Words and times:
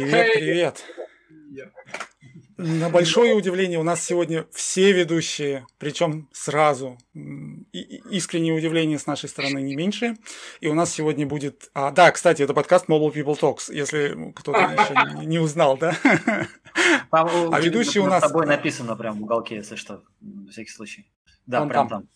Привет, 0.00 0.32
привет. 0.32 0.84
На 2.56 2.88
большое 2.88 3.34
удивление 3.34 3.78
у 3.78 3.82
нас 3.82 4.02
сегодня 4.02 4.46
все 4.50 4.92
ведущие, 4.92 5.66
причем 5.76 6.26
сразу. 6.32 6.98
И 7.14 8.00
искреннее 8.10 8.54
удивление 8.54 8.98
с 8.98 9.06
нашей 9.06 9.28
стороны 9.28 9.60
не 9.60 9.76
меньше. 9.76 10.16
И 10.60 10.68
у 10.68 10.74
нас 10.74 10.90
сегодня 10.90 11.26
будет... 11.26 11.70
А, 11.74 11.90
да, 11.90 12.10
кстати, 12.12 12.40
это 12.40 12.54
подкаст 12.54 12.86
Mobile 12.88 13.12
People 13.12 13.38
Talks, 13.38 13.70
если 13.74 14.32
кто-то 14.34 14.58
еще 14.72 15.26
не 15.26 15.38
узнал, 15.38 15.76
да? 15.76 15.94
а 17.10 17.60
ведущий 17.60 18.00
у 18.00 18.06
нас... 18.06 18.24
С 18.24 18.28
тобой 18.28 18.46
написано 18.46 18.96
прям 18.96 19.18
в 19.18 19.22
уголке, 19.22 19.56
если 19.56 19.76
что, 19.76 20.02
на 20.22 20.50
всякий 20.50 20.70
случай. 20.70 21.06
Да, 21.50 21.66
прям 21.66 21.88
там. 21.88 22.08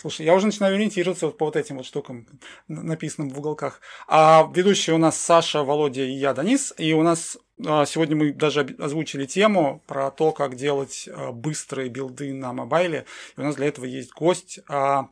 Слушай, 0.00 0.26
я 0.26 0.34
уже 0.34 0.46
начинаю 0.46 0.74
ориентироваться 0.74 1.26
вот 1.26 1.38
по 1.38 1.44
вот 1.44 1.56
этим 1.56 1.76
вот 1.76 1.86
штукам, 1.86 2.26
написанным 2.68 3.30
в 3.30 3.38
уголках. 3.38 3.80
А 4.08 4.50
ведущие 4.54 4.94
у 4.96 4.98
нас 4.98 5.16
Саша, 5.16 5.62
Володя 5.62 6.02
и 6.02 6.12
я, 6.12 6.32
Данис. 6.32 6.74
И 6.78 6.94
у 6.94 7.02
нас 7.02 7.38
а, 7.64 7.84
сегодня 7.86 8.16
мы 8.16 8.32
даже 8.32 8.62
озвучили 8.78 9.26
тему 9.26 9.82
про 9.86 10.10
то, 10.10 10.32
как 10.32 10.56
делать 10.56 11.08
а, 11.12 11.32
быстрые 11.32 11.90
билды 11.90 12.32
на 12.32 12.52
мобайле. 12.52 13.06
И 13.36 13.40
у 13.40 13.44
нас 13.44 13.56
для 13.56 13.66
этого 13.66 13.84
есть 13.84 14.12
гость. 14.12 14.60
А, 14.68 15.08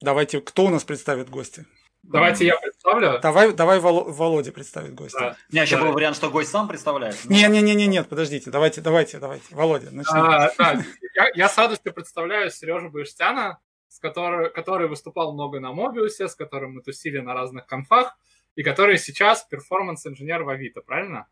давайте, 0.00 0.40
кто 0.40 0.66
у 0.66 0.70
нас 0.70 0.84
представит 0.84 1.30
гостя? 1.30 1.64
Давайте 2.08 2.46
я 2.46 2.56
представлю. 2.56 3.18
Давай, 3.20 3.52
давай 3.52 3.78
Володя 3.80 4.52
представит 4.52 4.94
гостя. 4.94 5.18
Да. 5.18 5.36
У 5.50 5.52
меня 5.52 5.62
еще 5.62 5.76
да. 5.76 5.82
был 5.82 5.92
вариант, 5.92 6.16
что 6.16 6.30
гость 6.30 6.50
сам 6.50 6.68
представляет. 6.68 7.16
Но... 7.24 7.34
Не, 7.34 7.46
не, 7.48 7.60
не, 7.60 7.74
не, 7.74 7.86
нет, 7.86 8.08
подождите, 8.08 8.50
давайте, 8.50 8.80
давайте, 8.80 9.18
давайте, 9.18 9.44
Володя, 9.50 9.90
начнем. 9.90 10.16
А, 10.16 10.50
да. 10.56 10.82
я, 11.14 11.30
я 11.34 11.48
с 11.48 11.58
радостью 11.58 11.92
представляю 11.92 12.50
Сережу 12.50 12.90
Баштяна, 12.90 13.58
с 13.88 13.98
который, 13.98 14.50
который 14.50 14.88
выступал 14.88 15.34
много 15.34 15.60
на 15.60 15.72
Мобиусе, 15.72 16.28
с 16.28 16.34
которым 16.34 16.74
мы 16.74 16.82
тусили 16.82 17.18
на 17.18 17.34
разных 17.34 17.66
конфах, 17.66 18.16
и 18.54 18.62
который 18.62 18.98
сейчас 18.98 19.44
performance-инженер 19.44 20.42
в 20.42 20.48
Авито, 20.48 20.80
правильно? 20.80 21.28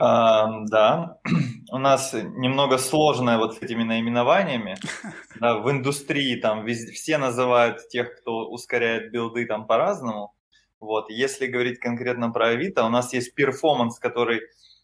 Uh, 0.00 0.64
да, 0.66 1.18
у 1.72 1.78
нас 1.78 2.12
немного 2.12 2.78
сложное 2.78 3.38
вот 3.38 3.56
с 3.56 3.62
этими 3.62 3.82
наименованиями. 3.82 4.76
Да, 5.40 5.58
в 5.58 5.68
индустрии 5.68 6.36
там 6.36 6.64
везде, 6.64 6.92
все 6.92 7.18
называют 7.18 7.88
тех, 7.88 8.20
кто 8.20 8.48
ускоряет 8.48 9.10
билды 9.10 9.46
там 9.46 9.66
по-разному. 9.66 10.32
Вот, 10.78 11.10
если 11.10 11.46
говорить 11.46 11.80
конкретно 11.80 12.30
про 12.30 12.48
Авито, 12.48 12.84
у 12.84 12.88
нас 12.88 13.12
есть 13.12 13.34
performance, 13.34 13.98
который 13.98 14.42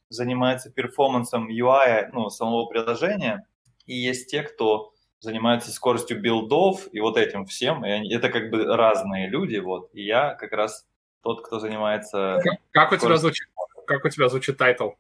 занимается 0.08 0.70
performance 0.70 1.36
ом 1.36 1.48
UI, 1.48 2.08
ну, 2.12 2.30
самого 2.30 2.66
приложения, 2.66 3.46
и 3.86 3.94
есть 3.94 4.30
те, 4.30 4.42
кто 4.42 4.92
занимается 5.20 5.70
скоростью 5.70 6.20
билдов 6.20 6.88
и 6.92 7.00
вот 7.00 7.16
этим 7.16 7.46
всем. 7.46 7.84
И 7.84 7.90
они, 7.90 8.12
это 8.12 8.28
как 8.28 8.50
бы 8.50 8.64
разные 8.64 9.28
люди, 9.28 9.58
вот. 9.58 9.90
И 9.92 10.02
я 10.02 10.34
как 10.34 10.52
раз 10.52 10.86
тот, 11.22 11.46
кто 11.46 11.58
занимается... 11.58 12.40
Как, 12.42 12.58
как 12.70 12.92
у 12.92 12.96
тебя 12.96 13.16
звучит? 13.18 13.46
Как 13.91 14.05
у 14.05 14.08
тебя 14.08 14.28
звучит 14.28 14.56
title? 14.56 14.90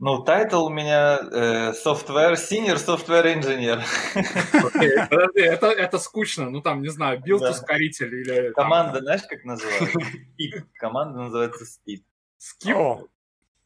Ну, 0.00 0.24
тайтл 0.24 0.66
у 0.66 0.70
меня 0.70 1.20
э, 1.20 1.72
software, 1.72 2.34
senior 2.34 2.74
software 2.74 3.32
engineer. 3.32 3.80
Okay, 4.12 5.08
подожди, 5.08 5.40
это, 5.42 5.68
это 5.68 6.00
скучно. 6.00 6.50
Ну, 6.50 6.60
там, 6.60 6.82
не 6.82 6.88
знаю, 6.88 7.20
билд 7.20 7.42
да. 7.42 7.50
ускоритель 7.52 8.12
или... 8.12 8.52
Команда, 8.54 8.94
там... 8.94 9.02
знаешь, 9.02 9.22
как 9.28 9.44
называется? 9.44 10.00
Speed. 10.00 10.64
Команда 10.74 11.18
называется 11.20 11.64
Speed. 11.64 12.02
Skip? 12.40 12.74
О, 12.74 13.06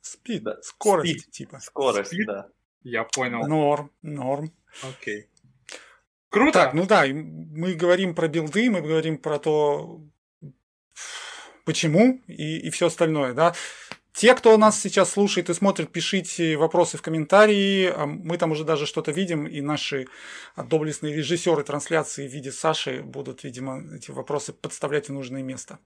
speed. 0.02 0.40
Да. 0.40 0.58
Скорость, 0.60 1.28
speed. 1.28 1.30
типа. 1.30 1.60
Скорость, 1.60 2.12
speed? 2.12 2.26
да. 2.26 2.48
Я 2.82 3.04
понял. 3.04 3.46
Норм, 3.48 3.90
норм. 4.02 4.52
Окей. 4.82 5.30
Круто. 6.28 6.52
Так, 6.52 6.74
ну 6.74 6.86
да, 6.86 7.04
мы 7.06 7.72
говорим 7.72 8.14
про 8.14 8.28
билды, 8.28 8.68
мы 8.68 8.82
говорим 8.82 9.16
про 9.16 9.38
то, 9.38 10.02
почему 11.64 12.20
и, 12.26 12.58
и 12.58 12.68
все 12.68 12.88
остальное, 12.88 13.32
да. 13.32 13.54
Те, 14.12 14.34
кто 14.34 14.56
нас 14.58 14.78
сейчас 14.78 15.10
слушает 15.10 15.48
и 15.48 15.54
смотрит, 15.54 15.90
пишите 15.90 16.56
вопросы 16.56 16.98
в 16.98 17.02
комментарии. 17.02 17.86
А 17.86 18.06
мы 18.06 18.36
там 18.36 18.52
уже 18.52 18.64
даже 18.64 18.86
что-то 18.86 19.10
видим, 19.10 19.46
и 19.46 19.60
наши 19.60 20.06
доблестные 20.56 21.14
режиссеры 21.14 21.62
трансляции 21.64 22.28
в 22.28 22.32
виде 22.32 22.52
Саши 22.52 23.02
будут, 23.02 23.42
видимо, 23.42 23.82
эти 23.94 24.10
вопросы 24.10 24.52
подставлять 24.52 25.08
в 25.08 25.12
нужное 25.12 25.42
место. 25.42 25.78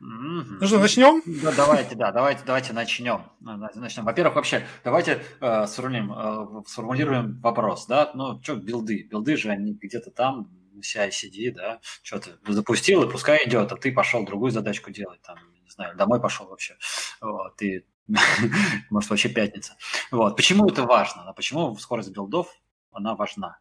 Mm-hmm. 0.00 0.58
Ну 0.60 0.66
что, 0.66 0.78
начнем? 0.78 1.22
Да, 1.42 1.52
давайте, 1.52 1.96
да, 1.96 2.12
давайте, 2.12 2.42
давайте 2.46 2.72
начнем. 2.72 3.22
начнем. 3.40 4.04
Во-первых, 4.04 4.36
вообще, 4.36 4.64
давайте 4.84 5.20
э, 5.40 5.66
сформулируем, 5.66 6.12
э, 6.12 6.62
сформулируем 6.68 7.40
вопрос, 7.40 7.86
да, 7.86 8.12
ну, 8.14 8.40
что 8.40 8.54
билды? 8.54 9.08
Билды 9.10 9.36
же 9.36 9.50
они 9.50 9.72
где-то 9.72 10.12
там, 10.12 10.48
CI-CD, 10.76 11.50
да, 11.50 11.80
что 12.04 12.20
ты 12.20 12.30
запустил, 12.46 13.02
и 13.02 13.10
пускай 13.10 13.44
идет, 13.48 13.72
а 13.72 13.76
ты 13.76 13.90
пошел 13.90 14.24
другую 14.24 14.52
задачку 14.52 14.92
делать, 14.92 15.20
там, 15.22 15.38
не 15.68 15.72
знаю, 15.72 15.96
домой 15.96 16.20
пошел 16.20 16.46
вообще, 16.46 16.76
вот, 17.20 17.60
и, 17.62 17.84
может, 18.90 19.10
вообще 19.10 19.28
пятница. 19.28 19.76
Вот, 20.10 20.36
почему 20.36 20.66
это 20.66 20.84
важно? 20.84 21.32
Почему 21.36 21.76
скорость 21.76 22.10
билдов, 22.10 22.48
она 22.90 23.14
важна? 23.14 23.58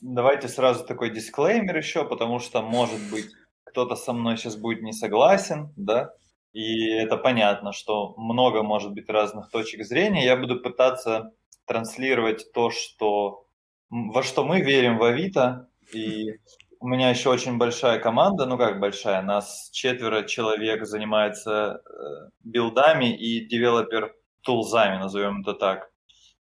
Давайте 0.00 0.48
сразу 0.48 0.84
такой 0.84 1.10
дисклеймер 1.10 1.76
еще, 1.76 2.04
потому 2.04 2.40
что, 2.40 2.62
может 2.62 3.00
быть, 3.10 3.30
кто-то 3.64 3.94
со 3.94 4.12
мной 4.12 4.36
сейчас 4.36 4.56
будет 4.56 4.82
не 4.82 4.92
согласен, 4.92 5.72
да, 5.76 6.10
и 6.52 6.90
это 6.90 7.16
понятно, 7.16 7.72
что 7.72 8.14
много 8.16 8.62
может 8.62 8.92
быть 8.92 9.08
разных 9.08 9.50
точек 9.50 9.84
зрения. 9.84 10.24
Я 10.24 10.36
буду 10.36 10.58
пытаться 10.58 11.32
транслировать 11.66 12.50
то, 12.52 12.70
что, 12.70 13.46
во 13.90 14.22
что 14.22 14.44
мы 14.44 14.62
верим 14.62 14.98
в 14.98 15.04
Авито, 15.04 15.68
и 15.92 16.40
у 16.86 16.88
меня 16.88 17.10
еще 17.10 17.30
очень 17.30 17.58
большая 17.58 17.98
команда, 17.98 18.46
ну 18.46 18.56
как 18.56 18.78
большая, 18.78 19.20
нас 19.20 19.70
четверо 19.72 20.22
человек 20.22 20.86
занимается 20.86 21.82
э, 21.84 22.30
билдами 22.44 23.12
и 23.12 23.44
девелопер 23.44 24.14
тулзами, 24.42 24.96
назовем 24.96 25.40
это 25.40 25.54
так, 25.54 25.90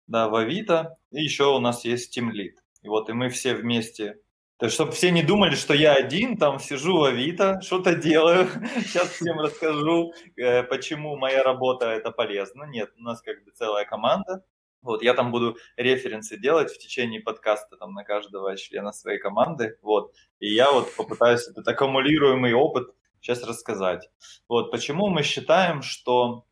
да, 0.06 0.30
в 0.30 0.36
Авито, 0.36 0.94
и 1.10 1.24
еще 1.24 1.46
у 1.46 1.60
нас 1.60 1.84
есть 1.84 2.16
Team 2.16 2.30
Lead. 2.30 2.58
И 2.84 2.90
вот 2.90 3.10
и 3.10 3.14
мы 3.14 3.30
все 3.30 3.56
вместе 3.56 4.20
то 4.58 4.68
есть, 4.68 4.76
чтобы 4.76 4.92
все 4.92 5.10
не 5.10 5.24
думали, 5.24 5.56
что 5.56 5.74
я 5.74 5.94
один 5.94 6.38
там 6.38 6.60
сижу 6.60 7.00
в 7.00 7.04
Авито, 7.04 7.60
что-то 7.62 7.96
делаю. 7.96 8.48
Сейчас 8.86 9.10
всем 9.10 9.40
расскажу, 9.40 10.14
э, 10.38 10.62
почему 10.64 11.18
моя 11.18 11.42
работа 11.44 11.88
это 11.88 12.12
полезно. 12.12 12.66
Нет, 12.66 12.92
у 12.98 13.02
нас 13.02 13.22
как 13.22 13.44
бы 13.44 13.52
целая 13.52 13.84
команда. 13.84 14.46
Вот, 14.86 15.04
я 15.04 15.14
там 15.14 15.32
буду 15.32 15.58
референсы 15.76 16.38
делать 16.38 16.72
в 16.72 16.78
течение 16.78 17.20
подкаста 17.20 17.76
там 17.76 17.94
на 17.94 18.04
каждого 18.04 18.56
члена 18.56 18.94
своей 18.94 19.20
команды. 19.20 19.78
Вот, 19.82 20.14
и 20.40 20.54
я 20.54 20.72
вот 20.72 20.96
попытаюсь 20.96 21.48
этот 21.48 21.68
аккумулируемый 21.68 22.54
опыт 22.54 22.88
сейчас 23.20 23.44
рассказать. 23.44 24.10
Вот, 24.48 24.72
почему 24.72 25.10
мы 25.10 25.24
считаем, 25.24 25.82
что 25.82 26.46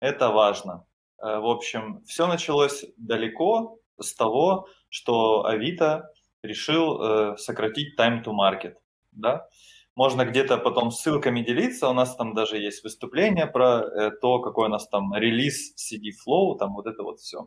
это 0.00 0.30
важно. 0.30 0.86
Э, 1.22 1.38
в 1.38 1.46
общем, 1.46 2.02
все 2.06 2.26
началось 2.26 2.84
далеко 2.96 3.78
с 4.00 4.14
того, 4.14 4.68
что 4.88 5.44
Авито 5.44 6.10
решил 6.42 7.00
э, 7.00 7.36
сократить 7.36 7.98
time 7.98 8.22
to 8.24 8.32
market, 8.32 8.74
да. 9.12 9.48
Можно 9.94 10.24
где-то 10.24 10.56
потом 10.56 10.90
ссылками 10.90 11.42
делиться, 11.42 11.88
у 11.88 11.92
нас 11.92 12.16
там 12.16 12.34
даже 12.34 12.56
есть 12.56 12.82
выступление 12.82 13.46
про 13.46 13.82
э, 13.82 14.10
то, 14.10 14.40
какой 14.40 14.66
у 14.66 14.70
нас 14.70 14.88
там 14.88 15.14
релиз 15.14 15.74
CD 15.76 16.10
Flow, 16.10 16.56
там 16.58 16.74
вот 16.74 16.86
это 16.86 17.02
вот 17.02 17.20
все. 17.20 17.46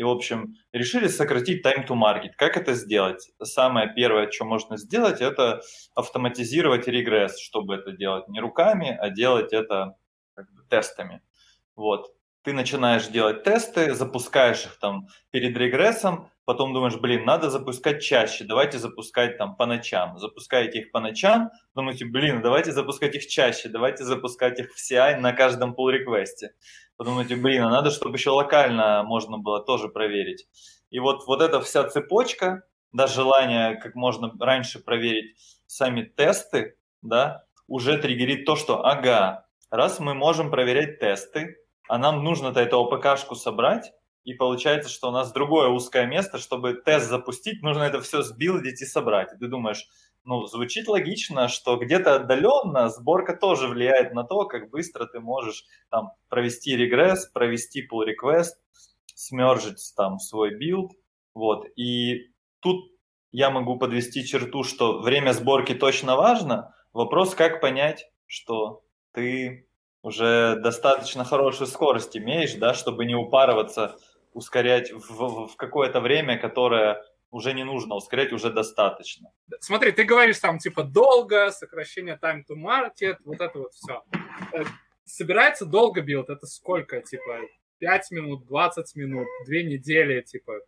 И, 0.00 0.02
в 0.02 0.08
общем, 0.08 0.54
решили 0.72 1.08
сократить 1.08 1.62
time 1.62 1.86
to 1.86 1.94
market. 1.94 2.30
Как 2.38 2.56
это 2.56 2.72
сделать? 2.72 3.32
Самое 3.42 3.92
первое, 3.94 4.30
что 4.30 4.46
можно 4.46 4.78
сделать, 4.78 5.20
это 5.20 5.60
автоматизировать 5.94 6.88
регресс, 6.88 7.38
чтобы 7.38 7.74
это 7.74 7.92
делать 7.92 8.26
не 8.28 8.40
руками, 8.40 8.96
а 8.98 9.10
делать 9.10 9.52
это 9.52 9.96
как 10.34 10.50
бы, 10.54 10.62
тестами. 10.70 11.20
Вот 11.76 12.14
ты 12.40 12.54
начинаешь 12.54 13.08
делать 13.08 13.42
тесты, 13.42 13.92
запускаешь 13.92 14.64
их 14.64 14.78
там 14.78 15.08
перед 15.32 15.54
регрессом, 15.54 16.30
потом 16.50 16.72
думаешь, 16.72 16.96
блин, 16.96 17.24
надо 17.26 17.48
запускать 17.48 18.02
чаще, 18.02 18.42
давайте 18.42 18.80
запускать 18.80 19.38
там 19.38 19.54
по 19.54 19.66
ночам. 19.66 20.18
Запускаете 20.18 20.80
их 20.80 20.90
по 20.90 20.98
ночам, 20.98 21.50
думаете, 21.76 22.06
блин, 22.06 22.42
давайте 22.42 22.72
запускать 22.72 23.14
их 23.14 23.28
чаще, 23.28 23.68
давайте 23.68 24.02
запускать 24.02 24.58
их 24.58 24.72
в 24.72 24.76
CI 24.76 25.18
на 25.18 25.32
каждом 25.32 25.76
pull 25.76 25.92
реквесте 25.92 26.54
Подумаете, 26.96 27.36
блин, 27.36 27.62
а 27.62 27.70
надо, 27.70 27.90
чтобы 27.90 28.16
еще 28.16 28.30
локально 28.30 29.04
можно 29.04 29.38
было 29.38 29.64
тоже 29.64 29.88
проверить. 29.88 30.48
И 30.90 30.98
вот, 30.98 31.24
вот 31.28 31.40
эта 31.40 31.60
вся 31.60 31.88
цепочка, 31.88 32.64
да, 32.92 33.06
желание 33.06 33.76
как 33.76 33.94
можно 33.94 34.32
раньше 34.40 34.80
проверить 34.80 35.36
сами 35.66 36.02
тесты, 36.02 36.74
да, 37.00 37.44
уже 37.68 37.96
триггерит 37.96 38.44
то, 38.44 38.56
что, 38.56 38.84
ага, 38.84 39.46
раз 39.70 40.00
мы 40.00 40.14
можем 40.14 40.50
проверять 40.50 40.98
тесты, 40.98 41.58
а 41.88 41.96
нам 41.96 42.24
нужно-то 42.24 42.58
эту 42.58 42.80
APK 42.80 43.04
шку 43.04 43.36
собрать, 43.36 43.92
и 44.24 44.34
получается, 44.34 44.90
что 44.90 45.08
у 45.08 45.12
нас 45.12 45.32
другое 45.32 45.68
узкое 45.68 46.06
место, 46.06 46.38
чтобы 46.38 46.74
тест 46.74 47.08
запустить, 47.08 47.62
нужно 47.62 47.82
это 47.82 48.00
все 48.00 48.22
сбилдить 48.22 48.82
и 48.82 48.86
собрать. 48.86 49.32
И 49.32 49.36
ты 49.38 49.48
думаешь, 49.48 49.86
ну, 50.24 50.44
звучит 50.46 50.88
логично, 50.88 51.48
что 51.48 51.76
где-то 51.76 52.16
отдаленно 52.16 52.90
сборка 52.90 53.34
тоже 53.34 53.68
влияет 53.68 54.12
на 54.12 54.24
то, 54.24 54.44
как 54.44 54.70
быстро 54.70 55.06
ты 55.06 55.20
можешь 55.20 55.64
там 55.90 56.12
провести 56.28 56.76
регресс, 56.76 57.26
провести 57.26 57.86
pull 57.86 58.04
request, 58.06 58.56
смержить 59.14 59.92
там 59.96 60.18
свой 60.18 60.54
билд, 60.54 60.92
вот. 61.34 61.66
И 61.76 62.32
тут 62.60 62.92
я 63.32 63.50
могу 63.50 63.78
подвести 63.78 64.24
черту, 64.24 64.62
что 64.62 65.00
время 65.00 65.32
сборки 65.32 65.74
точно 65.74 66.16
важно. 66.16 66.74
Вопрос, 66.92 67.34
как 67.34 67.60
понять, 67.60 68.10
что 68.26 68.82
ты 69.12 69.68
уже 70.02 70.56
достаточно 70.60 71.24
хорошую 71.24 71.66
скорость 71.66 72.16
имеешь, 72.16 72.54
да, 72.54 72.74
чтобы 72.74 73.04
не 73.04 73.14
упарываться, 73.14 73.96
ускорять 74.32 74.92
в, 74.92 75.48
в, 75.48 75.56
какое-то 75.56 76.00
время, 76.00 76.38
которое 76.38 77.02
уже 77.30 77.52
не 77.52 77.64
нужно 77.64 77.94
ускорять, 77.94 78.32
уже 78.32 78.50
достаточно. 78.50 79.30
Смотри, 79.60 79.92
ты 79.92 80.04
говоришь 80.04 80.38
там 80.38 80.58
типа 80.58 80.82
долго, 80.82 81.50
сокращение 81.50 82.18
time 82.20 82.42
to 82.48 82.56
market, 82.56 83.16
вот 83.24 83.40
это 83.40 83.58
вот 83.58 83.72
все. 83.72 84.02
Э, 84.52 84.64
собирается 85.04 85.66
долго 85.66 86.00
билд, 86.00 86.30
это 86.30 86.46
сколько? 86.46 87.00
Типа 87.02 87.40
5 87.78 88.10
минут, 88.10 88.46
20 88.46 88.96
минут, 88.96 89.26
2 89.46 89.54
недели, 89.62 90.20
типа. 90.22 90.60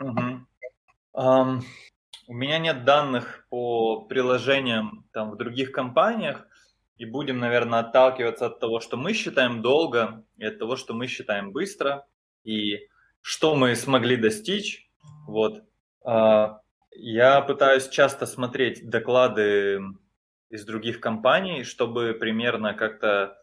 Угу. 0.00 0.46
Um, 1.16 1.60
у 2.26 2.34
меня 2.34 2.58
нет 2.58 2.84
данных 2.84 3.46
по 3.50 4.02
приложениям 4.06 5.06
там 5.12 5.30
в 5.30 5.36
других 5.36 5.70
компаниях, 5.72 6.46
и 6.96 7.04
будем, 7.04 7.38
наверное, 7.38 7.80
отталкиваться 7.80 8.46
от 8.46 8.60
того, 8.60 8.80
что 8.80 8.96
мы 8.96 9.12
считаем 9.12 9.62
долго, 9.62 10.24
и 10.36 10.44
от 10.44 10.58
того, 10.58 10.76
что 10.76 10.94
мы 10.94 11.06
считаем 11.06 11.52
быстро, 11.52 12.06
и 12.44 12.88
что 13.20 13.56
мы 13.56 13.74
смогли 13.74 14.16
достичь. 14.16 14.90
Вот. 15.26 15.62
А, 16.04 16.60
я 16.92 17.40
пытаюсь 17.40 17.88
часто 17.88 18.26
смотреть 18.26 18.88
доклады 18.88 19.80
из 20.50 20.64
других 20.64 21.00
компаний, 21.00 21.64
чтобы 21.64 22.14
примерно 22.14 22.74
как-то 22.74 23.36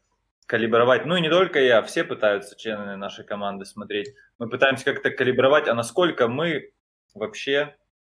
калибровать. 0.45 1.05
Ну 1.05 1.15
и 1.15 1.21
не 1.21 1.29
только 1.29 1.59
я, 1.59 1.81
все 1.81 2.03
пытаются 2.03 2.55
члены 2.57 2.95
нашей 2.95 3.25
команды 3.25 3.65
смотреть. 3.65 4.13
Мы 4.37 4.49
пытаемся 4.49 4.85
как-то 4.85 5.09
калибровать, 5.09 5.67
а 5.67 5.73
насколько 5.73 6.27
мы 6.27 6.73
вообще 7.13 7.75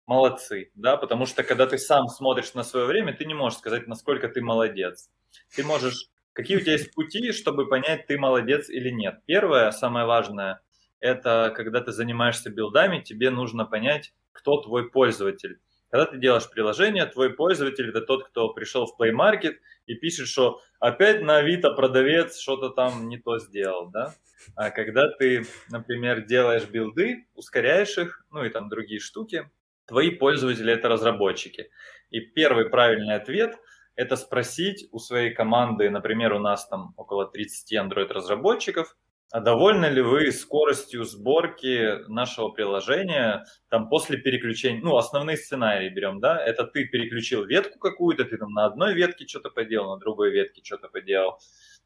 молодцы, 0.07 0.71
да, 0.75 0.97
потому 0.97 1.27
что 1.27 1.43
когда 1.43 1.67
ты 1.67 1.79
сам 1.79 2.09
смотришь 2.09 2.55
на 2.55 2.65
свое 2.65 2.87
время, 2.87 3.15
ты 3.15 3.25
не 3.25 3.35
можешь 3.35 3.59
сказать, 3.59 3.87
насколько 3.87 4.29
ты 4.29 4.43
молодец. 4.43 5.11
Ты 5.55 5.65
можешь, 5.65 6.09
какие 6.33 6.57
у 6.57 6.61
тебя 6.61 6.73
есть 6.73 6.93
пути, 6.95 7.33
чтобы 7.33 7.69
понять, 7.69 8.07
ты 8.07 8.19
молодец 8.19 8.69
или 8.69 8.91
нет. 8.91 9.21
Первое, 9.27 9.71
самое 9.71 10.07
важное, 10.07 10.61
это 11.03 11.53
когда 11.55 11.81
ты 11.81 11.93
занимаешься 11.93 12.49
билдами, 12.49 13.03
тебе 13.03 13.31
нужно 13.31 13.67
понять, 13.67 14.15
кто 14.31 14.63
твой 14.63 14.89
пользователь. 14.89 15.61
Когда 15.91 16.07
ты 16.07 16.17
делаешь 16.17 16.49
приложение, 16.49 17.05
твой 17.05 17.35
пользователь 17.35 17.91
это 17.91 18.01
тот, 18.01 18.29
кто 18.29 18.49
пришел 18.55 18.87
в 18.87 18.99
Play 18.99 19.13
Market 19.13 19.57
и 19.87 19.95
пишет, 19.95 20.29
что 20.29 20.63
опять 20.79 21.21
на 21.21 21.39
Авито 21.39 21.73
продавец 21.73 22.39
что-то 22.39 22.71
там 22.71 23.09
не 23.09 23.19
то 23.19 23.39
сделал, 23.39 23.91
да? 23.91 24.15
А 24.55 24.71
когда 24.71 25.09
ты, 25.09 25.45
например, 25.69 26.25
делаешь 26.25 26.69
билды, 26.69 27.27
ускоряешь 27.35 27.99
их, 27.99 28.25
ну 28.31 28.45
и 28.45 28.49
там 28.49 28.69
другие 28.69 29.01
штуки, 29.01 29.51
твои 29.87 30.11
пользователи 30.11 30.73
это 30.73 30.89
разработчики. 30.89 31.69
И 32.11 32.21
первый 32.21 32.71
правильный 32.71 33.17
ответ– 33.17 33.59
это 33.97 34.17
спросить 34.17 34.89
у 34.93 34.99
своей 34.99 35.35
команды, 35.35 35.91
например, 35.91 36.33
у 36.33 36.39
нас 36.39 36.67
там 36.69 36.95
около 36.97 37.27
30 37.27 37.73
Android-разработчиков, 37.75 38.97
а 39.33 39.41
довольны 39.41 39.87
ли 39.87 40.03
вы 40.03 40.31
скоростью 40.31 41.05
сборки 41.05 42.07
нашего 42.07 42.51
приложения 42.51 43.47
там 43.71 43.89
после 43.89 44.19
переключения, 44.19 44.83
ну, 44.83 44.99
основные 44.99 45.39
сценарии 45.39 45.89
берем, 45.89 46.21
да, 46.21 46.39
это 46.39 46.65
ты 46.65 46.85
переключил 46.85 47.47
ветку 47.47 47.79
какую-то, 47.79 48.27
ты 48.27 48.37
там 48.37 48.51
на 48.53 48.67
одной 48.67 48.93
ветке 48.93 49.27
что-то 49.27 49.49
поделал, 49.49 49.95
на 49.95 49.99
другой 49.99 50.31
ветке 50.33 50.61
что-то 50.63 50.89
поделал, 50.89 51.39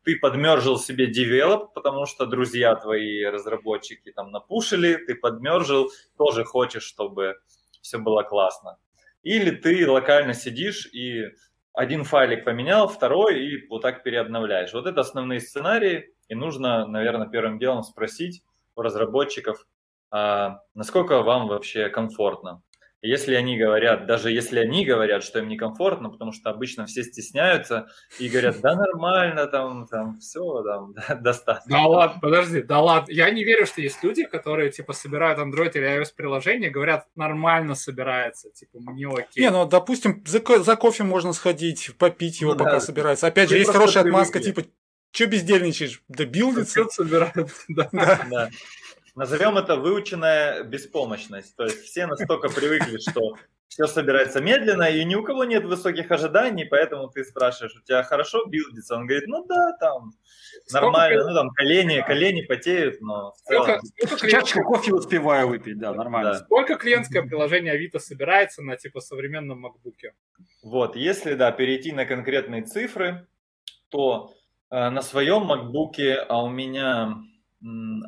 ты 0.03 0.19
подмержил 0.19 0.77
себе 0.77 1.07
девелоп, 1.07 1.73
потому 1.73 2.07
что 2.07 2.27
друзья 2.27 2.75
твои 2.75 3.23
разработчики 3.23 4.11
там 4.11 4.33
напушили, 4.33 4.97
ты 4.97 5.15
подмержил, 5.15 5.93
тоже 6.19 6.43
хочешь, 6.43 6.83
чтобы 6.83 7.37
все 7.81 7.99
было 7.99 8.25
классно. 8.25 8.77
Или 9.23 9.53
ты 9.53 9.89
локально 9.89 10.35
сидишь 10.35 10.87
и 10.93 11.27
один 11.73 12.03
файлик 12.03 12.45
поменял, 12.45 12.89
второй, 12.89 13.41
и 13.41 13.69
вот 13.69 13.83
так 13.83 14.03
переобновляешь. 14.03 14.73
Вот 14.73 14.87
это 14.87 15.03
основные 15.03 15.41
сценарии, 15.41 16.13
и 16.29 16.35
нужно, 16.35 16.87
наверное, 16.87 17.29
первым 17.29 17.59
делом 17.59 17.83
спросить 17.83 18.43
у 18.75 18.83
разработчиков, 18.83 19.67
а 20.11 20.61
насколько 20.75 21.23
вам 21.23 21.49
вообще 21.49 21.89
комфортно. 21.89 22.63
Если 23.03 23.35
они 23.35 23.59
говорят, 23.59 24.07
даже 24.07 24.31
если 24.31 24.59
они 24.59 24.85
говорят, 24.85 25.23
что 25.23 25.39
им 25.39 25.49
некомфортно, 25.49 26.11
потому 26.11 26.33
что 26.33 26.51
обычно 26.51 26.87
все 26.87 27.05
стесняются 27.05 27.87
и 28.19 28.29
говорят, 28.29 28.61
да 28.61 28.75
нормально, 28.75 29.47
там, 29.47 29.87
там 29.87 30.17
все, 30.17 30.63
там, 30.63 30.95
да, 31.09 31.15
достаточно. 31.15 31.77
Да 31.77 31.87
ладно, 31.87 32.19
подожди, 32.21 32.63
да 32.63 32.81
ладно. 32.81 33.13
Я 33.13 33.31
не 33.31 33.45
верю, 33.45 33.67
что 33.67 33.81
есть 33.81 34.03
люди, 34.03 34.25
которые, 34.25 34.73
типа, 34.73 34.93
собирают 34.93 35.39
Android 35.39 35.73
или 35.75 36.01
iOS 36.01 36.15
приложение, 36.17 36.71
говорят, 36.71 37.07
нормально 37.15 37.75
собирается, 37.75 38.51
типа, 38.51 38.79
мне 38.81 39.07
окей. 39.07 39.43
Не, 39.43 39.51
ну, 39.51 39.67
допустим, 39.67 40.25
за, 40.27 40.41
за 40.63 40.77
кофе 40.77 41.05
можно 41.05 41.33
сходить, 41.33 41.93
попить 41.99 42.41
его, 42.41 42.53
ну, 42.53 42.59
пока 42.59 42.73
да. 42.73 42.81
собирается. 42.81 43.27
Опять 43.27 43.51
же, 43.51 43.59
есть 43.59 43.71
хорошая 43.71 44.05
отмазка, 44.05 44.41
типа, 44.41 44.63
что 45.17 45.27
бездельничаешь? 45.27 46.03
Да 46.09 46.27
билдится. 46.27 46.85
собирают, 46.91 47.51
да. 47.69 47.89
да. 47.91 48.51
Назовем 49.15 49.57
это 49.57 49.77
выученная 49.77 50.63
беспомощность. 50.63 51.57
То 51.57 51.65
есть 51.65 51.85
все 51.85 52.07
настолько 52.07 52.51
привыкли, 52.51 52.99
что 52.99 53.37
все 53.67 53.87
собирается 53.87 54.43
медленно, 54.43 54.85
и 54.91 55.03
ни 55.07 55.15
у 55.15 55.23
кого 55.23 55.45
нет 55.45 55.65
высоких 55.65 56.11
ожиданий, 56.11 56.67
поэтому 56.67 57.09
ты 57.09 57.25
спрашиваешь, 57.25 57.75
у 57.77 57.83
тебя 57.83 58.03
хорошо 58.03 58.45
билдится? 58.45 58.95
Он 58.95 59.07
говорит, 59.07 59.27
ну 59.27 59.45
да, 59.47 59.73
там 59.81 60.13
нормально, 60.71 61.21
сколько... 61.21 61.31
ну 61.31 61.35
там 61.35 61.51
колени, 61.51 62.05
колени 62.07 62.43
потеют, 62.43 63.01
но 63.01 63.33
в 63.33 63.39
целом... 63.41 63.81
Сколько, 64.07 64.31
Чашку 64.31 64.63
кофе 64.65 64.93
успеваю 64.93 65.49
выпить, 65.49 65.79
да, 65.79 65.95
нормально. 65.95 66.33
Да. 66.33 66.39
Сколько 66.41 66.77
клиентское 66.77 67.23
приложение 67.23 67.73
Авито 67.73 67.99
собирается 67.99 68.63
на 68.63 68.77
типа 68.77 69.01
современном 69.01 69.65
MacBook? 69.65 70.13
Вот, 70.63 70.95
если, 70.95 71.33
да, 71.35 71.53
перейти 71.53 71.93
на 71.93 72.05
конкретные 72.05 72.63
цифры, 72.63 73.27
то 73.89 74.36
на 74.71 75.03
своем 75.03 75.51
MacBook, 75.51 76.25
а 76.29 76.43
у 76.43 76.49
меня 76.49 77.17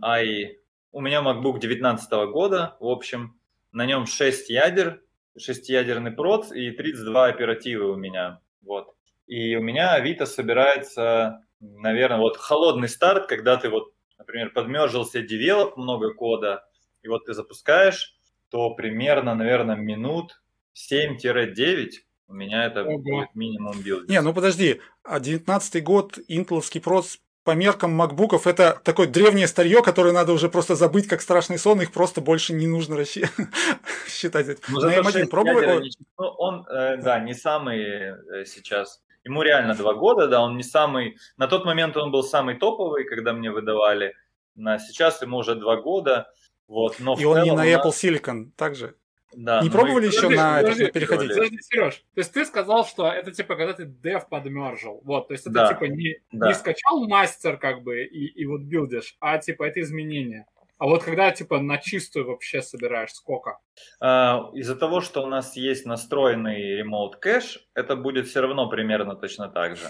i 0.02 0.58
у 0.92 1.00
меня 1.00 1.22
MacBook 1.22 1.58
19 1.58 2.10
года, 2.32 2.76
в 2.80 2.86
общем, 2.86 3.38
на 3.72 3.84
нем 3.86 4.06
6 4.06 4.48
ядер, 4.48 5.02
6-ядерный 5.38 6.10
проц 6.10 6.50
и 6.50 6.70
32 6.70 7.26
оперативы 7.26 7.92
у 7.92 7.96
меня. 7.96 8.40
Вот. 8.62 8.94
И 9.26 9.54
у 9.56 9.62
меня 9.62 9.92
Авито 9.92 10.26
собирается, 10.26 11.44
наверное, 11.60 12.18
вот 12.18 12.36
холодный 12.36 12.88
старт, 12.88 13.28
когда 13.28 13.56
ты 13.56 13.68
вот, 13.68 13.92
например, 14.16 14.50
подмержился 14.52 15.20
develop, 15.20 15.76
много 15.76 16.14
кода, 16.14 16.64
и 17.02 17.08
вот 17.08 17.26
ты 17.26 17.34
запускаешь, 17.34 18.16
то 18.50 18.74
примерно, 18.74 19.34
наверное, 19.34 19.76
минут 19.76 20.40
7-9 20.74 21.90
у 22.28 22.34
меня 22.34 22.66
это 22.66 22.84
Ого. 22.84 22.98
будет 22.98 23.34
минимум 23.34 23.80
билд. 23.80 24.08
Не, 24.08 24.20
ну 24.20 24.34
подожди, 24.34 24.80
а 25.02 25.18
19 25.18 25.82
год, 25.82 26.18
интеловский 26.28 26.80
проц 26.80 27.16
по 27.42 27.52
меркам 27.52 27.92
макбуков 27.92 28.46
это 28.46 28.78
такое 28.84 29.06
древнее 29.06 29.46
старье, 29.46 29.82
которое 29.82 30.12
надо 30.12 30.34
уже 30.34 30.50
просто 30.50 30.74
забыть 30.74 31.08
как 31.08 31.22
страшный 31.22 31.58
сон, 31.58 31.80
их 31.80 31.92
просто 31.92 32.20
больше 32.20 32.52
не 32.52 32.66
нужно 32.66 33.02
считать. 34.06 34.58
Ну, 34.68 34.80
на 34.80 34.98
M1 34.98 35.28
пробовали? 35.28 35.90
Ну, 36.18 36.26
он, 36.26 36.66
э, 36.68 36.98
да, 36.98 37.18
не 37.20 37.32
самый 37.32 37.80
э, 37.80 38.44
сейчас. 38.44 39.02
Ему 39.24 39.40
реально 39.40 39.74
два 39.74 39.94
года, 39.94 40.28
да, 40.28 40.42
он 40.42 40.58
не 40.58 40.62
самый... 40.62 41.16
На 41.38 41.48
тот 41.48 41.64
момент 41.64 41.96
он 41.96 42.10
был 42.10 42.22
самый 42.22 42.56
топовый, 42.56 43.04
когда 43.04 43.32
мне 43.32 43.50
выдавали. 43.50 44.14
На 44.54 44.78
сейчас 44.78 45.22
ему 45.22 45.38
уже 45.38 45.54
два 45.54 45.76
года. 45.76 46.30
Вот, 46.66 46.96
но 46.98 47.16
И 47.18 47.24
он 47.24 47.42
не 47.44 47.52
на 47.52 47.66
Apple 47.66 47.92
Silicon 47.92 48.50
также? 48.56 48.94
Да, 49.34 49.60
не 49.62 49.70
пробовали 49.70 50.06
еще 50.06 50.22
подожди, 50.22 50.36
на 50.36 50.56
подожди, 50.56 50.84
это 50.84 50.92
переходить? 50.92 51.28
Подожди, 51.30 51.58
Сереж, 51.60 51.94
то 52.14 52.20
есть 52.20 52.32
ты 52.32 52.44
сказал, 52.46 52.86
что 52.86 53.08
это 53.08 53.30
типа 53.30 53.56
когда 53.56 53.74
ты 53.74 53.84
дев 53.84 54.28
подмержил, 54.28 55.00
вот, 55.04 55.28
то 55.28 55.34
есть 55.34 55.44
это 55.46 55.54
да, 55.54 55.68
типа 55.68 55.84
не, 55.84 56.16
да. 56.32 56.48
не 56.48 56.54
скачал 56.54 57.06
мастер 57.06 57.58
как 57.58 57.82
бы 57.82 58.04
и, 58.04 58.26
и 58.26 58.46
вот 58.46 58.62
билдишь, 58.62 59.16
а 59.20 59.38
типа 59.38 59.64
это 59.64 59.80
изменение. 59.80 60.46
А 60.78 60.86
вот 60.86 61.02
когда 61.02 61.30
типа 61.32 61.60
на 61.60 61.78
чистую 61.78 62.26
вообще 62.26 62.62
собираешь, 62.62 63.12
сколько? 63.12 63.58
А, 64.00 64.50
из-за 64.54 64.76
того, 64.76 65.00
что 65.00 65.22
у 65.22 65.26
нас 65.26 65.56
есть 65.56 65.84
настроенный 65.84 66.80
remote 66.80 67.18
кэш, 67.20 67.68
это 67.74 67.96
будет 67.96 68.28
все 68.28 68.40
равно 68.40 68.68
примерно 68.68 69.16
точно 69.16 69.48
так 69.48 69.76
же. 69.76 69.86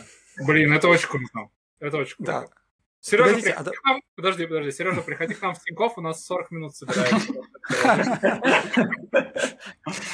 Блин, 0.47 0.73
это 0.73 0.88
очень 0.88 1.09
круто. 1.09 1.50
Это 1.78 1.99
очень 1.99 2.16
круто. 2.16 2.33
Да. 2.33 2.58
Сережа, 3.00 3.25
Погодите, 3.28 3.50
приходи 3.50 3.71
а... 3.71 3.73
к 3.73 3.85
нам. 3.85 4.00
Подожди, 4.17 4.47
подожди. 4.47 4.73
Сережа, 4.73 5.00
приходи 5.02 5.35
к 5.35 5.43
нам 5.43 5.55
в 5.55 5.62
Тинькофф, 5.62 5.99
у 5.99 6.00
нас 6.00 6.25
40 6.25 6.50
минут 6.50 6.76
собирается. 6.76 7.33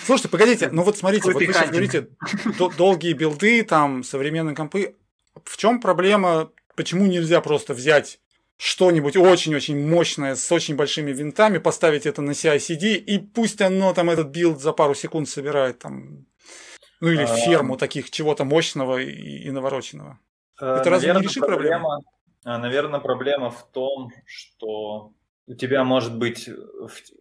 Слушайте, 0.05 0.29
погодите, 0.29 0.69
ну 0.71 0.83
вот 0.83 0.99
смотрите, 0.99 1.33
вот 1.33 1.35
вы 1.35 1.47
сейчас 1.47 1.71
говорите 1.71 2.09
долгие 2.77 3.15
билды, 3.15 3.65
там, 3.65 4.05
современные 4.05 4.55
компы. 4.55 4.97
В 5.45 5.57
чем 5.57 5.81
проблема, 5.81 6.51
почему 6.77 7.07
нельзя 7.07 7.41
просто 7.41 7.75
взять 7.75 8.21
что-нибудь 8.57 9.17
очень-очень 9.17 9.89
мощное 9.89 10.37
с 10.37 10.53
очень 10.53 10.77
большими 10.77 11.13
винтами, 11.13 11.59
поставить 11.59 12.07
это 12.07 12.23
на 12.23 12.31
CI-CD, 12.31 12.95
и 12.95 13.19
пусть 13.19 13.61
оно 13.61 13.93
там 13.95 14.11
этот 14.11 14.29
билд 14.29 14.61
за 14.61 14.73
пару 14.73 14.95
секунд 14.95 15.29
собирает 15.29 15.81
там, 15.81 16.27
ну 17.01 17.11
или 17.11 17.23
а, 17.23 17.27
ферму 17.27 17.77
таких 17.77 18.11
чего-то 18.11 18.45
мощного 18.45 18.99
и, 18.99 19.51
навороченного. 19.51 20.21
Э, 20.61 20.77
это 20.81 20.91
разве 20.91 21.13
не 21.15 21.23
решит 21.23 21.45
проблему? 21.45 22.05
А, 22.45 22.59
Наверное, 22.59 23.01
проблема 23.01 23.51
в 23.51 23.71
том, 23.73 24.11
что 24.27 25.13
у 25.47 25.55
тебя 25.55 25.85
может 25.85 26.19
быть, 26.19 26.49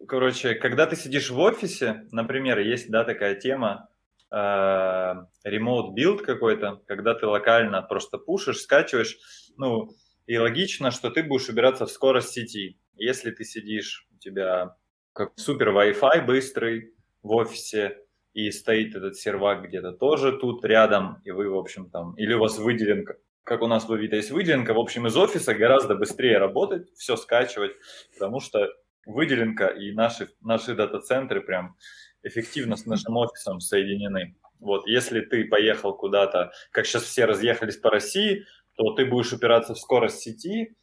короче, 0.07 0.55
когда 0.55 0.85
ты 0.85 0.95
сидишь 0.95 1.29
в 1.29 1.39
офисе, 1.39 2.05
например, 2.11 2.59
есть, 2.59 2.89
да, 2.89 3.03
такая 3.03 3.35
тема, 3.35 3.89
remote 4.31 5.93
build 5.95 6.23
какой-то, 6.23 6.81
когда 6.87 7.13
ты 7.13 7.27
локально 7.27 7.81
просто 7.81 8.17
пушишь, 8.17 8.61
скачиваешь, 8.61 9.17
ну, 9.57 9.89
и 10.25 10.37
логично, 10.37 10.91
что 10.91 11.09
ты 11.11 11.23
будешь 11.23 11.49
убираться 11.49 11.85
в 11.85 11.91
скорость 11.91 12.29
сети. 12.29 12.79
Если 12.95 13.31
ты 13.31 13.43
сидишь, 13.43 14.07
у 14.13 14.17
тебя 14.17 14.75
как 15.13 15.33
супер 15.35 15.69
Wi-Fi 15.69 16.25
быстрый 16.25 16.93
в 17.21 17.31
офисе, 17.31 17.97
и 18.33 18.49
стоит 18.49 18.95
этот 18.95 19.15
сервак 19.15 19.67
где-то 19.67 19.91
тоже 19.91 20.37
тут 20.37 20.65
рядом, 20.65 21.21
и 21.23 21.31
вы, 21.31 21.49
в 21.49 21.55
общем, 21.55 21.89
там, 21.91 22.15
или 22.15 22.33
у 22.33 22.39
вас 22.39 22.57
выделен, 22.57 23.05
как 23.43 23.61
у 23.61 23.67
нас 23.67 23.87
в 23.87 23.93
Авито 23.93 24.15
есть 24.15 24.31
выделенка, 24.31 24.73
в 24.73 24.79
общем, 24.79 25.07
из 25.07 25.17
офиса 25.17 25.53
гораздо 25.53 25.95
быстрее 25.95 26.37
работать, 26.37 26.87
все 26.95 27.15
скачивать, 27.15 27.73
потому 28.13 28.39
что 28.39 28.69
выделенка 29.05 29.67
и 29.67 29.91
наши, 29.91 30.29
наши 30.41 30.75
дата-центры 30.75 31.41
прям 31.41 31.75
эффективно 32.23 32.75
с 32.77 32.85
нашим 32.85 33.17
офисом 33.17 33.59
соединены. 33.59 34.35
Вот, 34.59 34.87
если 34.87 35.19
ты 35.19 35.45
поехал 35.45 35.93
куда-то, 35.93 36.51
как 36.71 36.85
сейчас 36.85 37.03
все 37.03 37.25
разъехались 37.25 37.77
по 37.77 37.89
России, 37.89 38.45
то 38.75 38.93
ты 38.93 39.05
будешь 39.05 39.33
упираться 39.33 39.73
в 39.73 39.79
скорость 39.79 40.19
сети, 40.19 40.75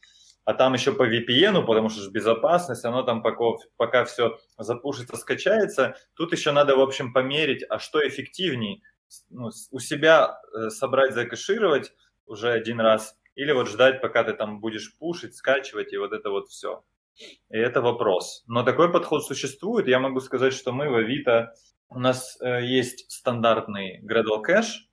а 0.45 0.53
там 0.53 0.73
еще 0.73 0.93
по 0.93 1.07
VPN, 1.07 1.65
потому 1.65 1.89
что 1.89 2.01
же 2.01 2.11
безопасность, 2.11 2.85
оно 2.85 3.03
там 3.03 3.23
пока, 3.23 3.57
пока 3.77 4.05
все 4.05 4.37
запушится, 4.57 5.17
скачается. 5.17 5.95
Тут 6.15 6.31
еще 6.31 6.51
надо, 6.51 6.75
в 6.75 6.81
общем, 6.81 7.11
померить, 7.11 7.63
а 7.69 7.79
что 7.79 8.07
эффективней, 8.07 8.83
ну, 9.29 9.49
у 9.71 9.79
себя 9.79 10.39
э, 10.53 10.69
собрать, 10.69 11.13
закэшировать 11.13 11.91
уже 12.31 12.51
один 12.51 12.81
раз, 12.81 13.15
или 13.35 13.51
вот 13.51 13.69
ждать, 13.69 14.01
пока 14.01 14.23
ты 14.23 14.33
там 14.33 14.59
будешь 14.59 14.97
пушить, 14.97 15.35
скачивать, 15.35 15.93
и 15.93 15.97
вот 15.97 16.13
это 16.13 16.29
вот 16.31 16.47
все. 16.47 16.83
И 17.49 17.57
это 17.57 17.81
вопрос. 17.81 18.43
Но 18.47 18.63
такой 18.63 18.91
подход 18.91 19.23
существует. 19.23 19.87
Я 19.87 19.99
могу 19.99 20.19
сказать, 20.19 20.53
что 20.53 20.71
мы 20.71 20.89
в 20.89 20.95
Авито, 20.95 21.53
у 21.89 21.99
нас 21.99 22.37
э, 22.41 22.65
есть 22.65 23.11
стандартный 23.11 24.01
Gradle 24.03 24.41
кэш, 24.41 24.87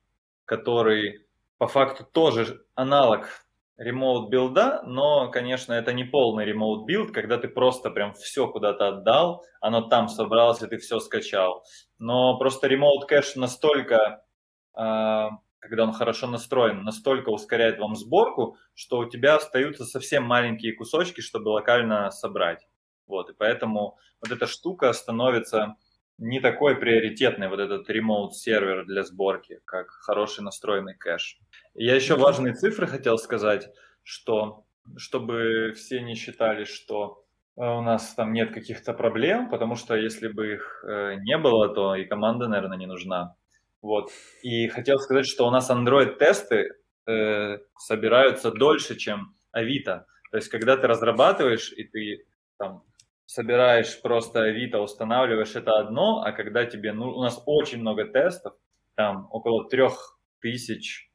который 0.45 1.25
по 1.57 1.67
факту 1.67 2.03
тоже 2.03 2.61
аналог 2.75 3.29
remote 3.77 4.29
билда, 4.29 4.83
но, 4.85 5.31
конечно, 5.31 5.71
это 5.71 5.93
не 5.93 6.03
полный 6.03 6.43
remote 6.43 6.85
build, 6.85 7.11
когда 7.11 7.37
ты 7.37 7.47
просто 7.47 7.89
прям 7.89 8.13
все 8.13 8.47
куда-то 8.47 8.89
отдал, 8.89 9.45
оно 9.61 9.81
там 9.81 10.09
собралось, 10.09 10.61
и 10.61 10.67
ты 10.67 10.77
все 10.77 10.99
скачал. 10.99 11.63
Но 11.97 12.37
просто 12.37 12.67
ремоут 12.67 13.05
кэш 13.05 13.35
настолько, 13.35 14.25
а, 14.73 15.29
когда 15.59 15.83
он 15.83 15.93
хорошо 15.93 16.27
настроен, 16.27 16.83
настолько 16.83 17.29
ускоряет 17.29 17.79
вам 17.79 17.95
сборку, 17.95 18.57
что 18.73 18.99
у 18.99 19.09
тебя 19.09 19.35
остаются 19.35 19.85
совсем 19.85 20.23
маленькие 20.23 20.73
кусочки, 20.73 21.21
чтобы 21.21 21.49
локально 21.49 22.09
собрать. 22.11 22.67
Вот, 23.07 23.29
и 23.29 23.33
поэтому 23.33 23.97
вот 24.21 24.31
эта 24.31 24.47
штука 24.47 24.93
становится 24.93 25.75
не 26.17 26.39
такой 26.39 26.75
приоритетный, 26.75 27.47
вот 27.47 27.59
этот 27.59 27.89
ремоут 27.89 28.35
сервер 28.35 28.85
для 28.85 29.03
сборки, 29.03 29.61
как 29.65 29.89
хороший 29.89 30.41
настроенный 30.41 30.95
кэш. 30.95 31.39
Я 31.73 31.95
еще 31.95 32.15
важные 32.15 32.53
цифры 32.53 32.87
хотел 32.87 33.17
сказать, 33.17 33.69
что 34.03 34.65
чтобы 34.97 35.73
все 35.75 36.01
не 36.01 36.15
считали, 36.15 36.65
что 36.65 37.21
э, 37.55 37.61
у 37.61 37.81
нас 37.81 38.13
там 38.15 38.33
нет 38.33 38.53
каких-то 38.53 38.93
проблем, 38.93 39.49
потому 39.49 39.75
что 39.75 39.95
если 39.95 40.27
бы 40.27 40.53
их 40.53 40.83
э, 40.87 41.15
не 41.21 41.37
было, 41.37 41.73
то 41.73 41.95
и 41.95 42.05
команда, 42.05 42.47
наверное, 42.47 42.77
не 42.77 42.87
нужна. 42.87 43.35
Вот. 43.81 44.11
И 44.43 44.67
хотел 44.67 44.99
сказать, 44.99 45.25
что 45.25 45.47
у 45.47 45.51
нас 45.51 45.69
Android-тесты 45.69 46.69
э, 47.07 47.57
собираются 47.77 48.51
дольше, 48.51 48.95
чем 48.95 49.33
Авито. 49.51 50.05
То 50.31 50.37
есть, 50.37 50.49
когда 50.49 50.77
ты 50.77 50.87
разрабатываешь, 50.87 51.71
и 51.71 51.83
ты 51.83 52.25
там 52.57 52.83
собираешь 53.25 54.01
просто 54.01 54.43
Авито, 54.43 54.79
устанавливаешь 54.79 55.55
это 55.55 55.79
одно, 55.79 56.23
а 56.23 56.31
когда 56.31 56.65
тебе, 56.65 56.93
ну, 56.93 57.09
у 57.09 57.21
нас 57.21 57.41
очень 57.45 57.79
много 57.79 58.05
тестов, 58.05 58.53
там 58.95 59.27
около 59.31 59.69
трех 59.69 60.19
тысяч 60.41 61.09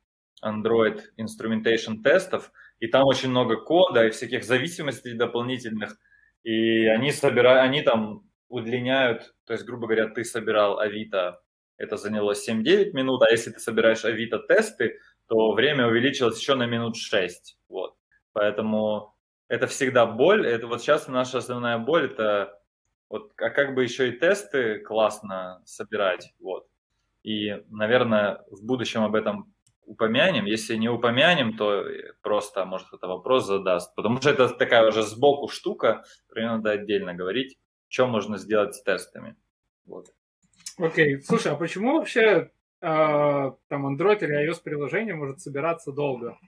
Android 0.45 1.01
Instrumentation 1.21 2.03
тестов, 2.03 2.51
и 2.81 2.87
там 2.87 3.05
очень 3.05 3.31
много 3.31 3.57
кода 3.57 4.07
и 4.07 4.11
всяких 4.11 4.45
зависимостей 4.45 5.15
дополнительных, 5.15 5.97
и 6.45 6.87
они 6.87 7.13
собирают, 7.13 7.63
они 7.63 7.83
там 7.83 8.23
удлиняют, 8.49 9.35
то 9.47 9.53
есть, 9.53 9.65
грубо 9.65 9.87
говоря, 9.87 10.09
ты 10.09 10.25
собирал 10.25 10.79
Авито, 10.79 11.41
это 11.77 11.97
заняло 11.97 12.33
7-9 12.33 12.93
минут, 12.93 13.23
а 13.23 13.31
если 13.31 13.51
ты 13.51 13.61
собираешь 13.61 14.05
Авито 14.05 14.39
тесты, 14.39 14.99
то 15.27 15.53
время 15.53 15.87
увеличилось 15.87 16.39
еще 16.39 16.55
на 16.55 16.67
минут 16.67 16.97
6, 16.97 17.59
вот. 17.69 17.97
Поэтому 18.33 19.15
это 19.49 19.67
всегда 19.67 20.07
боль, 20.07 20.47
это 20.47 20.67
вот 20.67 20.81
сейчас 20.81 21.09
наша 21.09 21.39
основная 21.39 21.79
боль, 21.79 22.07
это 22.07 22.61
вот, 23.09 23.33
а 23.37 23.51
как 23.51 23.75
бы 23.75 23.83
еще 23.83 24.09
и 24.09 24.19
тесты 24.19 24.79
классно 24.81 25.63
собирать, 25.65 26.33
вот. 26.41 26.67
И, 27.23 27.63
наверное, 27.71 28.45
в 28.51 28.65
будущем 28.65 29.03
об 29.03 29.15
этом 29.15 29.55
упомянем. 29.87 30.47
Если 30.47 30.77
не 30.77 30.89
упомянем, 30.89 31.57
то 31.57 31.85
просто, 32.23 32.65
может, 32.65 32.93
это 32.93 33.07
вопрос 33.07 33.47
задаст. 33.47 33.95
Потому 33.95 34.21
что 34.21 34.31
это 34.31 34.49
такая 34.49 34.87
уже 34.87 35.03
сбоку 35.03 35.49
штука, 35.49 36.05
про 36.29 36.41
нее 36.41 36.51
надо 36.53 36.71
отдельно 36.71 37.15
говорить, 37.15 37.59
что 37.89 38.07
можно 38.07 38.39
сделать 38.39 38.75
с 38.75 38.83
тестами. 38.83 39.37
Вот. 39.87 40.09
Окей, 40.79 41.17
okay. 41.17 41.21
слушай, 41.23 41.53
а 41.53 41.57
почему 41.57 41.99
вообще 41.99 42.51
э, 42.81 43.53
там 43.69 43.87
Android 43.87 44.23
или 44.25 44.51
iOS 44.51 44.63
приложение 44.63 45.15
может 45.15 45.41
собираться 45.41 45.93
долго? 45.93 46.39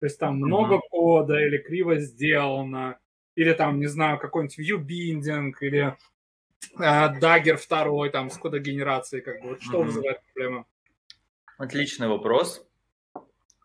То 0.00 0.06
есть 0.06 0.18
там 0.18 0.36
много 0.36 0.76
mm-hmm. 0.76 0.90
кода 0.90 1.38
или 1.38 1.58
криво 1.58 1.98
сделано, 1.98 2.98
или 3.34 3.52
там, 3.52 3.78
не 3.78 3.86
знаю, 3.86 4.18
какой-нибудь 4.18 4.58
view-binding, 4.58 5.52
или 5.60 5.96
э, 6.78 7.20
Dagger 7.20 7.56
второй 7.56 8.10
там 8.10 8.30
с 8.30 8.36
кодогенерацией, 8.36 9.22
как 9.22 9.40
бы, 9.42 9.50
вот 9.50 9.62
что 9.62 9.80
mm-hmm. 9.80 9.84
вызывает 9.84 10.22
проблемы? 10.24 10.64
Отличный 11.56 12.08
вопрос. 12.08 12.64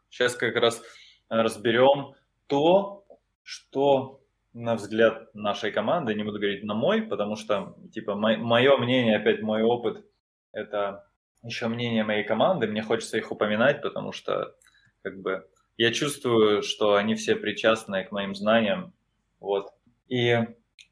Сейчас 0.09 0.35
как 0.35 0.55
раз 0.55 0.81
разберем 1.29 2.13
то, 2.47 3.05
что 3.43 4.22
на 4.53 4.75
взгляд 4.75 5.33
нашей 5.33 5.71
команды, 5.71 6.13
не 6.13 6.23
буду 6.23 6.39
говорить 6.39 6.63
на 6.63 6.75
мой, 6.75 7.01
потому 7.01 7.35
что, 7.35 7.75
типа, 7.91 8.15
мое 8.15 8.77
мнение, 8.77 9.17
опять 9.17 9.41
мой 9.41 9.63
опыт, 9.63 10.05
это 10.51 11.07
еще 11.43 11.67
мнение 11.67 12.03
моей 12.03 12.23
команды, 12.23 12.67
мне 12.67 12.83
хочется 12.83 13.17
их 13.17 13.31
упоминать, 13.31 13.81
потому 13.81 14.11
что, 14.11 14.55
как 15.01 15.19
бы, 15.21 15.45
я 15.75 15.91
чувствую, 15.91 16.61
что 16.61 16.95
они 16.95 17.15
все 17.15 17.35
причастны 17.35 18.03
к 18.03 18.11
моим 18.11 18.35
знаниям, 18.35 18.93
вот. 19.39 19.69
И 20.07 20.37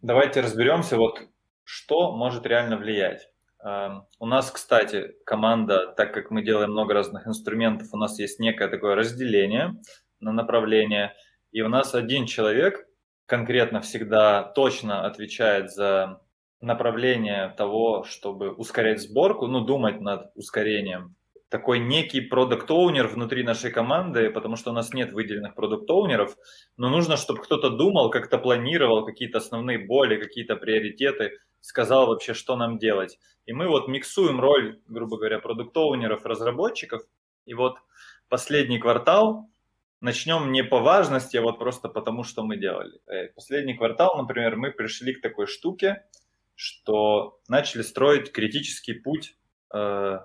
давайте 0.02 0.42
разберемся, 0.42 0.98
вот, 0.98 1.22
что 1.64 2.12
может 2.12 2.46
реально 2.48 2.78
влиять. 2.78 3.30
Эм, 3.64 4.08
у 4.20 4.26
нас, 4.26 4.50
кстати, 4.50 5.14
команда, 5.24 5.94
так 5.96 6.14
как 6.14 6.32
мы 6.32 6.44
делаем 6.44 6.72
много 6.72 6.96
разных 6.96 7.28
инструментов, 7.28 7.90
у 7.94 7.98
нас 7.98 8.18
есть 8.18 8.40
некое 8.40 8.68
такое 8.70 8.96
разделение 8.96 9.76
на 10.20 10.32
направление, 10.32 11.14
и 11.52 11.62
у 11.62 11.70
нас 11.70 11.94
один 11.94 12.26
человек 12.26 12.88
конкретно 13.32 13.80
всегда 13.80 14.44
точно 14.44 15.06
отвечает 15.06 15.72
за 15.72 16.20
направление 16.60 17.54
того, 17.58 18.04
чтобы 18.04 18.52
ускорять 18.52 19.02
сборку, 19.02 19.48
ну, 19.48 19.62
думать 19.62 20.02
над 20.02 20.32
ускорением 20.36 21.16
такой 21.48 21.80
некий 21.80 22.20
продукт 22.20 22.70
оунер 22.70 23.08
внутри 23.08 23.44
нашей 23.44 23.72
команды, 23.72 24.30
потому 24.32 24.58
что 24.58 24.72
у 24.72 24.74
нас 24.74 24.94
нет 24.94 25.14
выделенных 25.14 25.56
продукт 25.56 25.90
оунеров 25.90 26.36
но 26.76 26.90
нужно, 26.90 27.16
чтобы 27.16 27.42
кто-то 27.42 27.70
думал, 27.70 28.10
как-то 28.10 28.38
планировал 28.38 29.06
какие-то 29.06 29.38
основные 29.38 29.78
боли, 29.78 30.18
какие-то 30.18 30.58
приоритеты, 30.58 31.38
сказал 31.62 32.08
вообще, 32.08 32.34
что 32.34 32.58
нам 32.58 32.78
делать. 32.80 33.18
И 33.46 33.54
мы 33.54 33.68
вот 33.70 33.88
миксуем 33.88 34.42
роль, 34.42 34.80
грубо 34.88 35.18
говоря, 35.18 35.40
продукт 35.40 35.76
оунеров 35.78 36.26
разработчиков. 36.26 37.02
И 37.46 37.54
вот 37.54 37.78
последний 38.28 38.80
квартал 38.80 39.48
начнем 40.02 40.52
не 40.52 40.64
по 40.64 40.80
важности, 40.80 41.38
а 41.38 41.42
вот 41.42 41.60
просто 41.60 41.88
потому, 41.88 42.24
что 42.24 42.44
мы 42.44 42.58
делали. 42.58 43.00
Э, 43.08 43.28
последний 43.28 43.76
квартал, 43.76 44.18
например, 44.18 44.58
мы 44.58 44.72
пришли 44.72 45.14
к 45.14 45.22
такой 45.22 45.48
штуке, 45.48 46.04
что 46.56 47.40
начали 47.48 47.84
строить 47.84 48.32
критический 48.32 48.94
путь 48.94 49.36
э, 49.74 50.20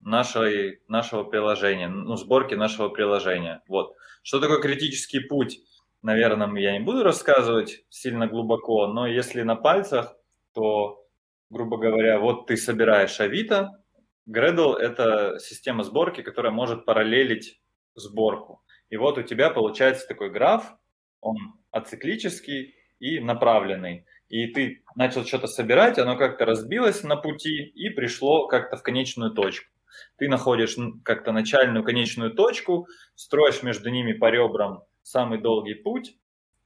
нашей, 0.00 0.80
нашего 0.88 1.24
приложения, 1.24 1.88
ну, 1.88 2.16
сборки 2.16 2.54
нашего 2.54 2.88
приложения. 2.88 3.62
Вот. 3.68 3.94
Что 4.22 4.40
такое 4.40 4.60
критический 4.60 5.20
путь? 5.20 5.60
Наверное, 6.02 6.52
я 6.60 6.72
не 6.72 6.80
буду 6.80 7.02
рассказывать 7.02 7.84
сильно 7.88 8.26
глубоко, 8.26 8.86
но 8.86 9.06
если 9.06 9.42
на 9.42 9.54
пальцах, 9.54 10.16
то, 10.54 11.06
грубо 11.50 11.76
говоря, 11.76 12.18
вот 12.18 12.46
ты 12.46 12.56
собираешь 12.56 13.20
Авито, 13.20 13.82
Gradle– 14.28 14.76
это 14.78 15.38
система 15.40 15.84
сборки, 15.84 16.22
которая 16.22 16.52
может 16.52 16.84
параллелить 16.84 17.60
сборку. 17.94 18.62
И 18.90 18.96
вот 18.96 19.18
у 19.18 19.22
тебя 19.22 19.50
получается 19.50 20.06
такой 20.06 20.30
граф, 20.30 20.76
он 21.20 21.36
ациклический 21.70 22.74
и 22.98 23.20
направленный. 23.20 24.04
И 24.28 24.48
ты 24.48 24.84
начал 24.94 25.24
что-то 25.24 25.46
собирать, 25.46 25.98
оно 25.98 26.16
как-то 26.16 26.44
разбилось 26.44 27.02
на 27.02 27.16
пути 27.16 27.64
и 27.74 27.88
пришло 27.90 28.46
как-то 28.46 28.76
в 28.76 28.82
конечную 28.82 29.32
точку 29.32 29.70
ты 30.16 30.28
находишь 30.28 30.76
как-то 31.04 31.32
начальную, 31.32 31.84
конечную 31.84 32.32
точку, 32.32 32.86
строишь 33.14 33.62
между 33.62 33.90
ними 33.90 34.12
по 34.12 34.30
ребрам 34.30 34.82
самый 35.02 35.40
долгий 35.40 35.74
путь, 35.74 36.16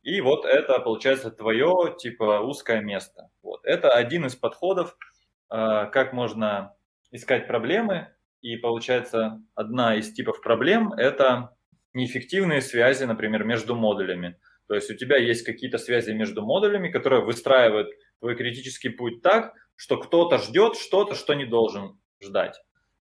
и 0.03 0.21
вот 0.21 0.45
это 0.45 0.79
получается 0.81 1.31
твое 1.31 1.95
типа 1.99 2.41
узкое 2.41 2.83
место. 2.83 3.31
Вот. 3.43 3.61
Это 3.65 3.91
один 3.91 4.27
из 4.27 4.37
подходов, 4.37 4.97
а, 5.49 5.87
как 5.87 6.13
можно 6.13 6.75
искать 7.11 7.47
проблемы 7.47 8.09
И 8.43 8.57
получается, 8.57 9.41
одна 9.55 9.95
из 9.97 10.13
типов 10.13 10.43
проблем– 10.43 10.93
это 10.99 11.57
неэффективные 11.95 12.61
связи, 12.61 13.05
например, 13.05 13.45
между 13.45 13.75
модулями. 13.75 14.37
То 14.69 14.75
есть 14.75 14.91
у 14.91 14.95
тебя 14.95 15.17
есть 15.17 15.45
какие-то 15.45 15.79
связи 15.79 16.13
между 16.13 16.43
модулями, 16.43 16.91
которые 16.91 17.25
выстраивают 17.25 17.91
твой 18.21 18.37
критический 18.37 18.89
путь 18.89 19.23
так, 19.23 19.55
что 19.77 19.97
кто-то 19.97 20.39
ждет 20.39 20.77
что-то, 20.77 21.15
что 21.15 21.35
не 21.35 21.45
должен 21.45 21.99
ждать. 22.23 22.61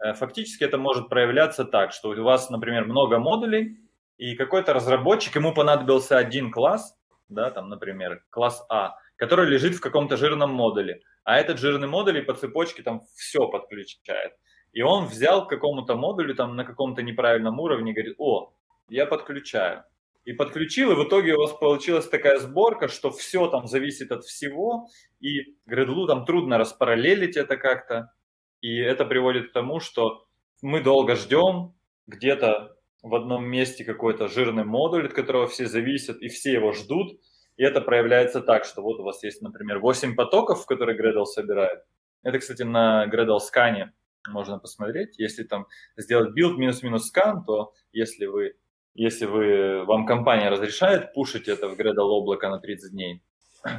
Э, 0.03 0.15
фактически 0.15 0.65
это 0.65 0.79
может 0.79 1.09
проявляться 1.09 1.65
так, 1.65 1.93
что 1.93 2.11
у 2.11 2.23
вас, 2.23 2.51
например, 2.51 2.87
много 2.87 3.19
модулей, 3.19 3.79
и 4.19 4.37
какой-то 4.37 4.73
разработчик, 4.73 5.35
ему 5.37 5.55
понадобился 5.55 6.17
один 6.17 6.51
класс, 6.51 6.97
да, 7.29 7.51
там, 7.51 7.69
например, 7.69 8.25
класс 8.31 8.65
А, 8.69 8.95
который 9.17 9.49
лежит 9.49 9.75
в 9.75 9.81
каком-то 9.81 10.17
жирном 10.17 10.51
модуле, 10.51 11.03
а 11.25 11.39
этот 11.39 11.59
жирный 11.59 11.89
модуль 11.89 12.19
и 12.19 12.23
по 12.23 12.35
цепочке 12.35 12.83
там 12.83 13.03
все 13.15 13.49
подключает. 13.49 14.33
И 14.73 14.83
он 14.83 15.07
взял 15.07 15.47
к 15.47 15.51
какому-то 15.51 15.97
модулю 15.97 16.35
там 16.35 16.57
на 16.57 16.65
каком-то 16.65 17.03
неправильном 17.03 17.61
уровне 17.61 17.93
и 17.93 17.95
говорит, 17.95 18.15
о, 18.19 18.55
я 18.93 19.07
подключаю. 19.07 19.85
И 20.25 20.33
подключил, 20.33 20.93
и 20.93 20.95
в 20.95 21.09
итоге 21.09 21.35
у 21.35 21.41
вас 21.41 21.53
получилась 21.53 22.09
такая 22.09 22.39
сборка, 22.39 22.87
что 22.87 23.11
все 23.11 23.49
там 23.49 23.67
зависит 23.67 24.13
от 24.13 24.25
всего, 24.25 24.87
и 25.19 25.57
Gradle 25.69 26.07
там 26.07 26.25
трудно 26.25 26.59
распараллелить 26.59 27.37
это 27.37 27.57
как-то. 27.57 28.13
И 28.61 28.77
это 28.77 29.05
приводит 29.05 29.51
к 29.51 29.53
тому, 29.53 29.81
что 29.81 30.27
мы 30.61 30.81
долго 30.81 31.17
ждем, 31.17 31.75
где-то 32.07 32.77
в 33.03 33.15
одном 33.17 33.45
месте 33.45 33.85
какой-то 33.85 34.29
жирный 34.29 34.65
модуль, 34.65 35.07
от 35.07 35.13
которого 35.13 35.49
все 35.49 35.67
зависят, 35.67 36.23
и 36.23 36.29
все 36.29 36.53
его 36.53 36.73
ждут. 36.73 37.21
И 37.57 37.65
это 37.65 37.81
проявляется 37.81 38.41
так, 38.41 38.65
что 38.65 38.83
вот 38.83 39.01
у 39.01 39.03
вас 39.03 39.25
есть, 39.25 39.43
например, 39.43 39.81
8 39.81 40.15
потоков, 40.15 40.63
в 40.63 40.67
которые 40.67 40.97
Gradle 40.97 41.25
собирает. 41.25 41.81
Это, 42.23 42.39
кстати, 42.39 42.63
на 42.63 43.09
Gradle 43.13 43.41
скане 43.41 43.93
можно 44.29 44.59
посмотреть. 44.59 45.19
Если 45.19 45.43
там 45.43 45.67
сделать 45.97 46.31
build 46.39 46.55
минус-минус 46.57 47.09
скан, 47.09 47.45
то 47.45 47.73
если 47.93 48.27
вы, 48.27 48.55
если 48.95 49.27
вы, 49.27 49.85
вам 49.85 50.07
компания 50.07 50.49
разрешает 50.51 51.13
пушить 51.13 51.49
это 51.49 51.69
в 51.69 51.79
Gradle 51.79 52.09
облако 52.09 52.49
на 52.49 52.59
30 52.59 52.93
дней, 52.93 53.23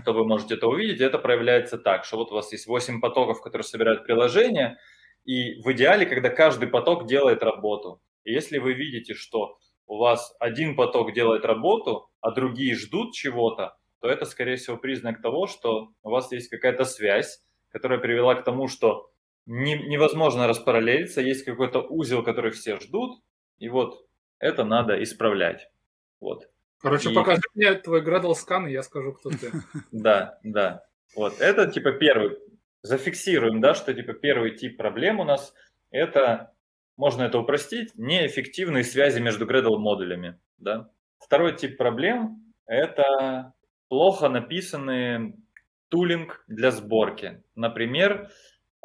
то 0.06 0.14
вы 0.14 0.26
можете 0.26 0.56
это 0.56 0.68
увидеть. 0.68 1.02
Это 1.02 1.20
проявляется 1.20 1.78
так, 1.78 2.06
что 2.06 2.18
вот 2.18 2.32
у 2.32 2.36
вас 2.36 2.52
есть 2.52 2.68
8 2.68 3.02
потоков, 3.02 3.42
которые 3.42 3.64
собирают 3.64 4.04
приложение, 4.06 4.78
и 5.26 5.62
в 5.62 5.72
идеале, 5.72 6.06
когда 6.06 6.30
каждый 6.30 6.68
поток 6.68 7.08
делает 7.08 7.44
работу. 7.44 8.02
И 8.24 8.34
если 8.34 8.58
вы 8.58 8.74
видите, 8.74 9.14
что 9.14 9.58
у 9.88 9.98
вас 9.98 10.36
один 10.40 10.76
поток 10.76 11.14
делает 11.14 11.46
работу, 11.46 12.10
а 12.22 12.32
другие 12.32 12.76
ждут 12.76 13.14
чего-то, 13.14 13.76
то 14.02 14.10
это, 14.10 14.26
скорее 14.26 14.58
всего, 14.58 14.78
признак 14.78 15.22
того, 15.22 15.48
что 15.48 15.90
у 16.04 16.10
вас 16.10 16.32
есть 16.32 16.50
какая-то 16.50 16.84
связь, 16.84 17.40
которая 17.70 18.00
привела 18.00 18.36
к 18.36 18.44
тому, 18.44 18.68
что 18.68 19.10
не, 19.46 19.76
невозможно 19.76 20.48
распараллелиться, 20.48 21.22
есть 21.22 21.44
какой-то 21.46 21.82
узел, 21.82 22.24
который 22.24 22.52
все 22.52 22.80
ждут, 22.80 23.20
и 23.60 23.70
вот 23.70 24.06
это 24.44 24.66
надо 24.66 25.02
исправлять. 25.02 25.70
Вот. 26.20 26.50
Короче, 26.80 27.12
и... 27.12 27.16
покажи 27.16 27.42
мне 27.56 27.74
твой 27.76 28.02
Gradle 28.02 28.36
скан, 28.36 28.68
и 28.68 28.74
я 28.74 28.84
скажу, 28.84 29.14
кто 29.14 29.30
ты. 29.30 29.52
Да, 29.92 30.38
да. 30.44 30.86
Вот, 31.16 31.40
это 31.40 31.68
типа 31.68 31.94
первый. 31.94 32.38
Зафиксируем, 32.82 33.62
да, 33.62 33.74
что 33.74 33.94
типа 33.94 34.14
первый 34.14 34.52
тип 34.58 34.76
проблем 34.76 35.22
у 35.22 35.24
нас 35.24 35.54
это, 35.92 36.54
можно 36.98 37.24
это 37.24 37.40
упростить, 37.40 37.92
неэффективные 37.96 38.84
связи 38.84 39.22
между 39.22 39.46
Gradle 39.46 39.78
модулями, 39.78 40.38
да. 40.58 40.90
Второй 41.20 41.56
тип 41.56 41.78
проблем 41.78 42.54
это 42.66 43.54
плохо 43.88 44.28
написанный 44.28 45.36
тулинг 45.88 46.44
для 46.48 46.72
сборки. 46.72 47.42
Например, 47.56 48.30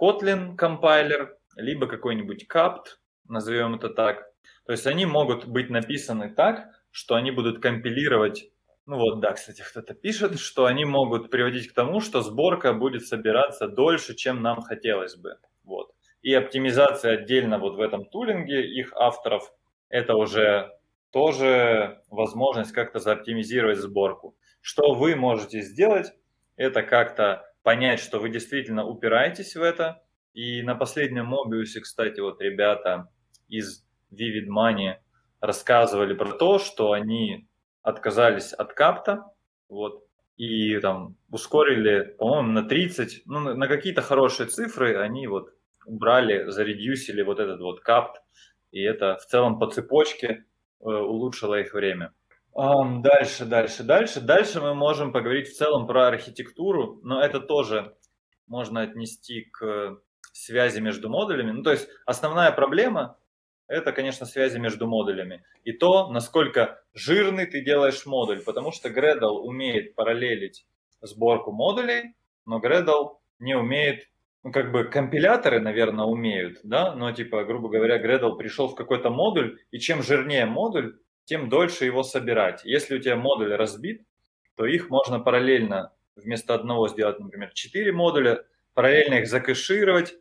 Kotlin 0.01 0.55
компайлер, 0.55 1.37
либо 1.57 1.89
какой-нибудь 1.89 2.47
CAPT, 2.49 2.99
назовем 3.29 3.75
это 3.75 3.89
так. 3.89 4.31
То 4.67 4.73
есть 4.73 4.87
они 4.87 5.07
могут 5.07 5.47
быть 5.47 5.71
написаны 5.71 6.31
так, 6.35 6.69
что 6.91 7.15
они 7.15 7.31
будут 7.31 7.61
компилировать 7.61 8.51
ну 8.89 8.97
вот, 8.97 9.21
да, 9.21 9.35
кстати, 9.35 9.61
кто-то 9.61 9.93
пишет, 9.93 10.39
что 10.41 10.65
они 10.65 10.87
могут 10.87 11.31
приводить 11.31 11.69
к 11.69 11.75
тому, 11.75 12.01
что 12.01 12.23
сборка 12.23 12.73
будет 12.73 13.07
собираться 13.07 13.69
дольше, 13.69 14.15
чем 14.15 14.41
нам 14.41 14.63
хотелось 14.63 15.15
бы. 15.15 15.37
Вот. 15.63 15.93
И 16.23 16.33
оптимизация 16.33 17.19
отдельно 17.19 17.59
вот 17.59 17.77
в 17.77 17.81
этом 17.81 18.07
тулинге 18.07 18.67
их 18.67 18.95
авторов, 18.95 19.53
это 19.91 20.17
уже 20.17 20.73
тоже 21.11 22.01
возможность 22.09 22.73
как-то 22.73 22.99
заоптимизировать 22.99 23.77
сборку. 23.77 24.39
Что 24.63 24.95
вы 24.95 25.15
можете 25.17 25.61
сделать, 25.61 26.11
это 26.57 26.83
как-то 26.83 27.45
понять, 27.63 28.01
что 28.01 28.19
вы 28.19 28.31
действительно 28.31 28.87
упираетесь 28.87 29.55
в 29.55 29.63
это. 29.63 30.03
И 30.33 30.63
на 30.63 30.75
последнем 30.75 31.27
Мобиусе, 31.27 31.81
кстати, 31.81 32.21
вот 32.21 32.41
ребята 32.41 33.11
из 33.49 33.85
Vivid 34.13 34.49
Money 34.49 34.97
рассказывали 35.41 36.15
про 36.15 36.33
то, 36.33 36.59
что 36.59 36.93
они 36.93 37.49
отказались 37.83 38.53
от 38.53 38.73
капта, 38.73 39.25
вот, 39.69 40.05
и 40.37 40.79
там 40.79 41.17
ускорили, 41.31 42.15
по-моему, 42.19 42.53
на 42.53 42.69
30, 42.69 43.23
ну, 43.27 43.41
на, 43.41 43.67
какие-то 43.67 44.03
хорошие 44.03 44.49
цифры 44.49 44.97
они 44.99 45.27
вот 45.27 45.51
убрали, 45.87 46.49
заредюсили 46.51 47.23
вот 47.23 47.41
этот 47.41 47.61
вот 47.61 47.81
капт, 47.81 48.23
и 48.71 48.83
это 48.83 49.17
в 49.17 49.27
целом 49.27 49.59
по 49.59 49.71
цепочке 49.71 50.45
э, 50.81 50.85
улучшило 50.85 51.59
их 51.59 51.73
время. 51.73 52.13
Um, 52.55 53.03
дальше, 53.03 53.45
дальше, 53.45 53.85
дальше. 53.85 54.21
Дальше 54.21 54.61
мы 54.61 54.75
можем 54.75 55.13
поговорить 55.13 55.49
в 55.49 55.57
целом 55.57 55.87
про 55.87 56.09
архитектуру, 56.09 56.99
но 57.05 57.23
это 57.23 57.41
тоже 57.41 57.95
можно 58.47 58.83
отнести 58.83 59.43
к 59.43 60.01
связи 60.33 60.81
между 60.81 61.09
модулями. 61.09 61.53
Ну, 61.53 61.63
то 61.63 61.71
есть 61.71 61.89
основная 62.05 62.51
проблема– 62.53 63.17
это, 63.69 63.93
конечно, 63.93 64.27
связи 64.27 64.59
между 64.59 64.87
модулями. 64.89 65.45
И 65.63 65.73
то, 65.73 66.09
насколько 66.09 66.83
жирный 66.95 67.47
ты 67.47 67.61
делаешь 67.61 68.07
модуль, 68.07 68.43
потому 68.43 68.73
что 68.73 68.89
Gradle 68.89 69.41
умеет 69.41 69.95
параллелить 69.95 70.67
сборку 71.03 71.53
модулей, 71.53 72.15
но 72.47 72.61
Gradle 72.61 73.19
не 73.39 73.55
умеет, 73.55 74.09
ну, 74.43 74.53
как 74.53 74.73
бы 74.73 74.85
компиляторы, 74.85 75.61
наверное, 75.61 76.07
умеют, 76.07 76.61
да, 76.65 76.95
но, 76.95 77.13
типа, 77.13 77.45
грубо 77.45 77.69
говоря, 77.69 78.03
Gradle 78.03 78.37
пришел 78.37 78.69
в 78.69 78.75
какой-то 78.75 79.11
модуль, 79.11 79.59
и 79.71 79.79
чем 79.79 80.03
жирнее 80.03 80.47
модуль, 80.47 80.99
тем 81.25 81.51
дольше 81.51 81.85
его 81.85 82.03
собирать. 82.03 82.65
Если 82.65 82.97
у 82.97 82.99
тебя 82.99 83.17
модуль 83.17 83.55
разбит, 83.55 84.03
то 84.57 84.65
их 84.65 84.89
можно 84.89 85.21
параллельно 85.21 85.93
вместо 86.17 86.55
одного 86.55 86.89
сделать, 86.89 87.21
например, 87.21 87.53
4 87.53 87.93
модуля, 87.93 88.45
параллельно 88.75 89.15
их 89.17 89.29
закэшировать, 89.29 90.15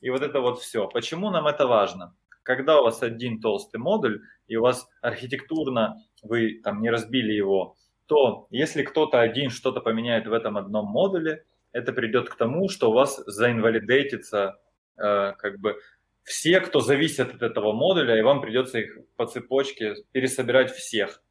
и 0.00 0.10
вот 0.10 0.22
это 0.22 0.40
вот 0.40 0.60
все. 0.60 0.88
Почему 0.88 1.30
нам 1.30 1.46
это 1.46 1.66
важно? 1.66 2.14
Когда 2.42 2.80
у 2.80 2.84
вас 2.84 3.02
один 3.02 3.40
толстый 3.40 3.78
модуль, 3.78 4.22
и 4.48 4.56
у 4.56 4.62
вас 4.62 4.88
архитектурно 5.00 6.02
вы 6.22 6.60
там 6.62 6.82
не 6.82 6.90
разбили 6.90 7.32
его, 7.32 7.76
то 8.06 8.46
если 8.50 8.82
кто-то 8.82 9.20
один 9.20 9.50
что-то 9.50 9.80
поменяет 9.80 10.26
в 10.26 10.32
этом 10.32 10.58
одном 10.58 10.86
модуле, 10.86 11.44
это 11.72 11.92
придет 11.92 12.28
к 12.28 12.36
тому, 12.36 12.68
что 12.68 12.90
у 12.90 12.94
вас 12.94 13.22
заинвалидейтится 13.26 14.58
э, 14.98 15.32
как 15.38 15.58
бы 15.60 15.78
все, 16.24 16.60
кто 16.60 16.80
зависит 16.80 17.34
от 17.34 17.42
этого 17.42 17.72
модуля, 17.72 18.18
и 18.18 18.22
вам 18.22 18.40
придется 18.40 18.78
их 18.78 18.98
по 19.16 19.26
цепочке 19.26 19.94
пересобирать 20.12 20.70
всех. 20.70 21.22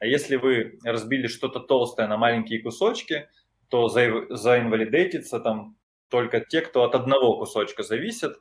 А 0.00 0.06
если 0.06 0.36
вы 0.36 0.78
разбили 0.84 1.26
что-то 1.26 1.60
толстое 1.60 2.06
на 2.06 2.16
маленькие 2.16 2.62
кусочки, 2.62 3.28
то 3.68 3.88
за, 3.88 4.26
заинвалидейтится 4.30 5.40
там 5.40 5.76
только 6.08 6.40
те, 6.40 6.60
кто 6.60 6.84
от 6.84 6.94
одного 6.94 7.38
кусочка 7.38 7.82
зависит. 7.82 8.36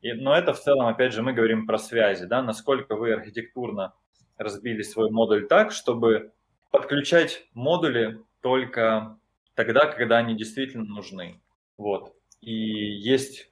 И, 0.00 0.12
но 0.12 0.36
это 0.36 0.52
в 0.52 0.60
целом, 0.60 0.86
опять 0.86 1.12
же, 1.12 1.22
мы 1.22 1.32
говорим 1.32 1.66
про 1.66 1.78
связи, 1.78 2.24
да, 2.24 2.42
насколько 2.42 2.96
вы 2.96 3.12
архитектурно 3.12 3.94
разбили 4.38 4.82
свой 4.82 5.10
модуль 5.10 5.46
так, 5.46 5.72
чтобы 5.72 6.32
подключать 6.70 7.44
модули 7.52 8.20
только 8.40 9.18
тогда, 9.54 9.86
когда 9.86 10.18
они 10.18 10.34
действительно 10.36 10.84
нужны. 10.84 11.40
Вот. 11.76 12.14
И 12.40 12.52
есть 12.52 13.50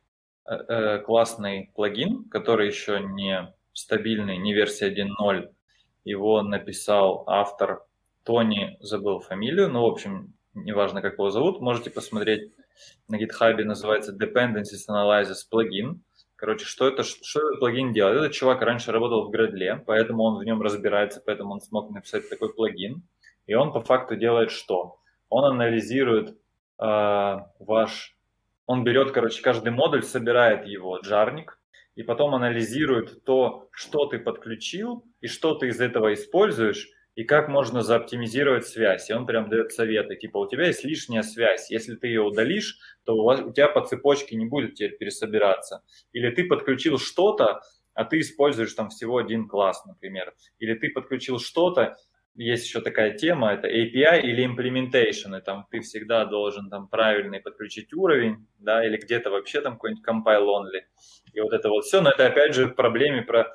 Э, 0.49 0.55
э, 0.67 0.99
классный 1.01 1.71
плагин, 1.75 2.25
который 2.31 2.69
еще 2.69 3.01
не 3.01 3.53
стабильный, 3.75 4.39
не 4.39 4.55
версия 4.55 4.89
1.0. 4.89 5.51
Его 6.05 6.43
написал 6.43 7.25
автор 7.27 7.83
Тони, 8.25 8.79
забыл 8.81 9.21
фамилию, 9.21 9.69
но, 9.69 9.83
в 9.87 9.93
общем, 9.93 10.33
неважно, 10.55 11.03
как 11.03 11.15
его 11.15 11.29
зовут, 11.29 11.61
можете 11.61 11.91
посмотреть 11.91 12.51
на 13.09 13.17
GitHub, 13.17 13.63
называется 13.63 14.17
Dependencies 14.17 14.89
Analysis 14.89 15.45
плагин. 15.51 16.03
Короче, 16.39 16.65
что 16.65 16.89
это, 16.89 17.03
что 17.03 17.41
этот 17.41 17.61
плагин 17.61 17.93
делает? 17.93 18.21
Этот 18.21 18.33
чувак 18.33 18.63
раньше 18.63 18.93
работал 18.93 19.29
в 19.29 19.35
Gradle, 19.35 19.83
поэтому 19.85 20.23
он 20.23 20.39
в 20.39 20.45
нем 20.45 20.63
разбирается, 20.63 21.23
поэтому 21.25 21.53
он 21.53 21.61
смог 21.61 21.91
написать 21.91 22.31
такой 22.31 22.55
плагин. 22.55 23.03
И 23.47 23.55
он 23.55 23.73
по 23.73 23.81
факту 23.81 24.17
делает 24.17 24.51
что? 24.51 24.99
Он 25.29 25.45
анализирует 25.45 26.31
э, 26.81 27.39
ваш 27.59 28.19
он 28.69 28.85
берет, 28.85 29.13
короче, 29.13 29.43
каждый 29.43 29.73
модуль, 29.73 30.03
собирает 30.03 30.67
его 30.67 30.99
джарник, 30.99 31.59
и 31.97 32.03
потом 32.03 32.35
анализирует 32.35 33.25
то, 33.25 33.67
что 33.73 34.05
ты 34.05 34.19
подключил, 34.19 35.07
и 35.23 35.27
что 35.27 35.55
ты 35.55 35.69
из 35.69 35.81
этого 35.81 36.13
используешь, 36.13 36.87
и 37.19 37.25
как 37.25 37.49
можно 37.49 37.83
заоптимизировать 37.83 38.69
связь. 38.69 39.11
И 39.11 39.13
он 39.13 39.27
прям 39.27 39.49
дает 39.49 39.73
советы, 39.73 40.15
типа, 40.15 40.39
у 40.39 40.49
тебя 40.49 40.69
есть 40.69 40.85
лишняя 40.85 41.23
связь, 41.23 41.69
если 41.69 41.97
ты 41.97 42.07
ее 42.07 42.23
удалишь, 42.23 42.79
то 43.05 43.17
у, 43.17 43.25
вас, 43.25 43.41
у 43.41 43.53
тебя 43.53 43.67
по 43.67 43.85
цепочке 43.85 44.37
не 44.37 44.47
будет 44.47 44.77
теперь 44.77 44.97
пересобираться. 44.97 45.83
Или 46.13 46.31
ты 46.31 46.45
подключил 46.45 46.97
что-то, 46.97 47.61
а 47.95 48.05
ты 48.05 48.21
используешь 48.21 48.73
там 48.73 48.91
всего 48.91 49.19
один 49.19 49.49
класс, 49.49 49.85
например. 49.85 50.33
Или 50.61 50.75
ты 50.75 50.91
подключил 50.91 51.41
что-то, 51.41 51.97
есть 52.37 52.67
еще 52.67 52.81
такая 52.81 53.19
тема, 53.19 53.53
это 53.53 53.67
API 53.67 54.21
или 54.21 54.47
implementation, 54.47 55.37
и 55.37 55.43
там 55.43 55.67
ты 55.73 55.81
всегда 55.81 56.25
должен 56.25 56.71
там 56.71 56.87
правильный 56.87 57.41
подключить 57.41 57.93
уровень, 57.93 58.47
да, 58.61 58.87
или 58.87 58.97
где-то 58.97 59.31
вообще 59.31 59.61
там 59.61 59.73
какой-нибудь 59.73 60.07
compile 60.07 60.47
only. 60.47 60.83
И 61.33 61.41
вот 61.41 61.53
это 61.53 61.69
вот 61.69 61.85
все, 61.85 62.01
но 62.01 62.11
это 62.11 62.29
опять 62.29 62.55
же 62.55 62.69
проблеме 62.69 63.23
про 63.23 63.49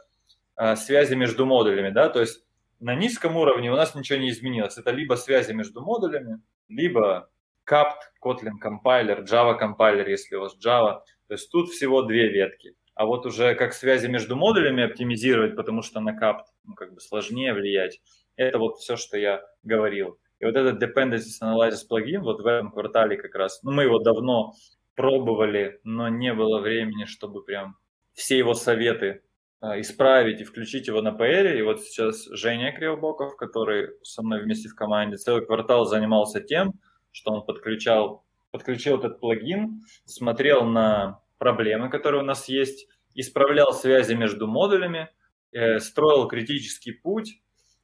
а, 0.58 0.76
связи 0.76 1.14
между 1.16 1.46
модулями, 1.46 1.92
да, 1.92 2.10
то 2.10 2.20
есть 2.20 2.44
на 2.80 2.96
низком 2.96 3.38
уровне 3.38 3.72
у 3.72 3.76
нас 3.76 3.96
ничего 3.96 4.20
не 4.20 4.30
изменилось. 4.30 4.78
Это 4.78 4.92
либо 4.92 5.16
связи 5.16 5.54
между 5.54 5.82
модулями, 5.82 6.42
либо 6.68 7.30
CAPT, 7.70 8.00
Kotlin 8.24 8.58
компайлер, 8.60 9.24
Java 9.24 9.58
компайлер, 9.58 10.08
если 10.08 10.36
у 10.36 10.42
вас 10.42 10.56
Java. 10.58 11.02
То 11.28 11.34
есть 11.34 11.50
тут 11.52 11.70
всего 11.70 12.02
две 12.02 12.30
ветки. 12.30 12.76
А 12.96 13.06
вот 13.06 13.26
уже 13.26 13.56
как 13.56 13.74
связи 13.74 14.08
между 14.08 14.36
модулями 14.36 14.84
оптимизировать, 14.84 15.56
потому 15.56 15.82
что 15.82 16.00
на 16.00 16.12
CAPT 16.12 16.44
ну, 16.66 16.76
как 16.76 16.94
бы 16.94 17.00
сложнее 17.00 17.54
влиять, 17.54 18.02
это 18.36 18.60
вот 18.60 18.78
все, 18.78 18.98
что 18.98 19.18
я 19.18 19.42
говорил. 19.64 20.20
И 20.40 20.46
вот 20.46 20.56
этот 20.56 20.82
Dependency 20.82 21.42
Analysis 21.42 21.88
плагин 21.88 22.22
вот 22.22 22.42
в 22.42 22.46
этом 22.46 22.72
квартале 22.72 23.18
как 23.18 23.34
раз, 23.36 23.62
ну 23.64 23.72
мы 23.72 23.84
его 23.84 24.00
давно 24.00 24.54
пробовали, 24.96 25.80
но 25.84 26.10
не 26.10 26.34
было 26.34 26.60
времени, 26.60 27.06
чтобы 27.06 27.44
прям 27.44 27.78
все 28.14 28.38
его 28.38 28.54
советы 28.54 29.24
исправить 29.64 30.42
и 30.42 30.44
включить 30.44 30.88
его 30.88 31.02
на 31.02 31.10
PR. 31.10 31.58
И 31.58 31.62
вот 31.62 31.82
сейчас 31.82 32.28
Женя 32.32 32.76
Кривобоков, 32.76 33.38
который 33.38 33.90
со 34.04 34.22
мной 34.22 34.44
вместе 34.44 34.68
в 34.70 34.76
команде 34.76 35.18
целый 35.18 35.46
квартал 35.46 35.86
занимался 35.86 36.42
тем, 36.42 36.74
что 37.12 37.32
он 37.32 37.46
подключал, 37.46 38.26
подключил 38.52 38.98
этот 38.98 39.20
плагин, 39.20 39.82
смотрел 40.06 40.66
на 40.66 41.22
проблемы, 41.38 41.90
которые 41.90 42.24
у 42.24 42.26
нас 42.26 42.50
есть, 42.50 42.88
исправлял 43.16 43.74
связи 43.74 44.14
между 44.14 44.48
модулями, 44.48 45.10
э, 45.52 45.80
строил 45.80 46.28
критический 46.28 46.92
путь, 46.92 47.42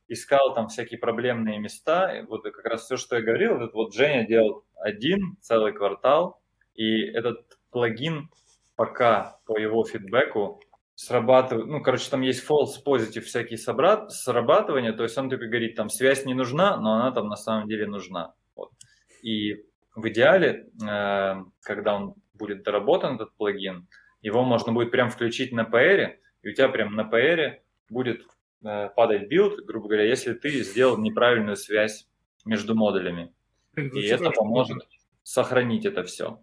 искал 0.08 0.54
там 0.56 0.68
всякие 0.68 1.00
проблемные 1.00 1.60
места. 1.60 2.13
И 2.18 2.26
вот 2.26 2.44
как 2.44 2.65
раз 2.65 2.84
все, 2.84 2.98
что 2.98 3.15
я 3.15 3.22
говорил, 3.22 3.56
этот 3.56 3.74
вот 3.74 3.94
Женя 3.94 4.28
делал 4.28 4.65
один 4.76 5.38
целый 5.42 5.72
квартал, 5.72 6.42
и 6.74 7.04
этот 7.04 7.58
плагин 7.72 8.30
пока 8.76 9.39
по 9.46 9.58
его 9.58 9.84
фидбэку 9.84 10.62
срабатывает, 10.99 11.67
ну, 11.67 11.81
короче, 11.81 12.09
там 12.09 12.19
есть 12.19 12.45
false 12.45 12.83
positive 12.85 13.21
всякие 13.21 13.57
собрат, 13.57 14.12
срабатывания, 14.12 14.91
то 14.91 15.03
есть 15.03 15.17
он 15.17 15.29
только 15.29 15.47
говорит, 15.47 15.75
там, 15.75 15.89
связь 15.89 16.25
не 16.25 16.33
нужна, 16.33 16.75
но 16.75 16.95
она 16.95 17.12
там 17.12 17.29
на 17.29 17.38
самом 17.38 17.69
деле 17.69 17.88
нужна. 17.88 18.33
Вот. 18.53 18.71
И 19.21 19.63
в 19.95 20.09
идеале, 20.09 20.67
э, 20.85 21.35
когда 21.62 21.95
он 21.95 22.15
будет 22.33 22.63
доработан, 22.63 23.15
этот 23.15 23.33
плагин, 23.38 23.88
его 24.21 24.43
можно 24.43 24.73
будет 24.73 24.91
прям 24.91 25.09
включить 25.09 25.53
на 25.53 25.62
PR, 25.62 26.17
и 26.41 26.49
у 26.49 26.53
тебя 26.53 26.67
прям 26.67 26.93
на 26.93 27.09
PR 27.09 27.59
будет 27.89 28.25
э, 28.65 28.89
падать 28.93 29.29
билд, 29.29 29.65
грубо 29.65 29.88
говоря, 29.88 30.03
если 30.03 30.33
ты 30.33 30.49
сделал 30.63 30.97
неправильную 30.97 31.55
связь 31.55 32.09
между 32.43 32.75
модулями. 32.75 33.33
И 33.77 34.01
это 34.01 34.31
поможет 34.31 34.85
сохранить 35.23 35.85
это 35.85 36.03
все. 36.03 36.41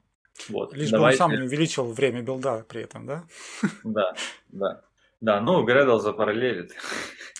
Вот. 0.48 0.74
Лишь 0.74 0.90
Давайте... 0.90 1.18
бы 1.18 1.24
он 1.24 1.30
сам 1.30 1.40
не 1.40 1.46
увеличил 1.46 1.92
время 1.92 2.22
билда 2.22 2.64
при 2.68 2.82
этом, 2.82 3.06
да? 3.06 3.24
Да, 3.84 4.14
да. 4.48 4.82
Да, 5.20 5.40
ну, 5.40 5.66
Gradle 5.66 5.98
запараллелит. 5.98 6.72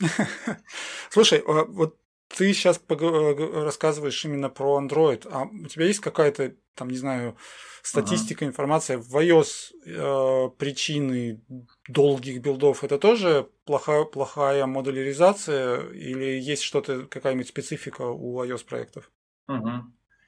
Слушай, 1.11 1.43
а 1.47 1.65
вот 1.65 1.99
ты 2.29 2.53
сейчас 2.53 2.81
э, 2.89 3.63
рассказываешь 3.65 4.25
именно 4.25 4.49
про 4.49 4.81
Android, 4.81 5.29
а 5.31 5.45
у 5.45 5.67
тебя 5.67 5.87
есть 5.87 6.01
какая-то, 6.01 6.55
там, 6.75 6.89
не 6.89 6.97
знаю, 6.97 7.37
статистика, 7.83 8.45
ага. 8.45 8.51
информация 8.51 8.99
в 8.99 9.15
iOS 9.17 9.73
э, 9.87 10.51
причины 10.59 11.41
долгих 11.89 12.41
билдов? 12.41 12.83
Это 12.83 12.99
тоже 12.99 13.49
плохая, 13.65 14.05
плохая 14.05 14.67
модуляризация 14.67 15.91
или 15.91 16.41
есть 16.41 16.63
что-то, 16.63 17.05
какая-нибудь 17.05 17.49
специфика 17.49 18.03
у 18.03 18.43
iOS 18.43 18.67
проектов? 18.67 19.11
Угу. 19.49 19.71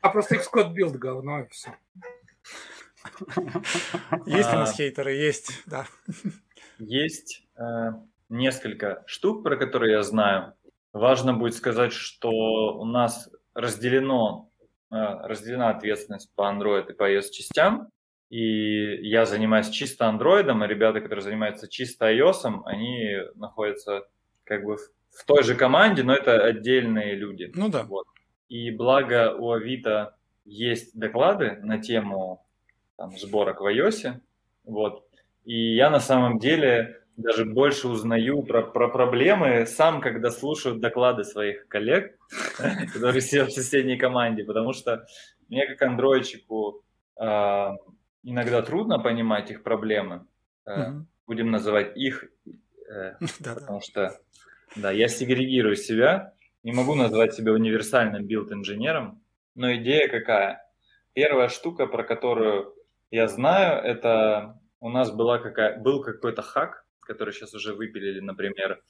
А 0.03 0.09
просто 0.11 0.37
Xcode 0.37 0.73
build 0.73 0.97
говно 0.97 1.41
и 1.41 1.49
все. 1.49 1.77
Есть 4.27 4.53
у 4.53 4.57
нас 4.57 4.73
а. 4.73 4.75
хейтеры, 4.75 5.13
есть, 5.13 5.63
да. 5.67 5.87
Есть 6.79 7.47
э, 7.57 7.93
несколько 8.29 9.03
штук, 9.07 9.43
про 9.43 9.57
которые 9.57 9.93
я 9.93 10.03
знаю. 10.03 10.55
Важно 10.93 11.35
будет 11.35 11.55
сказать, 11.55 11.93
что 11.93 12.31
у 12.31 12.85
нас 12.85 13.31
разделено, 13.55 14.51
э, 14.91 14.97
разделена 14.97 15.71
ответственность 15.71 16.35
по 16.35 16.43
Android 16.43 16.91
и 16.91 16.95
по 16.95 17.11
iOS 17.11 17.31
частям. 17.31 17.89
И 18.31 19.09
я 19.09 19.25
занимаюсь 19.25 19.71
чисто 19.71 20.05
Android, 20.05 20.51
а 20.51 20.67
ребята, 20.67 21.01
которые 21.01 21.23
занимаются 21.23 21.69
чисто 21.69 22.13
iOS, 22.13 22.63
они 22.67 23.17
находятся 23.37 24.07
как 24.45 24.65
бы 24.65 24.77
в 24.77 25.25
той 25.27 25.43
же 25.43 25.55
команде, 25.55 26.03
но 26.03 26.15
это 26.15 26.45
отдельные 26.45 27.15
люди. 27.15 27.51
Ну 27.55 27.69
да. 27.69 27.85
Вот. 27.85 28.07
И 28.49 28.71
благо 28.71 29.35
у 29.35 29.51
Авито 29.53 30.18
есть 30.49 30.99
доклады 30.99 31.59
на 31.63 31.79
тему 31.79 32.45
там, 32.97 33.17
сборок 33.19 33.61
в 33.61 33.67
iOS. 33.67 34.15
Вот. 34.65 35.05
И 35.45 35.75
я 35.77 35.91
на 35.91 36.01
самом 36.01 36.39
деле 36.39 36.97
даже 37.17 37.45
больше 37.45 37.89
узнаю 37.89 38.43
про, 38.43 38.63
про 38.63 38.89
проблемы 38.89 39.67
сам, 39.67 40.01
когда 40.01 40.31
слушаю 40.31 40.77
доклады 40.77 41.25
своих 41.25 41.67
коллег, 41.69 42.17
которые 42.93 43.21
сидят 43.21 43.49
в 43.49 43.55
соседней 43.55 43.97
команде, 43.97 44.45
потому 44.45 44.73
что 44.73 45.07
мне 45.49 45.67
как 45.67 45.83
андроидчику 45.83 46.83
а, 47.17 47.75
иногда 48.23 48.63
трудно 48.63 48.99
понимать 48.99 49.51
их 49.51 49.63
проблемы. 49.63 50.27
Э, 50.67 50.93
будем 51.27 51.51
называть 51.51 51.97
их, 51.97 52.25
э, 52.91 53.15
потому 53.45 53.81
что 53.81 54.19
да, 54.77 54.91
я 54.91 55.09
сегрегирую 55.09 55.77
себя, 55.77 56.35
не 56.63 56.73
могу 56.73 56.95
назвать 56.95 57.35
себя 57.35 57.53
универсальным 57.53 58.27
билд-инженером, 58.27 59.21
но 59.59 59.75
идея 59.75 60.09
какая? 60.09 60.65
Первая 61.15 61.49
штука, 61.49 61.87
про 61.87 62.05
которую 62.05 62.75
я 63.11 63.27
знаю, 63.27 63.83
это 63.83 64.61
у 64.81 64.89
нас 64.89 65.11
была 65.11 65.39
какая, 65.39 65.79
был 65.79 66.03
какой-то 66.03 66.43
хак, 66.43 66.85
который 67.01 67.35
сейчас 67.35 67.55
уже 67.55 67.75
выпилили, 67.75 68.21
например, 68.21 68.81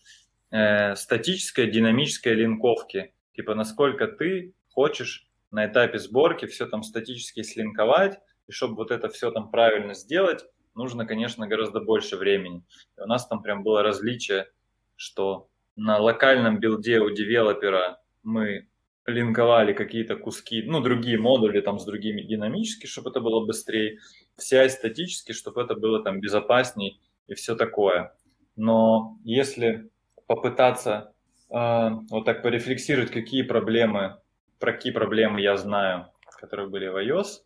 э, 0.51 0.95
статическая 0.95 1.67
динамическая 1.67 2.35
линковки. 2.35 3.15
Типа, 3.33 3.55
насколько 3.55 4.07
ты 4.09 4.55
хочешь 4.69 5.27
на 5.51 5.67
этапе 5.67 5.99
сборки 5.99 6.47
все 6.47 6.67
там 6.67 6.83
статически 6.83 7.43
слинковать, 7.43 8.19
и 8.47 8.53
чтобы 8.53 8.75
вот 8.75 8.91
это 8.91 9.09
все 9.09 9.31
там 9.31 9.51
правильно 9.51 9.95
сделать, 9.95 10.45
нужно, 10.75 11.07
конечно, 11.07 11.49
гораздо 11.49 11.81
больше 11.81 12.17
времени. 12.17 12.63
И 12.99 13.01
у 13.01 13.07
нас 13.07 13.27
там 13.27 13.43
прям 13.43 13.63
было 13.63 13.83
различие, 13.83 14.51
что 14.97 15.49
на 15.77 15.99
локальном 15.99 16.59
билде 16.61 17.01
у 17.01 17.09
девелопера 17.09 18.03
мы 18.23 18.69
линковали 19.09 19.73
какие-то 19.73 20.17
куски, 20.17 20.63
ну, 20.63 20.81
другие 20.81 21.19
модули 21.19 21.61
там 21.61 21.79
с 21.79 21.85
другими 21.85 22.23
динамически, 22.23 22.87
чтобы 22.87 23.11
это 23.11 23.21
было 23.21 23.45
быстрее, 23.45 23.99
вся 24.37 24.69
статически, 24.69 25.33
чтобы 25.33 25.63
это 25.63 25.75
было 25.75 26.03
там 26.03 26.21
безопасней 26.21 27.01
и 27.27 27.35
все 27.35 27.57
такое. 27.57 28.15
Но 28.57 29.17
если 29.25 29.91
попытаться 30.27 31.13
э, 31.51 31.91
вот 32.11 32.25
так 32.25 32.43
порефлексировать, 32.43 33.11
какие 33.11 33.43
проблемы, 33.43 34.19
про 34.59 34.73
какие 34.73 34.93
проблемы 34.93 35.41
я 35.41 35.57
знаю, 35.57 36.09
которые 36.39 36.69
были 36.69 36.89
в 36.89 36.97
iOS, 36.97 37.43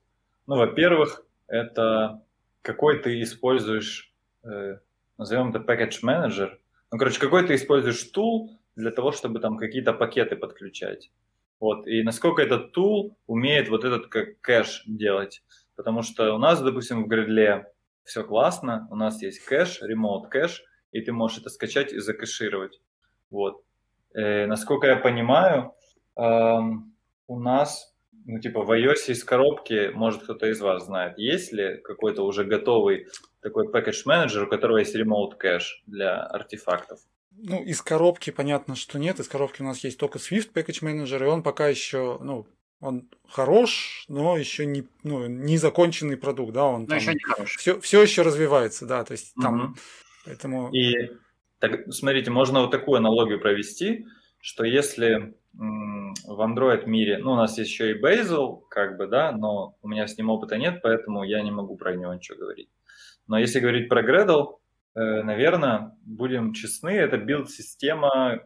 ну, 0.46 0.57
во-первых, 0.57 1.25
это 1.46 2.22
какой 2.62 2.98
ты 2.98 3.22
используешь, 3.22 4.12
э, 4.44 4.79
назовем 5.18 5.51
это 5.51 5.59
package 5.59 6.03
manager, 6.03 6.51
ну, 6.90 6.98
короче, 6.98 7.20
какой 7.20 7.46
ты 7.46 7.55
используешь 7.55 8.11
tool 8.14 8.48
для 8.77 8.90
того, 8.90 9.12
чтобы 9.12 9.40
там 9.40 9.57
какие-то 9.57 9.92
пакеты 9.92 10.37
подключать. 10.37 11.11
Вот. 11.62 11.87
И 11.87 12.03
насколько 12.03 12.42
этот 12.42 12.72
тул 12.72 13.16
умеет 13.29 13.68
вот 13.68 13.85
этот 13.85 14.09
как 14.09 14.40
кэш 14.40 14.83
делать. 14.85 15.42
Потому 15.77 16.03
что 16.03 16.35
у 16.35 16.38
нас, 16.38 16.61
допустим, 16.61 17.05
в 17.05 17.09
Gradle 17.09 17.66
все 18.03 18.25
классно, 18.25 18.88
у 18.90 18.96
нас 18.96 19.22
есть 19.22 19.44
кэш, 19.44 19.81
remote 19.81 20.29
кэш, 20.29 20.64
и 20.90 21.01
ты 21.03 21.12
можешь 21.12 21.38
это 21.38 21.51
скачать 21.51 21.92
и 21.92 22.01
закэшировать. 22.01 22.81
Вот. 23.31 23.62
Э, 24.12 24.46
насколько 24.46 24.88
я 24.88 24.96
понимаю, 24.96 25.72
э, 26.16 26.59
у 27.29 27.38
нас, 27.38 27.94
ну, 28.27 28.40
типа, 28.40 28.64
в 28.64 28.72
iOS 28.72 29.12
из 29.12 29.22
коробки, 29.22 29.92
может, 29.94 30.25
кто-то 30.25 30.48
из 30.48 30.61
вас 30.61 30.87
знает, 30.87 31.16
есть 31.16 31.53
ли 31.53 31.77
какой-то 31.77 32.25
уже 32.25 32.42
готовый 32.42 33.07
такой 33.40 33.68
package 33.68 34.03
менеджер, 34.05 34.42
у 34.42 34.48
которого 34.48 34.79
есть 34.79 34.96
remote 34.96 35.37
кэш 35.37 35.85
для 35.87 36.25
артефактов? 36.25 36.98
Ну, 37.44 37.62
из 37.62 37.83
коробки 37.83 38.31
понятно, 38.31 38.76
что 38.76 39.00
нет. 39.00 39.18
Из 39.18 39.28
коробки 39.28 39.62
у 39.62 39.64
нас 39.64 39.83
есть 39.83 39.98
только 39.98 40.18
Swift 40.18 40.52
Package 40.52 40.83
Manager, 40.83 41.24
и 41.24 41.26
он 41.26 41.42
пока 41.42 41.66
еще, 41.66 42.18
ну, 42.20 42.46
он 42.81 43.09
хорош, 43.28 44.05
но 44.09 44.37
еще 44.37 44.64
не, 44.64 44.85
ну, 45.02 45.26
не 45.26 45.57
законченный 45.59 46.16
продукт, 46.16 46.52
да, 46.52 46.64
он 46.66 46.83
но 46.83 46.87
там, 46.87 46.98
еще 46.98 47.14
не 47.14 47.20
хорош. 47.20 47.57
Все, 47.57 47.81
все 47.81 48.02
еще 48.02 48.22
развивается, 48.22 48.87
да, 48.87 49.05
то 49.05 49.12
есть 49.12 49.35
там, 49.40 49.61
угу. 49.61 49.74
поэтому... 50.24 50.70
И, 50.70 51.11
так, 51.59 51.92
смотрите, 51.92 52.31
можно 52.31 52.61
вот 52.61 52.70
такую 52.70 52.98
аналогию 52.98 53.40
провести, 53.40 54.07
что 54.40 54.64
если 54.64 55.35
в 55.55 56.40
Android 56.40 56.87
мире, 56.87 57.18
ну, 57.18 57.33
у 57.33 57.37
нас 57.37 57.59
есть 57.59 57.70
еще 57.70 57.92
и 57.92 58.00
Bazel, 58.00 58.62
как 58.68 58.96
бы, 58.96 59.07
да, 59.09 59.33
но 59.33 59.76
у 59.83 59.88
меня 59.88 60.07
с 60.07 60.16
ним 60.16 60.31
опыта 60.31 60.59
нет, 60.59 60.81
поэтому 60.83 61.24
я 61.24 61.42
не 61.42 61.50
могу 61.50 61.76
про 61.76 61.94
него 61.94 62.14
ничего 62.14 62.38
говорить. 62.38 62.68
Но 63.26 63.38
если 63.38 63.61
говорить 63.61 63.88
про 63.88 64.02
Gradle, 64.02 64.59
наверное, 64.94 65.96
будем 66.05 66.52
честны, 66.52 66.90
это 66.90 67.16
билд-система 67.16 68.40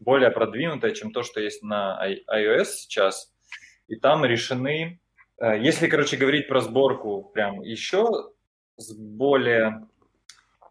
более 0.00 0.30
продвинутая, 0.30 0.92
чем 0.92 1.12
то, 1.12 1.22
что 1.22 1.40
есть 1.40 1.62
на 1.62 1.98
iOS 2.28 2.64
сейчас. 2.64 3.32
И 3.88 3.96
там 3.96 4.24
решены, 4.24 5.00
э, 5.40 5.58
если, 5.60 5.88
короче, 5.88 6.16
говорить 6.16 6.48
про 6.48 6.60
сборку 6.60 7.30
прям 7.34 7.62
еще 7.62 8.06
с 8.76 8.94
более, 8.94 9.86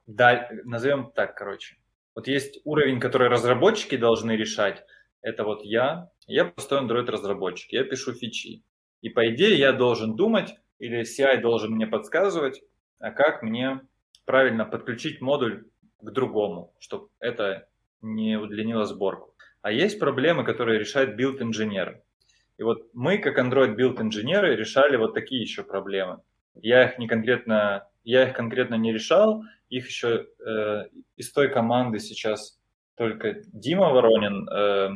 назовем 0.07 1.11
так, 1.13 1.35
короче. 1.35 1.77
Вот 2.15 2.27
есть 2.27 2.59
уровень, 2.65 2.99
который 2.99 3.29
разработчики 3.29 3.95
должны 3.95 4.33
решать. 4.33 4.83
Это 5.21 5.43
вот 5.43 5.63
я, 5.63 6.09
я 6.27 6.45
простой 6.45 6.81
Android-разработчик, 6.81 7.71
я 7.71 7.83
пишу 7.83 8.13
фичи. 8.13 8.63
И 9.01 9.09
по 9.09 9.33
идее 9.33 9.57
я 9.57 9.71
должен 9.71 10.15
думать, 10.15 10.53
или 10.79 11.01
CI 11.01 11.41
должен 11.41 11.71
мне 11.71 11.87
подсказывать, 11.87 12.61
а 12.99 13.11
как 13.11 13.43
мне 13.43 13.81
правильно 14.25 14.65
подключить 14.65 15.21
модуль 15.21 15.65
к 16.01 16.11
другому, 16.11 16.73
чтобы 16.79 17.09
это 17.19 17.67
не 18.01 18.37
удлинило 18.37 18.85
сборку. 18.85 19.35
А 19.61 19.71
есть 19.71 19.99
проблемы, 19.99 20.43
которые 20.43 20.79
решает 20.79 21.15
билд-инженер. 21.15 22.01
И 22.57 22.63
вот 22.63 22.89
мы, 22.93 23.17
как 23.17 23.37
Android 23.37 23.75
билд-инженеры, 23.75 24.55
решали 24.55 24.95
вот 24.95 25.13
такие 25.13 25.41
еще 25.41 25.63
проблемы. 25.63 26.21
Я 26.55 26.85
их 26.85 26.97
не 26.97 27.07
конкретно, 27.07 27.87
я 28.03 28.27
их 28.27 28.35
конкретно 28.35 28.75
не 28.75 28.91
решал, 28.91 29.43
их 29.69 29.87
еще 29.87 30.27
э, 30.45 30.85
из 31.15 31.31
той 31.31 31.49
команды 31.49 31.99
сейчас 31.99 32.59
только 32.95 33.41
Дима 33.47 33.89
Воронин 33.89 34.47
э, 34.49 34.89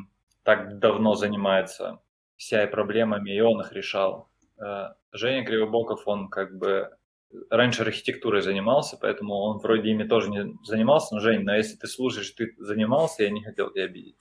так 0.44 0.80
давно 0.80 1.16
занимается 1.16 2.02
CI-проблемами, 2.38 3.32
и 3.32 3.40
он 3.40 3.62
их 3.62 3.72
решал. 3.72 4.30
Э, 4.58 4.90
Женя 5.12 5.46
Кривобоков, 5.46 6.08
он 6.08 6.30
как 6.30 6.58
бы 6.58 6.92
раньше 7.50 7.84
архитектурой 7.84 8.42
занимался, 8.42 8.98
поэтому 9.00 9.36
он 9.36 9.60
вроде 9.60 9.92
ими 9.92 10.04
тоже 10.04 10.30
не 10.30 10.58
занимался. 10.64 11.16
Но, 11.16 11.22
Жень, 11.22 11.44
но 11.44 11.56
если 11.56 11.76
ты 11.76 11.88
слушаешь, 11.88 12.30
ты 12.32 12.54
занимался, 12.58 13.24
я 13.24 13.30
не 13.30 13.44
хотел 13.44 13.72
тебя 13.72 13.86
обидеть. 13.86 14.16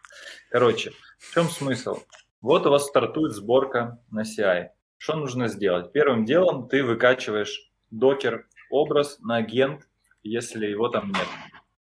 Короче, 0.50 0.92
в 1.18 1.34
чем 1.34 1.48
смысл? 1.48 1.98
Вот 2.40 2.66
у 2.66 2.70
вас 2.70 2.86
стартует 2.86 3.32
сборка 3.32 4.00
на 4.10 4.22
CI. 4.22 4.68
Что 4.98 5.16
нужно 5.16 5.48
сделать? 5.48 5.92
Первым 5.92 6.24
делом 6.24 6.68
ты 6.68 6.82
выкачиваешь 6.82 7.70
докер 7.90 8.46
образ 8.70 9.18
на 9.20 9.36
агент, 9.36 9.82
если 10.22 10.66
его 10.66 10.88
там 10.88 11.08
нет. 11.08 11.28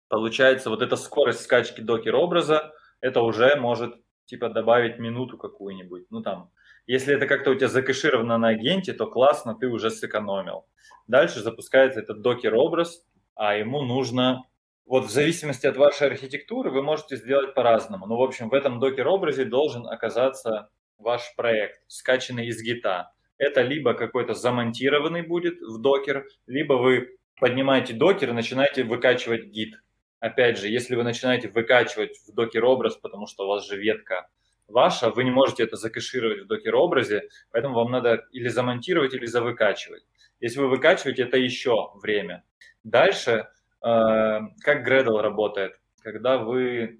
Получается, 0.07 0.69
вот 0.69 0.81
эта 0.81 0.95
скорость 0.95 1.41
скачки 1.41 1.81
докер 1.81 2.15
образа, 2.15 2.73
это 3.01 3.21
уже 3.21 3.55
может 3.55 3.95
типа 4.25 4.49
добавить 4.49 4.99
минуту 4.99 5.37
какую-нибудь. 5.37 6.05
Ну 6.09 6.21
там, 6.21 6.51
если 6.85 7.15
это 7.15 7.27
как-то 7.27 7.51
у 7.51 7.55
тебя 7.55 7.67
закэшировано 7.67 8.37
на 8.37 8.49
агенте, 8.49 8.93
то 8.93 9.07
классно, 9.07 9.55
ты 9.55 9.67
уже 9.67 9.89
сэкономил. 9.89 10.65
Дальше 11.07 11.39
запускается 11.39 11.99
этот 11.99 12.21
докер-образ, 12.21 13.05
а 13.35 13.55
ему 13.55 13.81
нужно... 13.81 14.43
Вот 14.85 15.05
в 15.05 15.09
зависимости 15.09 15.65
от 15.65 15.77
вашей 15.77 16.07
архитектуры 16.07 16.69
вы 16.69 16.83
можете 16.83 17.15
сделать 17.15 17.53
по-разному. 17.53 18.05
Но, 18.05 18.15
ну, 18.15 18.21
в 18.21 18.23
общем, 18.23 18.49
в 18.49 18.53
этом 18.53 18.81
докер-образе 18.81 19.45
должен 19.45 19.87
оказаться 19.87 20.69
ваш 20.97 21.33
проект, 21.37 21.79
скачанный 21.87 22.47
из 22.47 22.61
гита. 22.61 23.13
Это 23.37 23.61
либо 23.61 23.93
какой-то 23.93 24.33
замонтированный 24.33 25.21
будет 25.21 25.61
в 25.61 25.81
докер, 25.81 26.25
либо 26.47 26.73
вы 26.73 27.17
поднимаете 27.39 27.93
докер 27.93 28.29
и 28.29 28.33
начинаете 28.33 28.83
выкачивать 28.83 29.45
гит. 29.45 29.75
Опять 30.19 30.57
же, 30.57 30.67
если 30.67 30.95
вы 30.95 31.03
начинаете 31.03 31.47
выкачивать 31.47 32.17
в 32.27 32.33
докер-образ, 32.33 32.95
потому 32.95 33.25
что 33.27 33.45
у 33.45 33.47
вас 33.47 33.67
же 33.67 33.77
ветка 33.77 34.27
ваша, 34.67 35.09
вы 35.09 35.23
не 35.23 35.31
можете 35.31 35.63
это 35.63 35.75
закэшировать 35.75 36.43
в 36.43 36.47
докер-образе, 36.47 37.29
поэтому 37.51 37.75
вам 37.75 37.91
надо 37.91 38.25
или 38.31 38.47
замонтировать, 38.47 39.13
или 39.13 39.25
завыкачивать. 39.25 40.03
Если 40.39 40.59
вы 40.59 40.67
выкачиваете, 40.67 41.23
это 41.23 41.37
еще 41.37 41.91
время. 42.01 42.43
Дальше, 42.83 43.31
э, 43.31 43.45
как 43.81 44.87
Gradle 44.87 45.21
работает? 45.21 45.79
Когда 46.01 46.37
вы 46.37 46.99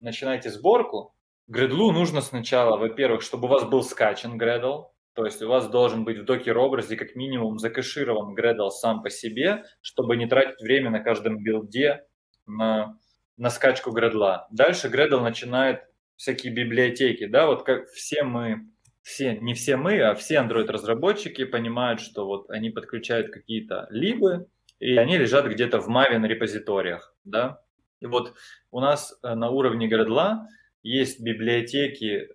начинаете 0.00 0.50
сборку, 0.50 1.14
Gradle 1.50 1.90
нужно 1.90 2.20
сначала, 2.20 2.76
во-первых, 2.76 3.22
чтобы 3.22 3.46
у 3.46 3.50
вас 3.50 3.64
был 3.64 3.82
скачан 3.82 4.40
Gradle, 4.40 4.84
то 5.14 5.24
есть 5.24 5.42
у 5.42 5.48
вас 5.48 5.68
должен 5.68 6.04
быть 6.04 6.18
в 6.18 6.24
докер-образе 6.24 6.96
как 6.96 7.16
минимум 7.16 7.58
закэширован 7.58 8.36
Gradle 8.36 8.70
сам 8.70 9.02
по 9.02 9.10
себе, 9.10 9.64
чтобы 9.82 10.16
не 10.16 10.26
тратить 10.26 10.60
время 10.60 10.90
на 10.90 11.00
каждом 11.00 11.42
билде 11.42 12.06
на, 12.46 12.96
на 13.36 13.50
скачку 13.50 13.90
Gradle. 13.90 14.42
Дальше 14.52 14.88
Gradle 14.88 15.20
начинает 15.20 15.89
всякие 16.20 16.52
библиотеки, 16.52 17.24
да, 17.24 17.46
вот 17.46 17.64
как 17.64 17.88
все 17.92 18.24
мы, 18.24 18.66
все, 19.00 19.38
не 19.38 19.54
все 19.54 19.78
мы, 19.78 20.02
а 20.02 20.14
все 20.14 20.34
Android-разработчики 20.34 21.46
понимают, 21.46 22.02
что 22.02 22.26
вот 22.26 22.50
они 22.50 22.68
подключают 22.68 23.32
какие-то 23.32 23.86
либы, 23.88 24.46
и 24.80 24.98
они 24.98 25.16
лежат 25.16 25.46
где-то 25.46 25.80
в 25.80 25.88
Maven 25.88 26.26
репозиториях, 26.26 27.16
да. 27.24 27.62
И 28.00 28.06
вот 28.06 28.34
у 28.70 28.80
нас 28.80 29.18
э, 29.22 29.34
на 29.34 29.48
уровне 29.48 29.88
Gradle 29.88 30.40
есть 30.82 31.22
библиотеки, 31.22 32.28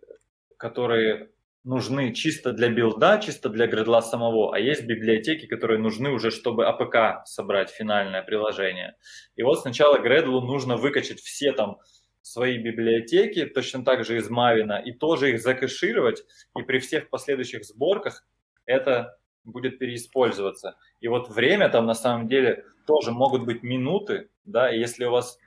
которые 0.57 1.29
нужны 1.63 2.11
чисто 2.15 2.53
для 2.53 2.69
билда, 2.69 3.19
чисто 3.19 3.49
для 3.49 3.67
Gradle 3.67 4.01
самого, 4.01 4.55
а 4.55 4.59
есть 4.59 4.87
библиотеки, 4.87 5.45
которые 5.45 5.77
нужны 5.77 6.09
уже, 6.09 6.31
чтобы 6.31 6.63
APK 6.63 7.25
собрать 7.25 7.69
финальное 7.69 8.23
приложение. 8.23 8.95
И 9.35 9.43
вот 9.43 9.61
сначала 9.61 9.99
Gradle 9.99 10.41
нужно 10.41 10.75
выкачать 10.75 11.19
все 11.19 11.51
там 11.51 11.77
свои 12.25 12.57
библиотеки, 12.57 13.45
точно 13.45 13.85
так 13.85 14.03
же 14.03 14.17
из 14.17 14.31
Мавина, 14.31 14.81
и 14.83 14.91
тоже 14.91 15.29
их 15.29 15.41
закэшировать, 15.41 16.23
и 16.57 16.63
при 16.63 16.79
всех 16.79 17.11
последующих 17.11 17.63
сборках 17.63 18.25
это 18.65 19.19
будет 19.43 19.77
переиспользоваться. 19.77 20.75
И 21.01 21.07
вот 21.07 21.29
время 21.29 21.69
там 21.69 21.85
на 21.85 21.93
самом 21.93 22.27
деле 22.27 22.65
тоже 22.87 23.11
могут 23.11 23.45
быть 23.45 23.61
минуты, 23.61 24.29
да, 24.43 24.73
и 24.73 24.79
если 24.79 25.05
у 25.05 25.11
вас 25.11 25.37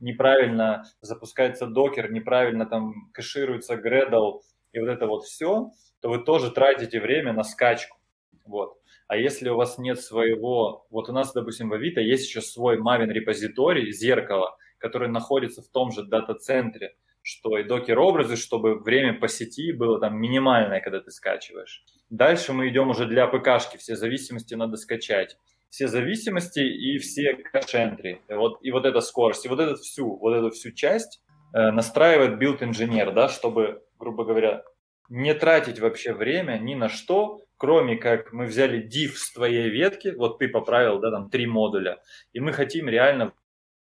неправильно 0.00 0.84
запускается 1.00 1.66
докер, 1.66 2.12
неправильно 2.12 2.66
там 2.66 3.10
кэшируется 3.14 3.76
Gradle 3.76 4.40
и 4.72 4.80
вот 4.80 4.88
это 4.88 5.06
вот 5.06 5.24
все, 5.24 5.70
то 6.02 6.10
вы 6.10 6.18
тоже 6.18 6.50
тратите 6.50 7.00
время 7.00 7.32
на 7.32 7.42
скачку. 7.42 7.96
Вот. 8.44 8.76
А 9.06 9.16
если 9.16 9.48
у 9.48 9.56
вас 9.56 9.78
нет 9.78 9.98
своего, 9.98 10.86
вот 10.90 11.08
у 11.08 11.12
нас, 11.12 11.32
допустим, 11.32 11.70
в 11.70 11.72
Авито 11.72 12.02
есть 12.02 12.28
еще 12.28 12.42
свой 12.42 12.78
Maven 12.78 13.08
репозиторий, 13.08 13.92
зеркало, 13.92 14.58
который 14.78 15.08
находится 15.08 15.62
в 15.62 15.68
том 15.68 15.92
же 15.92 16.04
дата-центре, 16.04 16.96
что 17.22 17.58
и 17.58 17.64
докер-образы, 17.64 18.36
чтобы 18.36 18.78
время 18.78 19.18
по 19.18 19.28
сети 19.28 19.72
было 19.72 20.00
там 20.00 20.16
минимальное, 20.16 20.80
когда 20.80 21.00
ты 21.00 21.10
скачиваешь. 21.10 21.84
Дальше 22.10 22.52
мы 22.52 22.68
идем 22.68 22.90
уже 22.90 23.06
для 23.06 23.26
ПКшки, 23.26 23.76
все 23.76 23.96
зависимости 23.96 24.54
надо 24.54 24.76
скачать. 24.76 25.36
Все 25.68 25.86
зависимости 25.86 26.60
и 26.60 26.96
все 26.96 27.34
кэш-энтри. 27.34 28.22
Вот, 28.30 28.58
и 28.62 28.70
вот 28.70 28.86
эта 28.86 29.00
скорость, 29.00 29.44
и 29.44 29.48
вот 29.48 29.60
эту 29.60 29.76
всю, 29.76 30.16
вот 30.16 30.34
эту 30.34 30.50
всю 30.50 30.72
часть 30.72 31.22
э, 31.52 31.70
настраивает 31.70 32.38
билд-инженер, 32.38 33.12
да, 33.12 33.28
чтобы, 33.28 33.82
грубо 33.98 34.24
говоря, 34.24 34.62
не 35.10 35.34
тратить 35.34 35.78
вообще 35.78 36.14
время 36.14 36.58
ни 36.58 36.74
на 36.74 36.88
что, 36.88 37.42
кроме 37.58 37.96
как 37.96 38.32
мы 38.32 38.46
взяли 38.46 38.82
div 38.82 39.12
с 39.14 39.32
твоей 39.32 39.68
ветки, 39.68 40.14
вот 40.16 40.38
ты 40.38 40.48
поправил, 40.48 41.00
да, 41.00 41.10
там 41.10 41.28
три 41.28 41.46
модуля, 41.46 42.00
и 42.32 42.40
мы 42.40 42.52
хотим 42.52 42.88
реально 42.88 43.32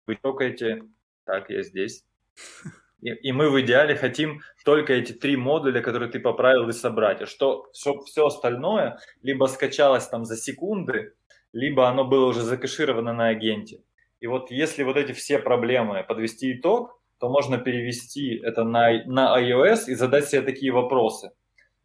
вы 0.06 0.16
только 0.16 0.54
Так, 1.24 1.50
я 1.50 1.62
здесь. 1.62 2.04
И, 3.00 3.10
и 3.10 3.32
мы 3.32 3.50
в 3.50 3.60
идеале 3.60 3.96
хотим 3.96 4.40
только 4.64 4.94
эти 4.94 5.12
три 5.12 5.36
модуля, 5.36 5.82
которые 5.82 6.10
ты 6.10 6.20
поправил 6.20 6.68
и 6.68 6.72
собрать. 6.72 7.22
А 7.22 7.26
что, 7.26 7.66
чтобы 7.74 8.04
все 8.04 8.26
остальное 8.26 8.98
либо 9.22 9.44
скачалось 9.46 10.08
там 10.08 10.24
за 10.24 10.36
секунды, 10.36 11.14
либо 11.52 11.88
оно 11.88 12.04
было 12.04 12.26
уже 12.26 12.40
закэшировано 12.42 13.12
на 13.12 13.28
агенте. 13.28 13.82
И 14.20 14.26
вот 14.26 14.50
если 14.50 14.82
вот 14.82 14.96
эти 14.96 15.12
все 15.12 15.38
проблемы 15.38 16.02
подвести 16.02 16.58
итог, 16.58 16.98
то 17.18 17.28
можно 17.28 17.58
перевести 17.58 18.36
это 18.38 18.64
на, 18.64 19.04
на 19.04 19.38
iOS 19.40 19.84
и 19.88 19.94
задать 19.94 20.28
себе 20.28 20.42
такие 20.42 20.72
вопросы. 20.72 21.30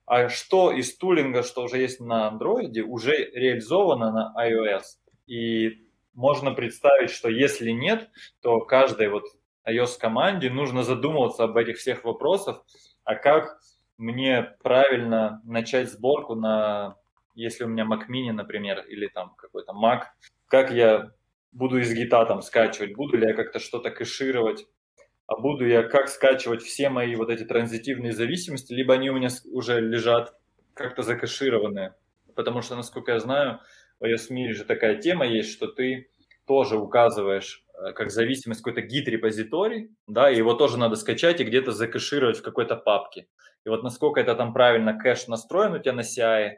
А 0.05 0.29
что 0.29 0.71
из 0.71 0.97
тулинга, 0.97 1.43
что 1.43 1.63
уже 1.63 1.77
есть 1.77 1.99
на 1.99 2.29
Android, 2.29 2.79
уже 2.81 3.29
реализовано 3.33 4.11
на 4.11 4.33
iOS? 4.47 4.83
И 5.27 5.88
можно 6.19 6.51
представить, 6.51 7.11
что 7.11 7.29
если 7.29 7.71
нет, 7.71 8.09
то 8.41 8.59
каждой 8.59 9.07
вот 9.07 9.23
iOS-команде 9.65 10.49
нужно 10.49 10.83
задумываться 10.83 11.45
об 11.45 11.55
этих 11.55 11.77
всех 11.77 12.03
вопросах, 12.03 12.65
а 13.05 13.15
как 13.15 13.57
мне 13.97 14.55
правильно 14.61 15.41
начать 15.45 15.89
сборку 15.89 16.35
на, 16.35 16.97
если 17.35 17.63
у 17.63 17.69
меня 17.69 17.85
Mac 17.85 18.09
Mini, 18.09 18.33
например, 18.33 18.81
или 18.81 19.07
там 19.07 19.33
какой-то 19.37 19.71
Mac, 19.71 20.07
как 20.47 20.71
я 20.71 21.11
буду 21.53 21.79
из 21.79 21.93
гита 21.93 22.25
там 22.25 22.41
скачивать, 22.41 22.95
буду 22.95 23.15
ли 23.15 23.25
я 23.25 23.33
как-то 23.33 23.59
что-то 23.59 23.89
кэшировать, 23.89 24.65
а 25.25 25.37
буду 25.37 25.65
я 25.65 25.83
как 25.83 26.09
скачивать 26.09 26.63
все 26.63 26.89
мои 26.89 27.15
вот 27.15 27.29
эти 27.29 27.45
транзитивные 27.45 28.11
зависимости, 28.11 28.73
либо 28.73 28.93
они 28.93 29.09
у 29.09 29.15
меня 29.15 29.29
уже 29.53 29.79
лежат 29.79 30.33
как-то 30.73 31.01
закэшированные. 31.01 31.95
Потому 32.35 32.61
что, 32.61 32.75
насколько 32.75 33.13
я 33.13 33.19
знаю, 33.19 33.61
в 33.99 34.03
iOS 34.03 34.53
же 34.53 34.63
такая 34.65 34.95
тема 34.95 35.25
есть, 35.25 35.51
что 35.51 35.67
ты 35.67 36.09
тоже 36.47 36.77
указываешь 36.77 37.63
э, 37.73 37.93
как 37.93 38.11
зависимость 38.11 38.61
какой-то 38.61 38.81
гид-репозиторий, 38.81 39.89
да, 40.07 40.31
и 40.31 40.37
его 40.37 40.53
тоже 40.53 40.77
надо 40.77 40.95
скачать 40.95 41.39
и 41.41 41.43
где-то 41.43 41.71
закэшировать 41.71 42.37
в 42.37 42.41
какой-то 42.41 42.75
папке. 42.75 43.27
И 43.65 43.69
вот 43.69 43.83
насколько 43.83 44.19
это 44.19 44.35
там 44.35 44.53
правильно 44.53 44.97
кэш 44.97 45.27
настроен 45.27 45.73
у 45.73 45.79
тебя 45.79 45.93
на 45.93 46.01
CI, 46.01 46.53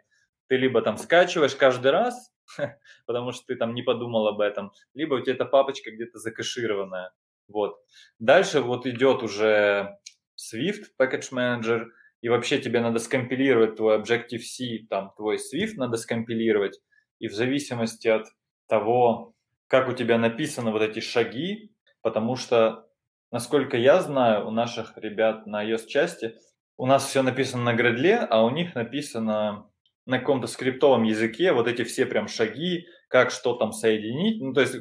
ты 0.47 0.57
либо 0.57 0.81
там 0.81 0.97
скачиваешь 0.97 1.55
каждый 1.55 1.91
раз, 1.91 2.31
потому 3.05 3.31
что 3.31 3.45
ты 3.47 3.55
там 3.55 3.73
не 3.73 3.81
подумал 3.81 4.27
об 4.27 4.39
этом, 4.39 4.71
либо 4.93 5.15
у 5.15 5.19
тебя 5.19 5.33
эта 5.33 5.45
папочка 5.45 5.91
где-то 5.91 6.19
закэшированная. 6.19 7.11
Вот. 7.47 7.77
Дальше 8.19 8.61
вот 8.61 8.85
идет 8.85 9.23
уже 9.23 9.97
Swift 10.37 10.85
Package 10.99 11.31
Manager, 11.33 11.85
и 12.21 12.29
вообще 12.29 12.59
тебе 12.59 12.81
надо 12.81 12.99
скомпилировать 12.99 13.75
твой 13.75 13.97
Objective-C, 13.97 14.87
там 14.89 15.11
твой 15.17 15.37
Swift 15.37 15.73
надо 15.75 15.97
скомпилировать, 15.97 16.79
и 17.21 17.27
в 17.27 17.33
зависимости 17.33 18.07
от 18.07 18.25
того, 18.67 19.33
как 19.67 19.87
у 19.87 19.93
тебя 19.93 20.17
написаны 20.17 20.71
вот 20.71 20.81
эти 20.81 20.99
шаги, 20.99 21.71
потому 22.01 22.35
что, 22.35 22.87
насколько 23.31 23.77
я 23.77 24.01
знаю, 24.01 24.47
у 24.47 24.51
наших 24.51 24.97
ребят 24.97 25.45
на 25.45 25.63
iOS-части 25.63 26.35
у 26.77 26.87
нас 26.87 27.05
все 27.05 27.21
написано 27.21 27.63
на 27.63 27.73
гредле, 27.73 28.17
а 28.17 28.43
у 28.43 28.49
них 28.49 28.73
написано 28.73 29.69
на 30.07 30.19
каком-то 30.19 30.47
скриптовом 30.47 31.03
языке 31.03 31.53
вот 31.53 31.67
эти 31.67 31.83
все 31.83 32.07
прям 32.07 32.27
шаги, 32.27 32.87
как 33.07 33.29
что 33.29 33.53
там 33.53 33.71
соединить. 33.71 34.41
Ну, 34.41 34.51
то 34.53 34.61
есть, 34.61 34.75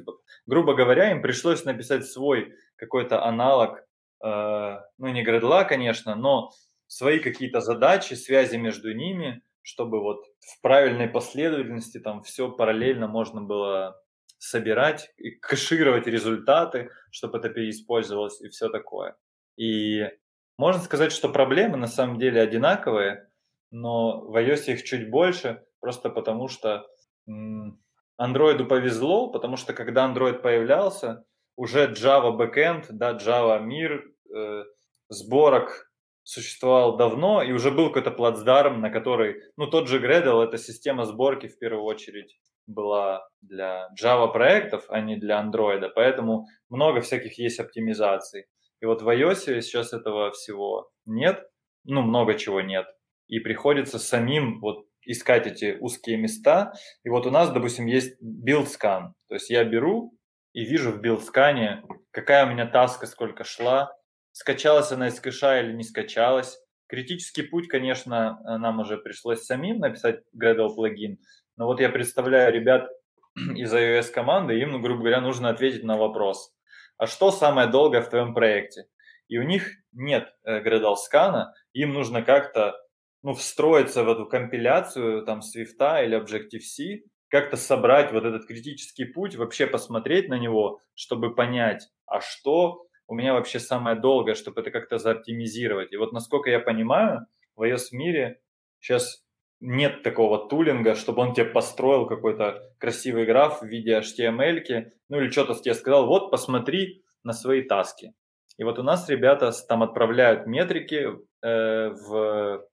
грубо 0.46 0.72
говоря, 0.72 1.10
им 1.10 1.20
пришлось 1.20 1.66
написать 1.66 2.06
свой 2.06 2.54
какой-то 2.76 3.22
аналог, 3.22 3.84
э, 4.24 4.78
ну, 4.96 5.08
не 5.08 5.22
гредла, 5.22 5.64
конечно, 5.64 6.14
но 6.14 6.52
свои 6.86 7.18
какие-то 7.18 7.60
задачи, 7.60 8.14
связи 8.14 8.56
между 8.56 8.94
ними, 8.94 9.42
чтобы 9.62 10.00
вот 10.00 10.24
в 10.40 10.60
правильной 10.60 11.08
последовательности 11.08 11.98
там 11.98 12.22
все 12.22 12.50
параллельно 12.50 13.06
можно 13.06 13.42
было 13.42 14.00
собирать 14.38 15.10
и 15.18 15.30
кэшировать 15.30 16.06
результаты, 16.06 16.90
чтобы 17.10 17.38
это 17.38 17.50
переиспользовалось 17.50 18.40
и 18.40 18.48
все 18.48 18.68
такое. 18.70 19.16
И 19.56 20.08
можно 20.56 20.80
сказать, 20.82 21.12
что 21.12 21.28
проблемы 21.28 21.76
на 21.76 21.86
самом 21.86 22.18
деле 22.18 22.40
одинаковые, 22.40 23.28
но 23.70 24.20
в 24.20 24.36
iOS 24.36 24.72
их 24.72 24.84
чуть 24.84 25.10
больше, 25.10 25.62
просто 25.80 26.08
потому 26.10 26.48
что 26.48 26.86
Android 27.28 28.64
повезло, 28.64 29.30
потому 29.30 29.56
что 29.56 29.72
когда 29.72 30.10
Android 30.10 30.40
появлялся, 30.40 31.24
уже 31.56 31.92
Java 31.92 32.36
backend, 32.36 32.86
да, 32.90 33.12
Java 33.12 33.60
мир 33.60 34.04
э, 34.34 34.64
сборок 35.10 35.89
существовал 36.22 36.96
давно, 36.96 37.42
и 37.42 37.52
уже 37.52 37.70
был 37.70 37.88
какой-то 37.88 38.10
плацдарм, 38.10 38.80
на 38.80 38.90
который, 38.90 39.42
ну, 39.56 39.66
тот 39.66 39.88
же 39.88 39.98
Gradle, 39.98 40.44
это 40.44 40.58
система 40.58 41.04
сборки 41.04 41.48
в 41.48 41.58
первую 41.58 41.84
очередь 41.84 42.38
была 42.66 43.26
для 43.40 43.88
Java 44.00 44.32
проектов, 44.32 44.84
а 44.88 45.00
не 45.00 45.16
для 45.16 45.42
Android, 45.42 45.88
поэтому 45.94 46.46
много 46.68 47.00
всяких 47.00 47.38
есть 47.38 47.58
оптимизаций. 47.58 48.46
И 48.80 48.86
вот 48.86 49.02
в 49.02 49.08
iOS 49.08 49.60
сейчас 49.60 49.92
этого 49.92 50.30
всего 50.30 50.90
нет, 51.06 51.42
ну, 51.84 52.02
много 52.02 52.34
чего 52.34 52.60
нет. 52.60 52.86
И 53.28 53.38
приходится 53.40 53.98
самим 53.98 54.60
вот 54.60 54.84
искать 55.02 55.46
эти 55.46 55.76
узкие 55.80 56.16
места. 56.16 56.72
И 57.04 57.08
вот 57.08 57.26
у 57.26 57.30
нас, 57.30 57.50
допустим, 57.50 57.86
есть 57.86 58.22
build 58.22 58.66
scan. 58.66 59.12
То 59.28 59.34
есть 59.34 59.50
я 59.50 59.64
беру 59.64 60.12
и 60.52 60.64
вижу 60.64 60.92
в 60.92 61.00
scan, 61.00 61.82
какая 62.10 62.46
у 62.46 62.50
меня 62.50 62.66
таска, 62.66 63.06
сколько 63.06 63.44
шла, 63.44 63.92
скачалась 64.32 64.92
она 64.92 65.08
из 65.08 65.20
кэша 65.20 65.60
или 65.60 65.72
не 65.72 65.84
скачалась. 65.84 66.58
Критический 66.88 67.42
путь, 67.42 67.68
конечно, 67.68 68.40
нам 68.44 68.80
уже 68.80 68.98
пришлось 68.98 69.44
самим 69.44 69.78
написать 69.78 70.22
Gradle 70.36 70.74
плагин. 70.74 71.18
Но 71.56 71.66
вот 71.66 71.80
я 71.80 71.88
представляю 71.88 72.52
ребят 72.52 72.88
из 73.36 73.72
iOS 73.72 74.10
команды, 74.12 74.58
им, 74.58 74.80
грубо 74.82 75.00
говоря, 75.00 75.20
нужно 75.20 75.50
ответить 75.50 75.84
на 75.84 75.96
вопрос 75.96 76.52
а 77.00 77.06
что 77.06 77.30
самое 77.30 77.66
долгое 77.66 78.02
в 78.02 78.10
твоем 78.10 78.34
проекте? 78.34 78.84
И 79.28 79.38
у 79.38 79.42
них 79.42 79.70
нет 79.92 80.34
э, 80.44 80.62
Gradle 80.62 80.96
скана, 80.96 81.54
им 81.72 81.94
нужно 81.94 82.22
как-то 82.22 82.76
ну, 83.22 83.32
встроиться 83.32 84.04
в 84.04 84.10
эту 84.10 84.26
компиляцию 84.26 85.24
там 85.24 85.40
Swift 85.40 86.04
или 86.04 86.18
Objective-C, 86.18 87.08
как-то 87.28 87.56
собрать 87.56 88.12
вот 88.12 88.26
этот 88.26 88.46
критический 88.46 89.06
путь, 89.06 89.34
вообще 89.34 89.66
посмотреть 89.66 90.28
на 90.28 90.38
него, 90.38 90.80
чтобы 90.94 91.34
понять, 91.34 91.88
а 92.04 92.20
что 92.20 92.84
у 93.10 93.14
меня 93.14 93.34
вообще 93.34 93.58
самое 93.58 93.96
долгое, 93.96 94.36
чтобы 94.36 94.60
это 94.60 94.70
как-то 94.70 94.98
заоптимизировать. 94.98 95.92
И 95.92 95.96
вот 95.96 96.12
насколько 96.12 96.48
я 96.48 96.60
понимаю, 96.60 97.26
в 97.56 97.62
iOS 97.62 97.88
мире 97.90 98.40
сейчас 98.78 99.24
нет 99.58 100.04
такого 100.04 100.48
тулинга, 100.48 100.94
чтобы 100.94 101.22
он 101.22 101.34
тебе 101.34 101.46
построил 101.46 102.06
какой-то 102.06 102.62
красивый 102.78 103.26
граф 103.26 103.62
в 103.62 103.66
виде 103.66 103.98
HTML, 103.98 104.86
ну 105.08 105.20
или 105.20 105.28
что-то 105.28 105.54
тебе 105.60 105.74
сказал, 105.74 106.06
вот 106.06 106.30
посмотри 106.30 107.02
на 107.24 107.32
свои 107.32 107.62
таски. 107.62 108.14
И 108.58 108.62
вот 108.62 108.78
у 108.78 108.84
нас 108.84 109.08
ребята 109.08 109.50
там 109.68 109.82
отправляют 109.82 110.46
метрики 110.46 111.08
э, 111.42 111.88
в 111.88 112.64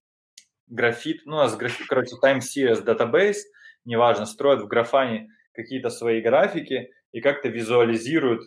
графит, 0.68 1.22
ну, 1.26 1.38
у 1.38 1.40
нас 1.40 1.58
графит, 1.58 1.88
короче, 1.88 2.16
Time 2.24 2.42
Series 2.42 2.86
Database, 2.86 3.40
неважно, 3.86 4.28
строят 4.28 4.62
в 4.62 4.68
графане 4.68 5.30
какие-то 5.54 5.90
свои 5.90 6.22
графики 6.22 6.92
и 7.12 7.22
как-то 7.22 7.50
визуализируют, 7.50 8.44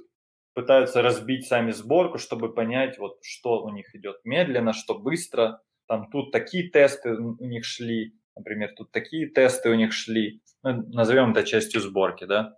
пытаются 0.55 1.03
разбить 1.03 1.47
сами 1.47 1.71
сборку, 1.73 2.19
чтобы 2.19 2.53
понять, 2.53 2.99
вот 2.99 3.19
что 3.23 3.63
у 3.63 3.71
них 3.71 3.95
идет 3.95 4.21
медленно, 4.25 4.73
что 4.73 4.99
быстро. 4.99 5.61
Там 5.87 6.09
тут 6.11 6.33
такие 6.33 6.71
тесты 6.71 7.15
у 7.15 7.45
них 7.45 7.65
шли, 7.65 8.15
Например, 8.41 8.71
тут 8.75 8.91
такие 8.91 9.27
тесты 9.29 9.71
у 9.71 9.75
них 9.75 9.93
шли. 9.93 10.41
Ну, 10.63 10.83
назовем 10.89 11.33
это 11.33 11.43
частью 11.45 11.81
сборки, 11.81 12.25
да. 12.25 12.57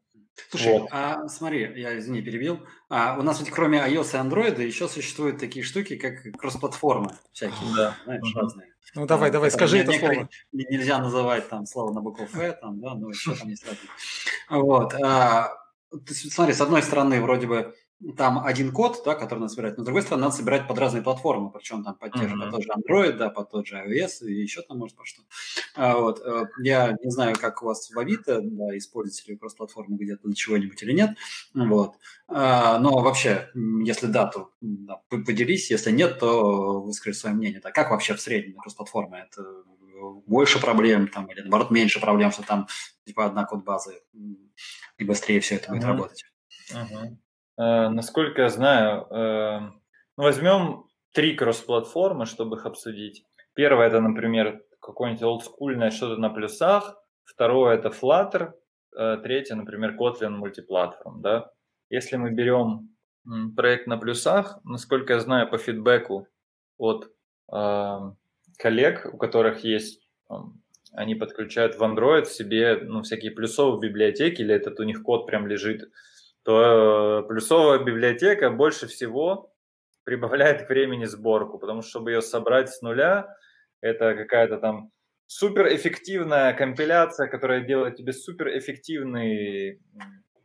Слушай, 0.48 0.78
вот. 0.78 0.88
а 0.92 1.26
смотри, 1.28 1.72
я, 1.76 1.98
извини, 1.98 2.22
перебил. 2.22 2.60
А, 2.88 3.18
у 3.18 3.22
нас 3.22 3.40
ведь 3.40 3.50
кроме 3.50 3.78
iOS 3.78 4.14
и 4.14 4.28
Android 4.28 4.62
еще 4.62 4.88
существуют 4.88 5.38
такие 5.38 5.64
штуки, 5.64 5.96
как 5.96 6.22
кроссплатформы 6.38 7.16
всякие, 7.32 7.74
да. 7.76 7.96
знаешь, 8.04 8.22
угу. 8.22 8.40
разные. 8.40 8.68
Ну 8.94 9.06
давай, 9.06 9.30
давай, 9.30 9.50
скажи 9.50 9.78
это 9.78 9.92
слово. 9.92 10.28
Нельзя 10.52 10.98
называть 10.98 11.48
там 11.48 11.66
слово 11.66 11.92
на 11.92 12.00
букву 12.00 12.24
F, 12.32 12.60
там, 12.60 12.80
да, 12.80 12.94
ну 12.94 13.08
еще 13.08 13.34
там 13.34 13.48
есть 13.48 13.64
разные. 13.66 13.90
Вот. 14.48 14.94
А, 15.02 15.52
смотри, 16.06 16.54
с 16.54 16.60
одной 16.60 16.82
стороны, 16.82 17.20
вроде 17.20 17.46
бы 17.46 17.74
там 18.16 18.44
один 18.44 18.72
код, 18.72 19.02
да, 19.04 19.14
который 19.14 19.40
надо 19.40 19.52
собирать, 19.52 19.76
но 19.76 19.84
с 19.84 19.86
другой 19.86 20.02
стороны, 20.02 20.22
надо 20.22 20.36
собирать 20.36 20.66
под 20.66 20.78
разные 20.78 21.02
платформы, 21.02 21.50
причем 21.50 21.84
там 21.84 21.94
под, 21.94 22.12
те 22.12 22.28
же, 22.28 22.34
mm-hmm. 22.34 22.40
под 22.40 22.50
тот 22.50 22.62
же 22.62 22.68
Android, 22.70 23.12
да, 23.12 23.30
под 23.30 23.50
тот 23.50 23.66
же 23.66 23.76
iOS 23.76 24.26
и 24.26 24.34
еще 24.34 24.62
там, 24.62 24.78
может, 24.78 24.96
по 24.96 25.04
что. 25.04 25.22
А, 25.74 25.96
вот. 25.98 26.20
Э, 26.24 26.46
я 26.62 26.96
не 27.02 27.10
знаю, 27.10 27.36
как 27.38 27.62
у 27.62 27.66
вас 27.66 27.90
в 27.90 27.98
Авито, 27.98 28.40
да, 28.42 28.76
используете 28.76 29.32
ли 29.32 29.38
кросс-платформу 29.38 29.96
где-то 29.96 30.26
для 30.26 30.34
чего-нибудь 30.34 30.82
или 30.82 30.92
нет, 30.92 31.16
вот. 31.54 31.94
А, 32.28 32.78
но 32.78 32.98
вообще, 32.98 33.50
если 33.54 34.06
да, 34.06 34.26
то 34.26 34.50
да, 34.60 35.00
поделись, 35.08 35.70
если 35.70 35.90
нет, 35.90 36.18
то 36.18 36.80
выскажи 36.82 37.14
свое 37.14 37.36
мнение. 37.36 37.60
Да, 37.62 37.70
как 37.70 37.90
вообще 37.90 38.14
в 38.14 38.20
среднем 38.20 38.56
кросс-платформа? 38.56 39.18
Это 39.18 39.44
больше 40.26 40.60
проблем 40.60 41.08
там, 41.08 41.26
или 41.26 41.40
наоборот 41.40 41.70
меньше 41.70 42.00
проблем, 42.00 42.32
что 42.32 42.42
там 42.42 42.66
типа 43.04 43.26
одна 43.26 43.44
код-база 43.44 43.92
и 44.98 45.04
быстрее 45.04 45.40
все 45.40 45.56
это 45.56 45.70
будет 45.70 45.82
mm-hmm. 45.82 45.86
работать? 45.86 46.24
Uh-huh. 46.72 47.16
Э, 47.62 47.88
насколько 47.88 48.42
я 48.42 48.48
знаю, 48.48 49.06
э, 49.10 49.60
ну, 50.16 50.22
возьмем 50.22 50.84
три 51.12 51.36
кросс-платформы, 51.36 52.26
чтобы 52.26 52.56
их 52.56 52.66
обсудить. 52.66 53.24
Первое 53.54 53.86
это, 53.86 54.00
например, 54.00 54.62
какое-нибудь 54.80 55.22
олдскульное 55.22 55.90
что-то 55.90 56.20
на 56.20 56.30
плюсах. 56.30 56.96
Второе 57.24 57.76
это 57.76 57.88
Flutter. 57.88 58.52
Э, 58.96 59.18
третье, 59.22 59.54
например, 59.54 59.96
Kotlin 59.96 60.30
мультиплатформ. 60.30 61.20
Да? 61.22 61.50
Если 61.88 62.16
мы 62.16 62.30
берем 62.30 62.88
проект 63.54 63.86
на 63.86 63.96
плюсах, 63.96 64.58
насколько 64.64 65.12
я 65.12 65.20
знаю 65.20 65.48
по 65.48 65.56
фидбэку 65.56 66.26
от 66.78 67.08
э, 67.52 67.98
коллег, 68.58 69.10
у 69.12 69.16
которых 69.16 69.62
есть, 69.62 70.08
они 70.92 71.14
подключают 71.14 71.76
в 71.76 71.82
Android 71.82 72.24
себе 72.24 72.80
ну, 72.82 73.02
всякие 73.02 73.30
плюсовые 73.30 73.80
библиотеки, 73.80 74.42
или 74.42 74.54
этот 74.54 74.80
у 74.80 74.82
них 74.82 75.02
код 75.02 75.26
прям 75.26 75.46
лежит 75.46 75.88
то 76.44 77.22
э, 77.24 77.28
плюсовая 77.28 77.78
библиотека 77.78 78.50
больше 78.50 78.86
всего 78.86 79.52
прибавляет 80.04 80.66
к 80.66 80.68
времени 80.68 81.04
сборку, 81.04 81.58
потому 81.58 81.82
что 81.82 81.90
чтобы 81.90 82.12
ее 82.12 82.22
собрать 82.22 82.70
с 82.70 82.82
нуля, 82.82 83.28
это 83.80 84.14
какая-то 84.14 84.58
там 84.58 84.90
суперэффективная 85.26 86.52
компиляция, 86.52 87.28
которая 87.28 87.60
делает 87.60 87.96
тебе 87.96 88.12
суперэффективный, 88.12 89.80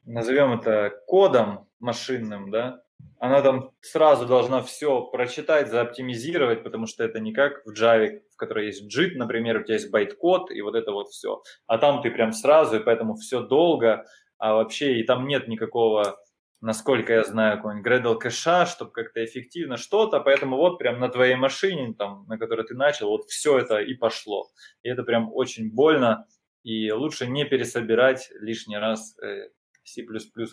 назовем 0.06 0.54
это 0.54 0.94
кодом 1.08 1.68
машинным, 1.80 2.52
да, 2.52 2.82
она 3.20 3.42
там 3.42 3.72
сразу 3.82 4.28
должна 4.28 4.62
все 4.62 5.02
прочитать, 5.02 5.70
заоптимизировать, 5.70 6.64
потому 6.64 6.86
что 6.86 7.04
это 7.04 7.20
не 7.20 7.34
как 7.34 7.66
в 7.66 7.72
Java, 7.72 8.22
в 8.32 8.38
которой 8.38 8.68
есть 8.68 8.84
JIT, 8.96 9.16
например, 9.16 9.58
у 9.58 9.64
тебя 9.64 9.74
есть 9.74 9.90
байт-код, 9.90 10.52
и 10.52 10.62
вот 10.62 10.76
это 10.76 10.92
вот 10.92 11.10
все. 11.10 11.42
А 11.66 11.80
там 11.80 12.02
ты 12.02 12.12
прям 12.12 12.32
сразу, 12.32 12.78
и 12.78 12.84
поэтому 12.84 13.16
все 13.16 13.42
долго, 13.42 14.06
а 14.38 14.54
вообще 14.54 15.00
и 15.00 15.04
там 15.04 15.28
нет 15.28 15.48
никакого, 15.48 16.18
насколько 16.62 17.14
я 17.14 17.24
знаю, 17.24 17.58
какого-нибудь 17.58 17.92
Gradle 17.92 18.18
кэша, 18.18 18.66
чтобы 18.66 18.92
как-то 18.92 19.24
эффективно 19.24 19.78
что-то, 19.78 20.20
поэтому 20.20 20.58
вот 20.58 20.78
прям 20.80 21.00
на 21.00 21.10
твоей 21.10 21.36
машине, 21.36 21.94
там, 21.98 22.26
на 22.28 22.38
которой 22.38 22.66
ты 22.66 22.76
начал, 22.76 23.10
вот 23.10 23.26
все 23.26 23.58
это 23.58 23.78
и 23.78 23.94
пошло. 23.94 24.50
И 24.84 24.90
это 24.90 25.04
прям 25.04 25.32
очень 25.34 25.74
больно, 25.74 26.26
и 26.64 26.92
лучше 26.92 27.28
не 27.28 27.46
пересобирать 27.46 28.30
лишний 28.40 28.78
раз 28.78 29.18
э, 29.20 29.50
C++ 29.84 30.04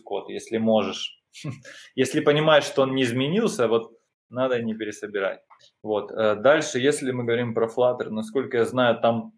код, 0.04 0.28
если 0.28 0.58
можешь. 0.58 1.18
Если 1.96 2.20
понимаешь, 2.20 2.64
что 2.64 2.82
он 2.82 2.94
не 2.94 3.02
изменился, 3.02 3.66
вот 3.66 3.92
надо 4.30 4.62
не 4.62 4.74
пересобирать. 4.74 5.40
Вот. 5.82 6.12
Э, 6.12 6.36
дальше, 6.36 6.78
если 6.78 7.10
мы 7.12 7.24
говорим 7.24 7.54
про 7.54 7.66
Flutter, 7.66 8.10
насколько 8.10 8.58
я 8.58 8.64
знаю, 8.64 9.00
там 9.00 9.32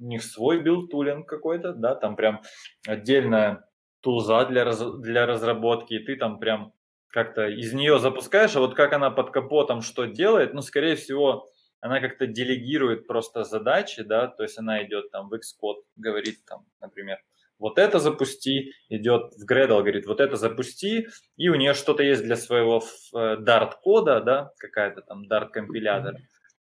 у 0.00 0.04
них 0.04 0.22
свой 0.22 0.62
build 0.62 0.88
tooling 0.88 1.24
какой-то, 1.24 1.72
да, 1.72 1.94
там 1.94 2.16
прям 2.16 2.40
отдельная 2.86 3.67
тулза 4.08 4.46
для, 4.46 4.64
раз, 4.64 4.82
для 5.00 5.26
разработки, 5.26 5.92
и 5.92 5.98
ты 5.98 6.16
там 6.16 6.38
прям 6.38 6.72
как-то 7.08 7.46
из 7.46 7.74
нее 7.74 7.98
запускаешь, 7.98 8.56
а 8.56 8.60
вот 8.60 8.74
как 8.74 8.94
она 8.94 9.10
под 9.10 9.32
капотом 9.32 9.82
что 9.82 10.06
делает, 10.06 10.54
ну, 10.54 10.62
скорее 10.62 10.96
всего, 10.96 11.46
она 11.80 12.00
как-то 12.00 12.26
делегирует 12.26 13.06
просто 13.06 13.44
задачи, 13.44 14.02
да, 14.02 14.26
то 14.26 14.44
есть 14.44 14.58
она 14.58 14.82
идет 14.82 15.10
там 15.10 15.28
в 15.28 15.34
Xcode, 15.34 15.82
говорит 15.96 16.38
там, 16.46 16.64
например, 16.80 17.18
вот 17.58 17.78
это 17.78 17.98
запусти, 17.98 18.72
идет 18.88 19.34
в 19.34 19.44
Gradle, 19.44 19.80
говорит, 19.80 20.06
вот 20.06 20.20
это 20.20 20.36
запусти, 20.36 21.08
и 21.36 21.50
у 21.50 21.54
нее 21.54 21.74
что-то 21.74 22.02
есть 22.02 22.22
для 22.22 22.36
своего 22.36 22.80
э, 23.14 23.36
Dart 23.36 23.72
кода, 23.82 24.22
да, 24.22 24.52
какая-то 24.56 25.02
там 25.02 25.26
Dart 25.30 25.50
компилятор. 25.50 26.14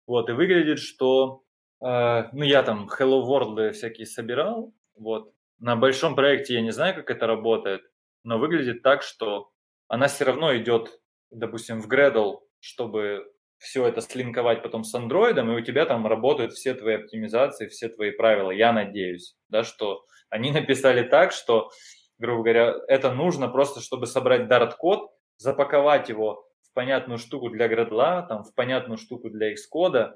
Вот, 0.08 0.28
и 0.28 0.32
выглядит, 0.32 0.80
что, 0.80 1.44
э, 1.80 2.24
ну, 2.32 2.42
я 2.42 2.64
там 2.64 2.88
Hello 2.88 3.22
World 3.22 3.70
всякие 3.74 4.06
собирал, 4.06 4.72
вот, 4.96 5.34
на 5.58 5.76
большом 5.76 6.14
проекте 6.14 6.54
я 6.54 6.60
не 6.60 6.70
знаю, 6.70 6.94
как 6.94 7.10
это 7.10 7.26
работает, 7.26 7.82
но 8.24 8.38
выглядит 8.38 8.82
так, 8.82 9.02
что 9.02 9.50
она 9.88 10.08
все 10.08 10.24
равно 10.24 10.56
идет, 10.56 11.00
допустим, 11.30 11.80
в 11.80 11.88
Gradle, 11.88 12.40
чтобы 12.60 13.24
все 13.58 13.86
это 13.86 14.00
слинковать 14.00 14.62
потом 14.62 14.84
с 14.84 14.94
андроидом, 14.94 15.50
и 15.50 15.60
у 15.60 15.64
тебя 15.64 15.84
там 15.84 16.06
работают 16.06 16.52
все 16.52 16.74
твои 16.74 16.94
оптимизации, 16.94 17.66
все 17.66 17.88
твои 17.88 18.12
правила. 18.12 18.50
Я 18.50 18.72
надеюсь, 18.72 19.36
да, 19.48 19.64
что 19.64 20.04
они 20.30 20.50
написали 20.52 21.02
так, 21.02 21.32
что, 21.32 21.70
грубо 22.18 22.42
говоря, 22.42 22.74
это 22.86 23.12
нужно 23.12 23.48
просто, 23.48 23.80
чтобы 23.80 24.06
собрать 24.06 24.42
Dart-код, 24.42 25.10
запаковать 25.38 26.08
его 26.08 26.44
в 26.62 26.72
понятную 26.72 27.18
штуку 27.18 27.50
для 27.50 27.66
Gradle, 27.66 28.26
там, 28.28 28.44
в 28.44 28.54
понятную 28.54 28.98
штуку 28.98 29.30
для 29.30 29.52
Xcode, 29.52 30.12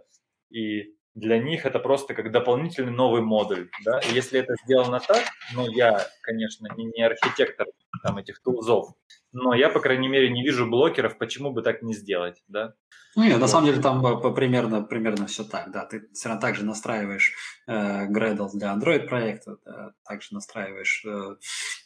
и 0.51 0.95
для 1.15 1.39
них 1.39 1.67
это 1.67 1.79
просто 1.79 2.15
как 2.15 2.31
дополнительный 2.31 2.93
новый 2.93 3.23
модуль. 3.23 3.69
Да? 3.85 4.01
И 4.01 4.15
если 4.15 4.41
это 4.41 4.55
сделано 4.65 5.01
так, 5.01 5.25
ну, 5.55 5.71
я, 5.71 6.07
конечно, 6.23 6.69
не, 6.77 7.03
архитектор 7.05 7.67
там, 8.03 8.19
этих 8.19 8.41
тулзов, 8.43 8.95
но 9.33 9.55
я, 9.55 9.69
по 9.69 9.81
крайней 9.81 10.09
мере, 10.09 10.31
не 10.31 10.43
вижу 10.43 10.67
блокеров, 10.67 11.19
почему 11.19 11.53
бы 11.53 11.63
так 11.63 11.83
не 11.83 11.95
сделать, 11.95 12.43
да. 12.49 12.75
Ну, 13.15 13.25
нет, 13.25 13.39
на 13.39 13.47
самом 13.47 13.67
деле 13.67 13.83
там 13.83 14.03
примерно, 14.35 14.83
примерно 14.83 15.27
все 15.27 15.45
так, 15.45 15.71
да. 15.71 15.85
Ты 15.85 16.09
все 16.15 16.29
равно 16.29 16.41
также 16.41 16.65
настраиваешь 16.65 17.35
э, 17.67 18.07
Gradle 18.09 18.49
для 18.55 18.75
Android 18.75 19.07
проекта, 19.07 19.59
да, 19.65 19.93
также 20.05 20.33
настраиваешь 20.33 21.05
э, 21.05 21.37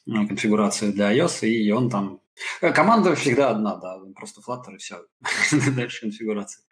конфигурацию 0.07 0.93
для 0.93 1.17
iOS, 1.17 1.47
и 1.47 1.71
он 1.73 1.91
там... 1.91 2.21
Э, 2.61 2.73
команда 2.73 3.15
всегда 3.15 3.51
одна, 3.51 3.77
да, 3.77 3.99
просто 4.15 4.41
Flutter 4.41 4.75
и 4.75 4.79
все. 4.79 5.05
Дальше 5.77 6.03
конфигурация. 6.03 6.65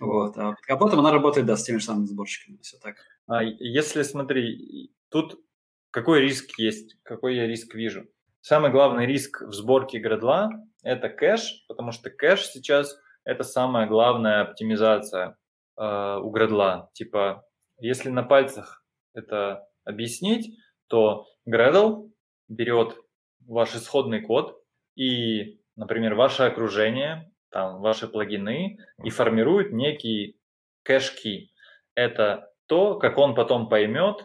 Вот. 0.00 0.36
А 0.36 0.54
потом 0.76 1.00
она 1.00 1.12
работает, 1.12 1.46
да, 1.46 1.56
с 1.56 1.64
теми 1.64 1.78
же 1.78 1.84
самыми 1.84 2.06
сборщиками, 2.06 2.58
все 2.62 2.78
так. 2.78 2.96
А 3.26 3.42
если, 3.42 4.02
смотри, 4.02 4.92
тут 5.10 5.40
какой 5.90 6.20
риск 6.20 6.58
есть, 6.58 6.96
какой 7.02 7.36
я 7.36 7.46
риск 7.46 7.74
вижу? 7.74 8.06
Самый 8.40 8.70
главный 8.70 9.06
риск 9.06 9.42
в 9.42 9.52
сборке 9.52 9.98
градла– 9.98 10.50
это 10.82 11.08
кэш, 11.08 11.64
потому 11.68 11.92
что 11.92 12.10
кэш 12.10 12.46
сейчас– 12.46 12.96
это 13.24 13.42
самая 13.42 13.86
главная 13.86 14.42
оптимизация 14.42 15.36
э, 15.76 16.18
у 16.22 16.30
градла. 16.30 16.90
Типа, 16.92 17.44
если 17.78 18.08
на 18.10 18.22
пальцах 18.22 18.84
это 19.14 19.66
объяснить, 19.84 20.56
то 20.88 21.26
Gradle 21.48 22.10
берет 22.48 22.96
ваш 23.46 23.74
исходный 23.74 24.20
код 24.20 24.62
и, 24.96 25.60
например, 25.76 26.14
ваше 26.14 26.44
окружение, 26.44 27.30
там, 27.50 27.80
ваши 27.80 28.08
плагины, 28.08 28.78
и 29.04 29.10
формирует 29.10 29.72
некий 29.72 30.38
кэш-ки. 30.82 31.52
Это 31.94 32.50
то, 32.66 32.98
как 32.98 33.18
он 33.18 33.34
потом 33.34 33.68
поймет, 33.68 34.24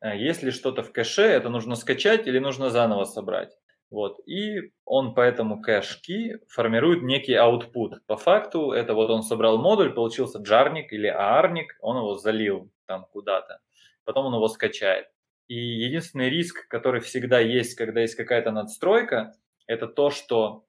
э, 0.00 0.16
если 0.16 0.50
что-то 0.50 0.82
в 0.82 0.92
кэше, 0.92 1.22
это 1.22 1.48
нужно 1.50 1.74
скачать 1.74 2.26
или 2.26 2.38
нужно 2.38 2.70
заново 2.70 3.04
собрать. 3.04 3.50
Вот. 3.90 4.20
И 4.26 4.72
он 4.86 5.14
по 5.14 5.20
этому 5.20 5.60
кэш-ки 5.60 6.38
формирует 6.48 7.02
некий 7.02 7.34
output. 7.34 7.98
По 8.06 8.16
факту 8.16 8.72
это 8.72 8.94
вот 8.94 9.10
он 9.10 9.22
собрал 9.22 9.58
модуль, 9.58 9.92
получился 9.92 10.38
джарник 10.38 10.92
или 10.92 11.08
аарник, 11.08 11.76
он 11.80 11.98
его 11.98 12.14
залил 12.14 12.70
там 12.86 13.06
куда-то. 13.12 13.58
Потом 14.04 14.26
он 14.26 14.34
его 14.34 14.48
скачает. 14.48 15.08
И 15.48 15.54
единственный 15.54 16.30
риск, 16.30 16.66
который 16.68 17.00
всегда 17.02 17.38
есть, 17.38 17.74
когда 17.74 18.00
есть 18.00 18.14
какая-то 18.14 18.50
надстройка, 18.50 19.34
это 19.66 19.86
то, 19.86 20.10
что 20.10 20.64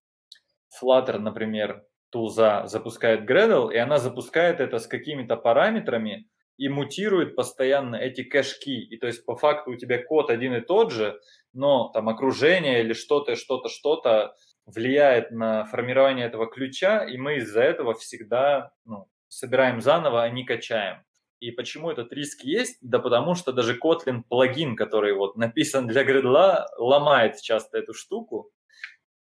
Flutter, 0.82 1.18
например, 1.18 1.86
тулза 2.10 2.68
запускает 2.68 3.30
Gradle, 3.30 3.74
и 3.74 3.78
она 3.78 3.98
запускает 3.98 4.60
это 4.60 4.80
с 4.80 4.88
какими-то 4.88 5.36
параметрами, 5.36 6.28
и 6.58 6.70
мутирует 6.70 7.36
постоянно 7.36 7.96
эти 7.96 8.24
кэшки. 8.24 8.70
И 8.70 8.98
то 8.98 9.08
есть 9.08 9.26
по 9.26 9.36
факту 9.36 9.72
у 9.72 9.76
тебя 9.76 10.04
код 10.04 10.30
один 10.30 10.54
и 10.54 10.62
тот 10.62 10.92
же, 10.92 11.20
но 11.52 11.90
там 11.90 12.10
окружение 12.10 12.82
или 12.82 12.94
что-то, 12.94 13.36
что-то, 13.36 13.70
что-то 13.70 14.36
влияет 14.66 15.32
на 15.32 15.66
формирование 15.66 16.26
этого 16.26 16.48
ключа, 16.48 17.04
и 17.04 17.18
мы 17.18 17.38
из-за 17.38 17.62
этого 17.62 17.96
всегда 17.96 18.72
ну, 18.86 19.08
собираем 19.28 19.82
заново, 19.82 20.24
а 20.24 20.30
не 20.30 20.46
качаем. 20.46 21.04
И 21.40 21.52
почему 21.52 21.92
этот 21.92 22.14
риск 22.14 22.44
есть? 22.44 22.78
Да 22.82 23.00
потому 23.00 23.36
что 23.36 23.52
даже 23.52 23.78
Kotlin 23.78 24.22
плагин, 24.30 24.78
который 24.78 25.14
вот 25.14 25.36
написан 25.36 25.88
для 25.88 26.06
Gradle, 26.06 26.66
ломает 26.78 27.42
часто 27.42 27.80
эту 27.80 27.94
штуку. 27.94 28.52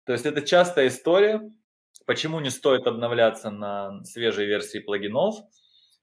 То 0.07 0.13
есть 0.13 0.25
это 0.25 0.41
частая 0.41 0.87
история. 0.87 1.41
Почему 2.07 2.39
не 2.39 2.49
стоит 2.49 2.87
обновляться 2.87 3.51
на 3.51 4.03
свежей 4.03 4.47
версии 4.47 4.79
плагинов? 4.79 5.35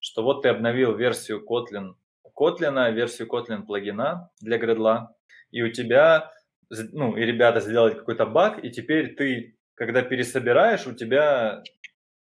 что 0.04 0.22
вот 0.22 0.42
ты 0.42 0.50
обновил 0.50 0.94
версию 0.94 1.42
Kotlin, 1.48 1.94
Kotlin, 2.38 2.92
версию 2.92 3.26
Kotlin 3.26 3.62
плагина 3.64 4.30
для 4.38 4.58
Gradle, 4.58 5.06
и 5.50 5.62
у 5.62 5.72
тебя, 5.72 6.30
ну, 6.68 7.16
и 7.16 7.22
ребята 7.22 7.60
сделали 7.60 7.94
какой-то 7.94 8.26
баг, 8.26 8.62
и 8.62 8.70
теперь 8.70 9.14
ты, 9.14 9.56
когда 9.74 10.02
пересобираешь, 10.02 10.86
у 10.86 10.92
тебя 10.92 11.62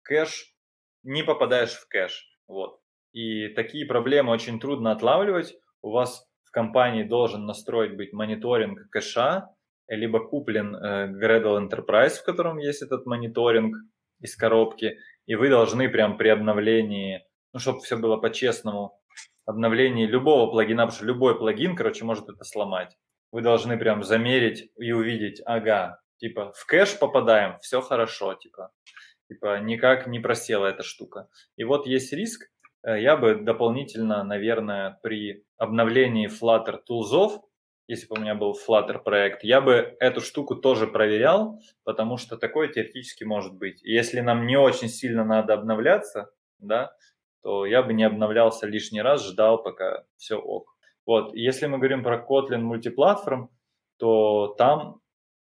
кэш, 0.02 0.54
не 1.02 1.24
попадаешь 1.24 1.72
в 1.72 1.88
кэш, 1.88 2.38
вот. 2.46 2.78
И 3.12 3.48
такие 3.48 3.86
проблемы 3.86 4.30
очень 4.30 4.60
трудно 4.60 4.92
отлавливать. 4.92 5.56
У 5.82 5.90
вас 5.90 6.24
в 6.44 6.52
компании 6.52 7.02
должен 7.02 7.44
настроить 7.44 7.96
быть 7.96 8.12
мониторинг 8.12 8.88
кэша, 8.90 9.48
либо 9.88 10.20
куплен 10.20 10.74
э, 10.74 11.12
Gradle 11.12 11.68
Enterprise, 11.68 12.16
в 12.20 12.24
котором 12.24 12.58
есть 12.58 12.82
этот 12.82 13.06
мониторинг 13.06 13.76
из 14.20 14.36
коробки, 14.36 14.98
и 15.26 15.34
вы 15.34 15.48
должны 15.48 15.88
прям 15.88 16.16
при 16.16 16.28
обновлении 16.28 17.22
ну, 17.54 17.60
чтобы 17.60 17.80
все 17.80 17.96
было 17.96 18.16
по-честному, 18.16 19.00
обновлении 19.46 20.06
любого 20.06 20.50
плагина, 20.50 20.82
потому 20.82 20.96
что 20.96 21.06
любой 21.06 21.38
плагин, 21.38 21.76
короче, 21.76 22.04
может 22.04 22.28
это 22.28 22.44
сломать. 22.44 22.96
Вы 23.30 23.42
должны 23.42 23.78
прям 23.78 24.02
замерить 24.02 24.70
и 24.76 24.92
увидеть, 24.92 25.40
ага, 25.46 26.00
типа 26.18 26.52
в 26.52 26.66
кэш 26.66 26.98
попадаем, 26.98 27.58
все 27.60 27.80
хорошо, 27.80 28.34
типа, 28.34 28.72
типа 29.28 29.60
никак 29.60 30.08
не 30.08 30.18
просела 30.18 30.66
эта 30.66 30.82
штука. 30.82 31.28
И 31.56 31.62
вот 31.62 31.86
есть 31.86 32.12
риск, 32.12 32.44
э, 32.82 33.00
я 33.00 33.16
бы 33.16 33.36
дополнительно, 33.36 34.24
наверное, 34.24 34.98
при 35.02 35.44
обновлении 35.56 36.28
Flutter 36.28 36.78
тулзов, 36.84 37.40
если 37.86 38.06
бы 38.06 38.16
у 38.16 38.20
меня 38.20 38.34
был 38.34 38.56
Flutter 38.56 38.98
проект, 38.98 39.44
я 39.44 39.60
бы 39.60 39.96
эту 40.00 40.20
штуку 40.20 40.56
тоже 40.56 40.86
проверял, 40.86 41.58
потому 41.84 42.16
что 42.16 42.36
такое 42.36 42.68
теоретически 42.68 43.24
может 43.24 43.54
быть. 43.54 43.82
Если 43.82 44.20
нам 44.20 44.46
не 44.46 44.56
очень 44.56 44.88
сильно 44.88 45.24
надо 45.24 45.54
обновляться, 45.54 46.30
да, 46.58 46.94
то 47.42 47.66
я 47.66 47.82
бы 47.82 47.92
не 47.92 48.04
обновлялся 48.04 48.66
лишний 48.66 49.02
раз, 49.02 49.26
ждал, 49.26 49.62
пока 49.62 50.04
все 50.16 50.36
ок. 50.36 50.74
Вот, 51.04 51.34
если 51.34 51.66
мы 51.66 51.76
говорим 51.76 52.02
про 52.02 52.16
Kotlin 52.16 52.60
мультиплатформ, 52.60 53.50
то 53.98 54.54
там 54.56 55.00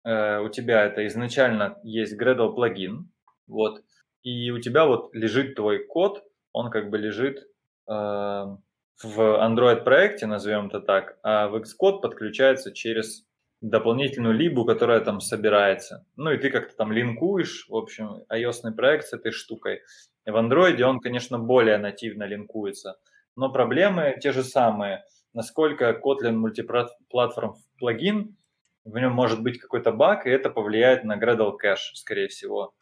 э, 0.04 0.40
у 0.40 0.50
тебя 0.50 0.84
это 0.84 1.08
изначально 1.08 1.80
есть 1.84 2.20
Gradle 2.22 2.54
плагин, 2.54 3.10
вот, 3.48 3.82
и 4.24 4.52
у 4.52 4.60
тебя 4.60 4.86
вот 4.86 5.14
лежит 5.14 5.56
твой 5.56 5.86
код, 5.86 6.22
он 6.52 6.70
как 6.70 6.90
бы 6.90 6.98
лежит 6.98 7.48
э, 7.88 8.58
в 9.04 9.20
Android 9.20 9.84
проекте, 9.84 10.26
назовем 10.26 10.68
это 10.68 10.80
так, 10.80 11.18
а 11.24 11.48
в 11.48 11.56
Xcode 11.56 12.02
подключается 12.02 12.72
через 12.74 13.26
дополнительную 13.62 14.34
либу, 14.34 14.66
которая 14.66 15.00
там 15.00 15.20
собирается. 15.20 16.06
Ну 16.16 16.32
и 16.32 16.38
ты 16.38 16.50
как-то 16.50 16.76
там 16.76 16.92
линкуешь, 16.92 17.68
в 17.68 17.76
общем, 17.76 18.24
ios 18.32 18.72
проект 18.72 19.08
с 19.08 19.14
этой 19.14 19.32
штукой. 19.32 19.82
И 20.26 20.32
в 20.32 20.36
Android 20.36 20.82
он, 20.82 21.00
конечно, 21.00 21.40
более 21.40 21.78
нативно 21.78 22.24
линкуется, 22.24 22.98
но 23.36 23.52
проблемы 23.52 24.18
те 24.22 24.32
же 24.32 24.44
самые. 24.44 25.04
Насколько 25.34 25.90
Kotlin 25.92 26.34
Multiplatform 26.34 27.56
плагин, 27.78 28.38
в 28.86 28.98
нем 28.98 29.12
может 29.12 29.42
быть 29.42 29.60
какой-то 29.60 29.92
баг, 29.92 30.26
и 30.26 30.30
это 30.30 30.50
повлияет 30.50 31.04
на 31.04 31.18
Gradle 31.18 31.58
кэш, 31.58 31.92
скорее 31.96 32.28
всего. 32.28 32.74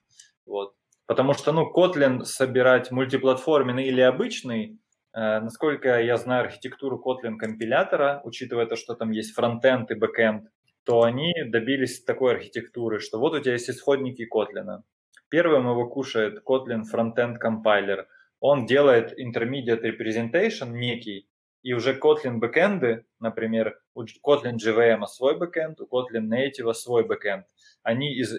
Вот. 0.45 0.74
Потому 1.07 1.34
что, 1.34 1.51
ну, 1.51 1.72
Kotlin 1.74 2.24
собирать 2.26 2.91
мультиплатформенный 2.91 3.86
или 3.86 4.01
обычный, 4.01 4.80
насколько 5.14 5.99
я 6.01 6.18
знаю 6.18 6.45
архитектуру 6.45 7.01
Kotlin 7.03 7.38
компилятора, 7.38 8.22
учитывая 8.24 8.66
то, 8.66 8.76
что 8.76 8.95
там 8.95 9.11
есть 9.11 9.34
фронтенд 9.34 9.91
и 9.91 9.95
бэкенд, 9.95 10.47
то 10.86 11.03
они 11.03 11.34
добились 11.45 12.03
такой 12.03 12.34
архитектуры, 12.34 12.99
что 12.99 13.20
вот 13.20 13.34
у 13.34 13.39
тебя 13.39 13.53
есть 13.53 13.70
исходники 13.70 14.28
Kotlin. 14.32 14.82
Первым 15.30 15.70
его 15.70 15.88
кушает 15.88 16.43
Kotlin 16.45 16.82
Frontend 16.91 17.36
Compiler. 17.41 18.05
Он 18.39 18.66
делает 18.66 19.18
intermediate 19.18 19.82
representation 19.82 20.72
некий, 20.72 21.30
и 21.64 21.74
уже 21.74 21.97
Kotlin 21.97 22.39
бэкэнды, 22.39 23.05
например, 23.20 23.80
у 23.95 24.03
Kotlin 24.03 24.57
JVM 24.57 25.05
свой 25.05 25.38
бэкэнд, 25.38 25.80
у 25.82 25.86
Kotlin 25.86 26.28
Native 26.28 26.74
свой 26.74 27.05
бэкэнд, 27.05 27.45
они 27.84 28.14
из 28.16 28.36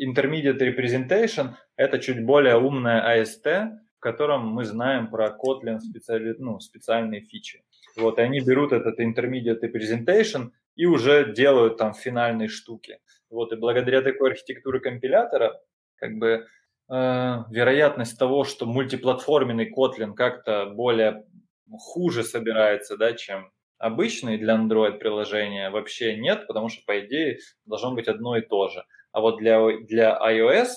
Intermediate 0.00 0.58
Representation– 0.58 1.54
это 1.76 1.98
чуть 1.98 2.24
более 2.24 2.56
умная 2.56 3.16
AST, 3.16 3.70
котором 4.02 4.46
мы 4.46 4.64
знаем 4.64 5.08
про 5.08 5.28
Kotlin 5.28 5.80
специали, 5.80 6.34
ну, 6.38 6.60
специальные 6.60 7.22
фичи. 7.22 7.62
Вот, 7.96 8.18
и 8.18 8.22
они 8.22 8.40
берут 8.40 8.72
этот 8.72 8.98
Intermediate 9.00 9.60
Representation 9.62 10.50
и 10.76 10.86
уже 10.86 11.32
делают 11.32 11.78
там 11.78 11.94
финальные 11.94 12.48
штуки. 12.48 12.98
Вот, 13.30 13.52
и 13.52 13.56
благодаря 13.56 14.02
такой 14.02 14.30
архитектуре 14.30 14.80
компилятора, 14.80 15.60
как 15.96 16.18
бы 16.18 16.26
э, 16.26 16.44
вероятность 16.88 18.18
того, 18.18 18.44
что 18.44 18.66
мультиплатформенный 18.66 19.72
Kotlin 19.72 20.14
как-то 20.14 20.66
более 20.66 21.24
хуже 21.70 22.24
собирается, 22.24 22.96
да, 22.96 23.12
чем 23.12 23.50
обычный 23.78 24.38
для 24.38 24.56
Android 24.56 24.98
приложения, 24.98 25.70
вообще 25.70 26.16
нет, 26.16 26.46
потому 26.46 26.68
что, 26.68 26.82
по 26.86 27.00
идее, 27.00 27.38
должно 27.66 27.92
быть 27.92 28.08
одно 28.08 28.36
и 28.36 28.40
то 28.40 28.68
же. 28.68 28.84
А 29.12 29.20
вот 29.20 29.38
для, 29.38 29.60
для 29.78 30.18
iOS 30.24 30.68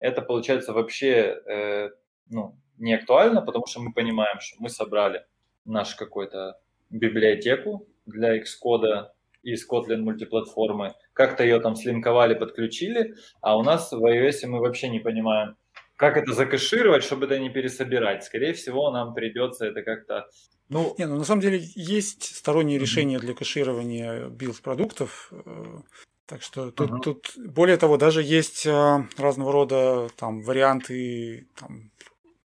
это 0.00 0.20
получается 0.22 0.72
вообще 0.72 1.40
э, 1.46 1.90
ну, 2.28 2.56
не 2.78 2.94
актуально, 2.94 3.42
потому 3.42 3.66
что 3.66 3.80
мы 3.80 3.92
понимаем, 3.92 4.40
что 4.40 4.56
мы 4.60 4.68
собрали 4.68 5.24
наш 5.64 5.94
какой-то 5.94 6.58
библиотеку 6.90 7.86
для 8.06 8.38
Xcode 8.38 9.08
из 9.42 9.68
Kotlin 9.68 9.98
мультиплатформы, 9.98 10.94
как-то 11.12 11.42
ее 11.42 11.60
там 11.60 11.76
слинковали, 11.76 12.34
подключили, 12.34 13.14
а 13.40 13.56
у 13.56 13.62
нас 13.62 13.92
в 13.92 14.04
iOS 14.04 14.46
мы 14.46 14.60
вообще 14.60 14.88
не 14.88 15.00
понимаем, 15.00 15.56
как 15.96 16.16
это 16.16 16.32
закэшировать, 16.32 17.04
чтобы 17.04 17.26
это 17.26 17.38
не 17.38 17.48
пересобирать. 17.48 18.24
Скорее 18.24 18.54
всего, 18.54 18.90
нам 18.90 19.14
придется 19.14 19.66
это 19.66 19.82
как-то... 19.82 20.26
Ну... 20.68 20.94
Не, 20.98 21.06
ну 21.06 21.16
на 21.16 21.24
самом 21.24 21.42
деле 21.42 21.60
есть 21.76 22.36
сторонние 22.36 22.78
mm-hmm. 22.78 22.80
решения 22.80 23.18
для 23.20 23.34
кэширования 23.34 24.28
билд-продуктов. 24.28 25.32
Э, 25.32 25.78
так 26.26 26.42
что 26.42 26.72
тут, 26.72 26.90
uh-huh. 26.90 27.00
тут, 27.02 27.32
более 27.36 27.76
того, 27.76 27.98
даже 27.98 28.22
есть 28.22 28.66
э, 28.66 29.04
разного 29.16 29.52
рода 29.52 30.08
там 30.16 30.42
варианты 30.42 31.46
там, 31.56 31.91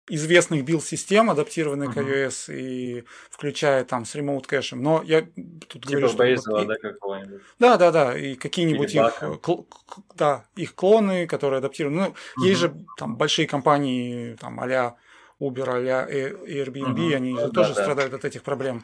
известных 0.09 0.63
билд-систем, 0.63 1.29
адаптированных 1.29 1.95
uh-huh. 1.95 2.03
к 2.03 2.07
iOS, 2.07 2.55
и 2.55 3.03
включая 3.29 3.83
там 3.83 4.05
с 4.05 4.15
ремоут 4.15 4.47
кэшем. 4.47 4.81
Но 4.81 5.01
я 5.03 5.21
тут 5.67 5.85
типа 5.85 5.89
говорю, 5.89 6.07
что... 6.07 6.17
Бейзела, 6.17 6.57
вот, 6.59 6.67
да, 6.67 6.75
какого-нибудь? 6.75 7.41
Да, 7.59 7.77
да, 7.77 7.91
да, 7.91 8.17
и 8.17 8.35
какие-нибудь 8.35 8.95
их, 8.95 9.41
кл- 9.41 9.67
да, 10.15 10.45
их 10.55 10.75
клоны, 10.75 11.27
которые 11.27 11.59
адаптированы. 11.59 11.97
Ну, 11.97 12.07
uh-huh. 12.07 12.47
есть 12.47 12.59
же 12.59 12.73
там 12.97 13.17
большие 13.17 13.47
компании, 13.47 14.35
там, 14.39 14.59
а 14.59 14.95
Uber, 15.39 15.69
а 15.69 16.07
Airbnb, 16.09 16.95
uh-huh. 16.95 17.15
они 17.15 17.35
да, 17.35 17.49
тоже 17.49 17.73
да, 17.75 17.81
страдают 17.83 18.11
да. 18.11 18.17
от 18.17 18.25
этих 18.25 18.43
проблем. 18.43 18.83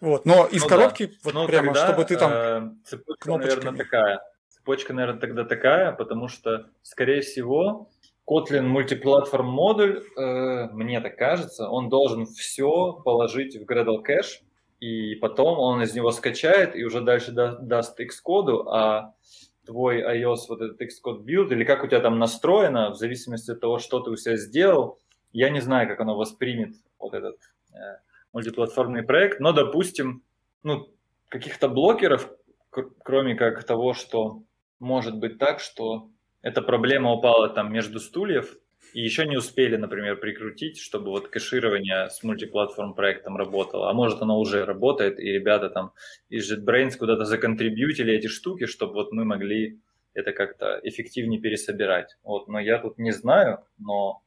Вот, 0.00 0.26
но 0.26 0.46
из 0.46 0.62
ну, 0.62 0.68
коробки, 0.68 1.06
да. 1.06 1.12
вот 1.24 1.34
ну, 1.34 1.46
прямо, 1.46 1.66
тогда, 1.74 1.86
чтобы 1.86 2.04
ты 2.04 2.16
там 2.16 2.30
э, 2.32 2.70
цепочка, 2.84 3.30
наверное, 3.30 3.72
такая. 3.72 4.20
Цепочка, 4.48 4.92
наверное, 4.92 5.20
тогда 5.20 5.44
такая, 5.44 5.92
потому 5.92 6.28
что, 6.28 6.66
скорее 6.82 7.20
всего, 7.20 7.88
Kotlin 8.26 8.62
мультиплатформ 8.62 9.46
модуль, 9.46 10.02
э, 10.16 10.68
мне 10.72 11.00
так 11.00 11.16
кажется, 11.16 11.68
он 11.68 11.88
должен 11.88 12.26
все 12.26 12.92
положить 13.04 13.56
в 13.56 13.64
Gradle 13.64 14.02
кэш, 14.02 14.42
и 14.80 15.14
потом 15.16 15.58
он 15.58 15.82
из 15.82 15.94
него 15.94 16.10
скачает 16.10 16.74
и 16.74 16.84
уже 16.84 17.00
дальше 17.00 17.32
да, 17.32 17.56
даст 17.56 17.98
Xcode, 18.00 18.64
а 18.68 19.14
твой 19.64 20.02
iOS, 20.02 20.46
вот 20.48 20.60
этот 20.60 20.80
Xcode 20.80 21.24
build, 21.24 21.52
или 21.52 21.64
как 21.64 21.84
у 21.84 21.86
тебя 21.86 22.00
там 22.00 22.18
настроено, 22.18 22.90
в 22.90 22.96
зависимости 22.96 23.52
от 23.52 23.60
того, 23.60 23.78
что 23.78 24.00
ты 24.00 24.10
у 24.10 24.16
себя 24.16 24.36
сделал, 24.36 24.98
я 25.32 25.50
не 25.50 25.60
знаю, 25.60 25.88
как 25.88 26.00
оно 26.00 26.16
воспримет 26.16 26.74
вот 26.98 27.14
этот 27.14 27.36
э, 27.72 27.76
мультиплатформный 28.32 29.02
проект, 29.02 29.38
но, 29.38 29.52
допустим, 29.52 30.22
ну, 30.62 30.88
каких-то 31.28 31.68
блокеров, 31.68 32.30
кроме 32.70 33.34
как 33.34 33.62
того, 33.64 33.94
что 33.94 34.42
может 34.78 35.16
быть 35.18 35.38
так, 35.38 35.60
что 35.60 36.08
эта 36.46 36.62
проблема 36.62 37.10
упала 37.10 37.48
там 37.48 37.72
между 37.72 37.98
стульев, 37.98 38.56
и 38.92 39.02
еще 39.02 39.26
не 39.26 39.36
успели, 39.36 39.74
например, 39.74 40.16
прикрутить, 40.16 40.78
чтобы 40.78 41.10
вот 41.10 41.26
кэширование 41.26 42.08
с 42.08 42.22
мультиплатформ 42.22 42.94
проектом 42.94 43.36
работало. 43.36 43.90
А 43.90 43.92
может, 43.92 44.22
оно 44.22 44.38
уже 44.38 44.64
работает, 44.64 45.18
и 45.18 45.24
ребята 45.24 45.70
там 45.70 45.92
из 46.28 46.48
JetBrains 46.48 46.98
куда-то 46.98 47.24
законтрибьютили 47.24 48.14
эти 48.14 48.28
штуки, 48.28 48.66
чтобы 48.66 48.92
вот 48.92 49.10
мы 49.10 49.24
могли 49.24 49.80
это 50.14 50.30
как-то 50.30 50.78
эффективнее 50.84 51.40
пересобирать. 51.40 52.16
Вот, 52.22 52.46
но 52.46 52.60
я 52.60 52.78
тут 52.78 52.96
не 52.96 53.10
знаю, 53.10 53.64
но 53.78 54.22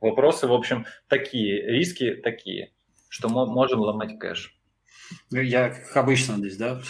вопросы, 0.00 0.48
в 0.48 0.52
общем, 0.52 0.86
такие, 1.06 1.64
риски 1.64 2.14
такие, 2.16 2.72
что 3.08 3.28
мы 3.28 3.46
можем 3.46 3.78
ломать 3.78 4.18
кэш. 4.18 4.58
Ну, 5.30 5.40
я, 5.40 5.70
как 5.70 5.96
обычно 5.96 6.36
здесь, 6.36 6.56
да, 6.56 6.80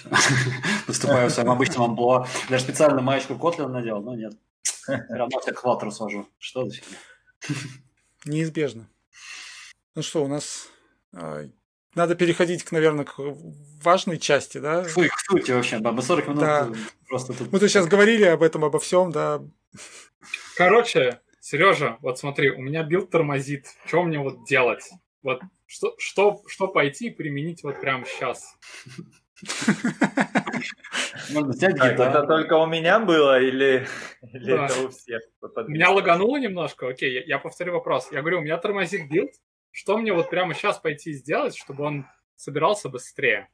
выступаю 0.86 1.28
в 1.28 1.32
своем 1.32 1.50
обычном 1.50 1.90
амплуа. 1.90 2.26
Даже 2.48 2.64
специально 2.64 3.02
маечку 3.02 3.36
Котлин 3.36 3.70
надел, 3.70 4.00
но 4.00 4.14
нет. 4.14 4.34
Равно 4.86 5.40
всех 5.40 5.60
к 5.60 5.64
ватеру 5.64 5.90
свожу. 5.90 6.28
Что 6.38 6.64
за 6.66 6.74
фигня? 6.74 6.98
Неизбежно. 8.24 8.88
Ну 9.94 10.02
что, 10.02 10.24
у 10.24 10.28
нас 10.28 10.68
а, 11.12 11.48
надо 11.94 12.14
переходить, 12.14 12.64
к, 12.64 12.72
наверное, 12.72 13.04
к 13.04 13.14
важной 13.18 14.18
части, 14.18 14.58
да? 14.58 14.82
Фу, 14.84 15.02
к 15.02 15.20
сути 15.20 15.52
вообще, 15.52 15.78
да, 15.78 16.00
40 16.00 16.28
минут 16.28 16.40
да. 16.40 16.72
просто 17.06 17.32
тут... 17.32 17.52
Мы 17.52 17.60
тут 17.60 17.70
сейчас 17.70 17.86
говорили 17.86 18.24
об 18.24 18.42
этом, 18.42 18.64
обо 18.64 18.78
всем, 18.78 19.12
да. 19.12 19.42
Короче, 20.56 21.20
Сережа, 21.40 21.98
вот 22.00 22.18
смотри, 22.18 22.50
у 22.50 22.60
меня 22.60 22.82
билд 22.82 23.10
тормозит. 23.10 23.66
Что 23.86 24.02
мне 24.02 24.18
вот 24.18 24.44
делать? 24.46 24.90
Вот 25.22 25.40
что, 25.66 25.94
что, 25.98 26.42
что 26.46 26.68
пойти 26.68 27.08
и 27.08 27.10
применить 27.10 27.62
вот 27.62 27.80
прямо 27.80 28.04
сейчас? 28.06 28.56
Можно 31.32 31.52
взять 31.52 31.76
так, 31.76 31.98
Это 31.98 32.22
только 32.26 32.54
у 32.54 32.66
меня 32.66 33.00
было 33.00 33.40
или, 33.40 33.86
или 34.32 34.52
да. 34.52 34.66
это 34.66 34.80
у 34.82 34.88
всех? 34.88 35.22
Меня 35.66 35.90
лагануло 35.90 36.36
немножко. 36.36 36.88
Окей, 36.88 37.12
я, 37.12 37.22
я 37.24 37.38
повторю 37.38 37.72
вопрос. 37.72 38.08
Я 38.12 38.20
говорю, 38.20 38.38
у 38.38 38.42
меня 38.42 38.56
тормозит 38.58 39.08
билд. 39.10 39.30
Что 39.70 39.98
мне 39.98 40.12
вот 40.12 40.30
прямо 40.30 40.54
сейчас 40.54 40.78
пойти 40.78 41.12
сделать, 41.12 41.56
чтобы 41.56 41.82
он 41.84 42.06
собирался 42.36 42.88
быстрее? 42.88 43.48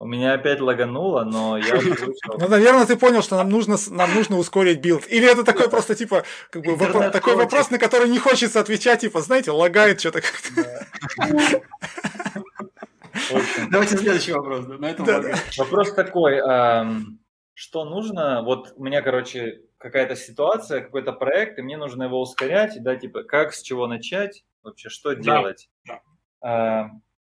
У 0.00 0.06
меня 0.06 0.34
опять 0.34 0.60
лагануло, 0.60 1.22
но 1.24 1.56
я 1.56 1.80
Ну, 2.38 2.48
наверное, 2.48 2.84
ты 2.84 2.96
понял, 2.96 3.22
что 3.22 3.36
нам 3.36 3.48
нужно, 3.48 3.76
нам 3.90 4.12
нужно 4.14 4.36
ускорить 4.36 4.80
билд. 4.80 5.06
Или 5.08 5.30
это 5.30 5.44
такой 5.44 5.70
просто, 5.70 5.94
типа, 5.94 6.24
как 6.50 6.62
бы, 6.62 6.74
вопрос, 6.74 7.12
такой 7.12 7.36
вопрос, 7.36 7.70
на 7.70 7.78
который 7.78 8.08
не 8.08 8.18
хочется 8.18 8.58
отвечать, 8.60 9.02
типа, 9.02 9.20
знаете, 9.20 9.52
лагает 9.52 10.00
что-то 10.00 10.20
как-то. 10.20 10.82
Давайте 13.70 13.96
следующий 13.96 14.32
вопрос. 14.32 14.66
На 14.66 14.90
этом 14.90 15.06
да, 15.06 15.20
да. 15.20 15.34
Вопрос 15.58 15.92
такой, 15.94 16.38
что 17.54 17.84
нужно? 17.84 18.42
Вот 18.42 18.72
у 18.76 18.84
меня, 18.84 19.02
короче, 19.02 19.62
какая-то 19.78 20.16
ситуация, 20.16 20.80
какой-то 20.80 21.12
проект, 21.12 21.58
и 21.58 21.62
мне 21.62 21.76
нужно 21.76 22.04
его 22.04 22.20
ускорять, 22.20 22.82
да, 22.82 22.96
типа, 22.96 23.22
как, 23.22 23.52
с 23.52 23.62
чего 23.62 23.86
начать, 23.86 24.44
вообще, 24.62 24.88
что 24.88 25.14
делать? 25.14 25.68
Да. 26.42 26.90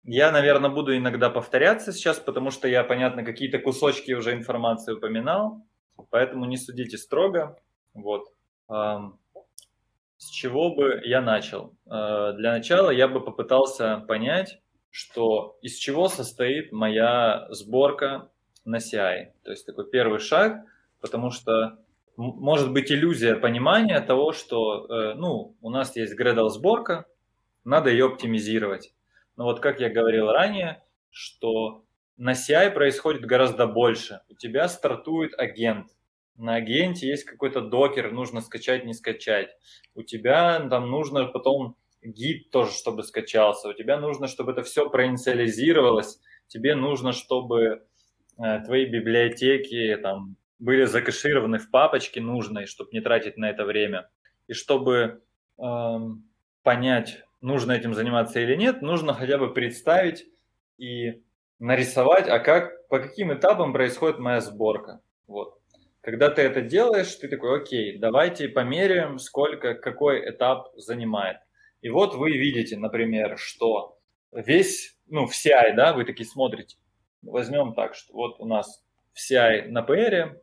Я, 0.05 0.33
наверное, 0.33 0.71
буду 0.71 0.97
иногда 0.97 1.29
повторяться 1.29 1.93
сейчас, 1.93 2.19
потому 2.19 2.51
что 2.51 2.67
я, 2.67 2.83
понятно, 2.83 3.25
какие-то 3.25 3.59
кусочки 3.59 4.13
уже 4.13 4.33
информации 4.33 4.95
упоминал, 4.95 5.67
поэтому 6.11 6.47
не 6.47 6.57
судите 6.57 6.97
строго. 6.97 7.59
Вот. 7.93 8.29
С 8.69 10.31
чего 10.31 10.75
бы 10.75 11.01
я 11.05 11.21
начал? 11.21 11.77
Э, 11.87 12.33
для 12.37 12.51
начала 12.51 12.91
я 12.91 13.07
бы 13.07 13.21
попытался 13.21 13.99
понять, 14.09 14.61
что 14.91 15.59
из 15.63 15.77
чего 15.77 16.09
состоит 16.09 16.73
моя 16.73 17.47
сборка 17.51 18.31
на 18.65 18.77
CI. 18.77 19.33
То 19.43 19.51
есть 19.51 19.67
такой 19.67 19.89
первый 19.91 20.19
шаг, 20.19 20.65
потому 21.01 21.31
что 21.31 21.79
может 22.17 22.73
быть 22.73 22.91
иллюзия 22.91 23.37
понимания 23.37 24.01
того, 24.01 24.33
что 24.33 24.87
э, 24.87 25.15
ну, 25.15 25.55
у 25.61 25.71
нас 25.71 25.95
есть 25.95 26.19
Gradle 26.19 26.49
сборка, 26.49 27.07
надо 27.65 27.91
ее 27.91 28.07
оптимизировать. 28.07 28.93
Но 29.37 29.45
вот 29.45 29.61
как 29.61 29.81
я 29.81 29.89
говорил 29.89 30.27
ранее, 30.27 30.83
что 31.11 31.85
на 32.17 32.33
CI 32.33 32.73
происходит 32.73 33.25
гораздо 33.25 33.69
больше. 33.69 34.21
У 34.29 34.35
тебя 34.35 34.69
стартует 34.69 35.39
агент. 35.39 35.87
На 36.37 36.57
агенте 36.57 37.09
есть 37.09 37.25
какой-то 37.25 37.61
докер, 37.61 38.11
нужно 38.11 38.41
скачать, 38.41 38.85
не 38.85 38.95
скачать. 38.95 39.57
У 39.95 40.03
тебя 40.03 40.61
там 40.69 40.91
нужно 40.91 41.27
потом 41.27 41.77
гид 42.03 42.51
тоже, 42.51 42.73
чтобы 42.73 43.03
скачался. 43.03 43.69
У 43.69 43.73
тебя 43.73 43.99
нужно, 43.99 44.27
чтобы 44.27 44.53
это 44.53 44.63
все 44.63 44.89
проинициализировалось. 44.89 46.21
Тебе 46.47 46.75
нужно, 46.75 47.13
чтобы 47.13 47.83
э, 48.39 48.61
твои 48.65 48.87
библиотеки 48.87 49.97
там 50.03 50.37
были 50.59 50.85
закэшированы 50.85 51.59
в 51.59 51.71
папочке 51.71 52.21
нужной, 52.21 52.67
чтобы 52.67 52.91
не 52.93 53.01
тратить 53.01 53.37
на 53.37 53.51
это 53.51 53.65
время. 53.65 54.09
И 54.47 54.55
чтобы 54.55 55.23
э, 55.59 55.99
понять, 56.63 57.23
нужно 57.41 57.73
этим 57.73 57.95
заниматься 57.95 58.41
или 58.41 58.57
нет, 58.57 58.83
нужно 58.83 59.15
хотя 59.15 59.39
бы 59.39 59.53
представить 59.53 60.27
и 60.79 61.23
нарисовать, 61.59 62.29
а 62.29 62.39
как, 62.39 62.89
по 62.89 63.01
каким 63.01 63.33
этапам 63.33 63.73
происходит 63.73 64.19
моя 64.19 64.41
сборка. 64.41 65.01
Вот. 65.27 65.59
Когда 66.01 66.31
ты 66.31 66.43
это 66.43 66.63
делаешь, 66.63 67.15
ты 67.17 67.29
такой, 67.29 67.61
окей, 67.61 67.99
давайте 67.99 68.49
померяем, 68.49 69.19
сколько, 69.19 69.75
какой 69.75 70.29
этап 70.29 70.69
занимает. 70.77 71.39
И 71.81 71.89
вот 71.89 72.15
вы 72.15 72.33
видите, 72.33 72.77
например, 72.77 73.39
что 73.39 73.99
весь, 74.33 74.97
ну, 75.07 75.27
в 75.27 75.33
CI, 75.33 75.75
да, 75.75 75.93
вы 75.93 76.05
такие 76.05 76.29
смотрите. 76.29 76.77
Возьмем 77.23 77.75
так, 77.75 77.95
что 77.95 78.13
вот 78.13 78.41
у 78.41 78.47
нас 78.47 78.85
в 79.13 79.19
CI 79.19 79.69
на 79.69 79.81
PR 79.83 80.41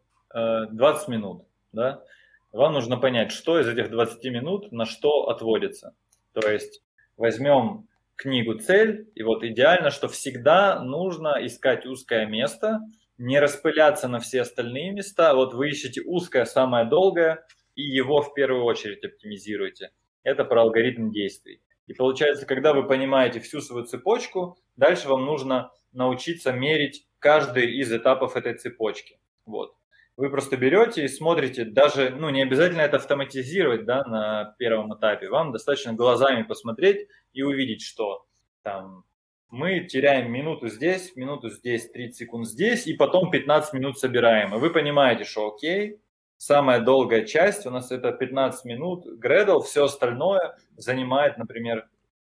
20 0.71 1.07
минут, 1.07 1.43
да, 1.71 2.03
вам 2.51 2.73
нужно 2.73 2.97
понять, 2.97 3.31
что 3.31 3.59
из 3.59 3.67
этих 3.67 3.89
20 3.89 4.23
минут 4.31 4.71
на 4.71 4.85
что 4.85 5.29
отводится. 5.29 5.95
То 6.33 6.49
есть 6.49 6.81
возьмем 7.17 7.87
книгу 8.15 8.53
«Цель», 8.55 9.11
и 9.13 9.23
вот 9.23 9.43
идеально, 9.43 9.89
что 9.89 10.07
всегда 10.07 10.81
нужно 10.81 11.45
искать 11.45 11.85
узкое 11.85 12.25
место, 12.25 12.79
не 13.17 13.39
распыляться 13.39 14.07
на 14.07 14.19
все 14.19 14.41
остальные 14.41 14.91
места. 14.91 15.33
Вот 15.35 15.53
вы 15.53 15.69
ищете 15.69 16.01
узкое, 16.01 16.45
самое 16.45 16.85
долгое, 16.85 17.45
и 17.75 17.81
его 17.81 18.21
в 18.21 18.33
первую 18.33 18.63
очередь 18.63 19.03
оптимизируете. 19.03 19.91
Это 20.25 20.43
про 20.43 20.63
алгоритм 20.63 21.11
действий. 21.11 21.61
И 21.85 21.93
получается, 21.93 22.47
когда 22.47 22.73
вы 22.73 22.87
понимаете 22.87 23.39
всю 23.39 23.61
свою 23.61 23.85
цепочку, 23.85 24.57
дальше 24.75 25.07
вам 25.07 25.23
нужно 25.23 25.71
научиться 25.93 26.51
мерить 26.51 27.07
каждый 27.19 27.77
из 27.77 27.93
этапов 27.93 28.35
этой 28.35 28.55
цепочки. 28.55 29.19
Вот. 29.45 29.75
Вы 30.17 30.31
просто 30.31 30.57
берете 30.57 31.05
и 31.05 31.07
смотрите, 31.07 31.63
даже, 31.63 32.09
ну, 32.09 32.29
не 32.31 32.41
обязательно 32.41 32.81
это 32.81 32.97
автоматизировать, 32.97 33.85
да, 33.85 34.03
на 34.05 34.55
первом 34.57 34.97
этапе. 34.97 35.29
Вам 35.29 35.51
достаточно 35.51 35.93
глазами 35.93 36.41
посмотреть 36.41 37.07
и 37.33 37.43
увидеть, 37.43 37.83
что 37.83 38.25
там 38.63 39.03
мы 39.49 39.81
теряем 39.81 40.31
минуту 40.31 40.69
здесь, 40.69 41.15
минуту 41.15 41.49
здесь, 41.49 41.91
30 41.91 42.15
секунд 42.15 42.47
здесь, 42.47 42.87
и 42.87 42.93
потом 42.93 43.29
15 43.29 43.73
минут 43.73 43.99
собираем. 43.99 44.55
И 44.55 44.57
вы 44.57 44.71
понимаете, 44.71 45.23
что 45.23 45.53
окей, 45.53 45.99
самая 46.37 46.81
долгая 46.81 47.25
часть 47.25 47.65
у 47.65 47.69
нас 47.69 47.91
это 47.91 48.11
15 48.11 48.65
минут, 48.65 49.05
Gradle, 49.19 49.61
все 49.63 49.85
остальное 49.85 50.57
занимает, 50.77 51.37
например, 51.37 51.87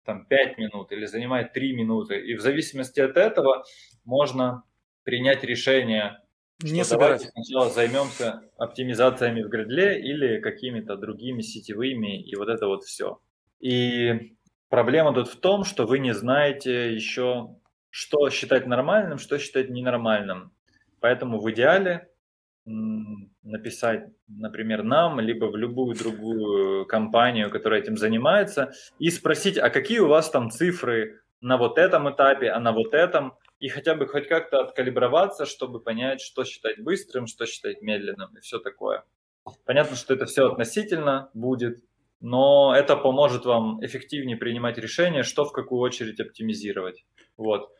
там 0.03 0.25
5 0.25 0.57
минут 0.57 0.91
или 0.91 1.05
занимает 1.05 1.53
3 1.53 1.73
минуты. 1.73 2.19
И 2.19 2.35
в 2.35 2.41
зависимости 2.41 2.99
от 2.99 3.17
этого 3.17 3.63
можно 4.03 4.63
принять 5.03 5.43
решение, 5.43 6.19
не 6.61 6.83
что 6.83 6.97
давайте 6.97 7.29
сначала 7.29 7.69
займемся 7.69 8.43
оптимизациями 8.57 9.41
в 9.41 9.49
Gradle 9.49 9.95
или 9.95 10.39
какими-то 10.39 10.95
другими 10.95 11.41
сетевыми, 11.41 12.21
и 12.21 12.35
вот 12.35 12.49
это 12.49 12.67
вот 12.67 12.83
все. 12.83 13.19
И 13.59 14.35
проблема 14.69 15.13
тут 15.13 15.27
в 15.27 15.39
том, 15.39 15.63
что 15.63 15.85
вы 15.85 15.99
не 15.99 16.13
знаете 16.13 16.93
еще, 16.93 17.55
что 17.89 18.29
считать 18.29 18.67
нормальным, 18.67 19.17
что 19.17 19.39
считать 19.39 19.69
ненормальным. 19.69 20.51
Поэтому 20.99 21.39
в 21.39 21.51
идеале 21.51 22.10
написать, 22.65 24.07
например, 24.27 24.83
нам, 24.83 25.19
либо 25.19 25.45
в 25.45 25.55
любую 25.55 25.95
другую 25.95 26.85
компанию, 26.85 27.49
которая 27.49 27.81
этим 27.81 27.97
занимается, 27.97 28.71
и 28.99 29.09
спросить, 29.09 29.57
а 29.57 29.69
какие 29.69 29.99
у 29.99 30.07
вас 30.07 30.29
там 30.29 30.51
цифры 30.51 31.21
на 31.41 31.57
вот 31.57 31.77
этом 31.77 32.09
этапе, 32.09 32.49
а 32.49 32.59
на 32.59 32.71
вот 32.71 32.93
этом, 32.93 33.33
и 33.59 33.67
хотя 33.67 33.95
бы 33.95 34.07
хоть 34.07 34.27
как-то 34.27 34.59
откалиброваться, 34.59 35.45
чтобы 35.45 35.79
понять, 35.79 36.21
что 36.21 36.43
считать 36.43 36.79
быстрым, 36.79 37.27
что 37.27 37.45
считать 37.45 37.81
медленным 37.81 38.35
и 38.35 38.39
все 38.41 38.59
такое. 38.59 39.03
Понятно, 39.65 39.95
что 39.95 40.13
это 40.13 40.25
все 40.25 40.47
относительно 40.47 41.29
будет, 41.33 41.79
но 42.19 42.73
это 42.75 42.95
поможет 42.95 43.45
вам 43.45 43.83
эффективнее 43.83 44.37
принимать 44.37 44.77
решения, 44.77 45.23
что 45.23 45.45
в 45.45 45.51
какую 45.51 45.81
очередь 45.81 46.19
оптимизировать. 46.19 47.05
Вот. 47.37 47.71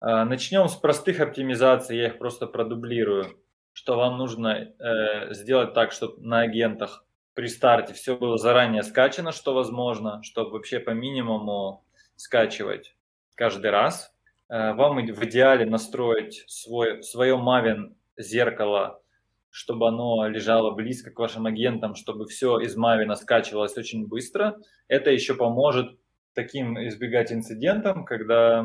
А, 0.00 0.26
начнем 0.26 0.68
с 0.68 0.76
простых 0.76 1.20
оптимизаций, 1.20 1.96
я 1.96 2.08
их 2.08 2.18
просто 2.18 2.46
продублирую, 2.46 3.38
что 3.76 3.96
вам 3.96 4.16
нужно 4.16 4.48
э, 4.48 5.34
сделать 5.34 5.74
так, 5.74 5.92
чтобы 5.92 6.22
на 6.22 6.40
агентах 6.40 7.04
при 7.34 7.48
старте 7.48 7.92
все 7.92 8.16
было 8.16 8.38
заранее 8.38 8.82
скачано, 8.82 9.32
что 9.32 9.52
возможно, 9.52 10.22
чтобы 10.22 10.52
вообще 10.52 10.80
по 10.80 10.90
минимуму 10.90 11.84
скачивать 12.16 12.96
каждый 13.34 13.70
раз– 13.70 14.10
Э, 14.48 14.74
вам 14.74 14.96
в 14.96 15.24
идеале 15.24 15.66
настроить 15.66 16.44
свой, 16.46 17.02
свое 17.02 17.34
Maven 17.34 17.94
зеркало, 18.16 19.00
чтобы 19.50 19.88
оно 19.88 20.26
лежало 20.28 20.72
близко 20.72 21.10
к 21.10 21.18
вашим 21.18 21.46
агентам, 21.46 21.94
чтобы 21.94 22.26
все 22.26 22.58
из 22.60 22.76
Maven 22.76 23.14
скачивалось 23.16 23.76
очень 23.76 24.06
быстро. 24.06 24.56
Это 24.88 25.10
еще 25.10 25.34
поможет 25.34 25.98
таким 26.34 26.78
избегать 26.86 27.32
инцидентам, 27.32 28.04
когда 28.04 28.62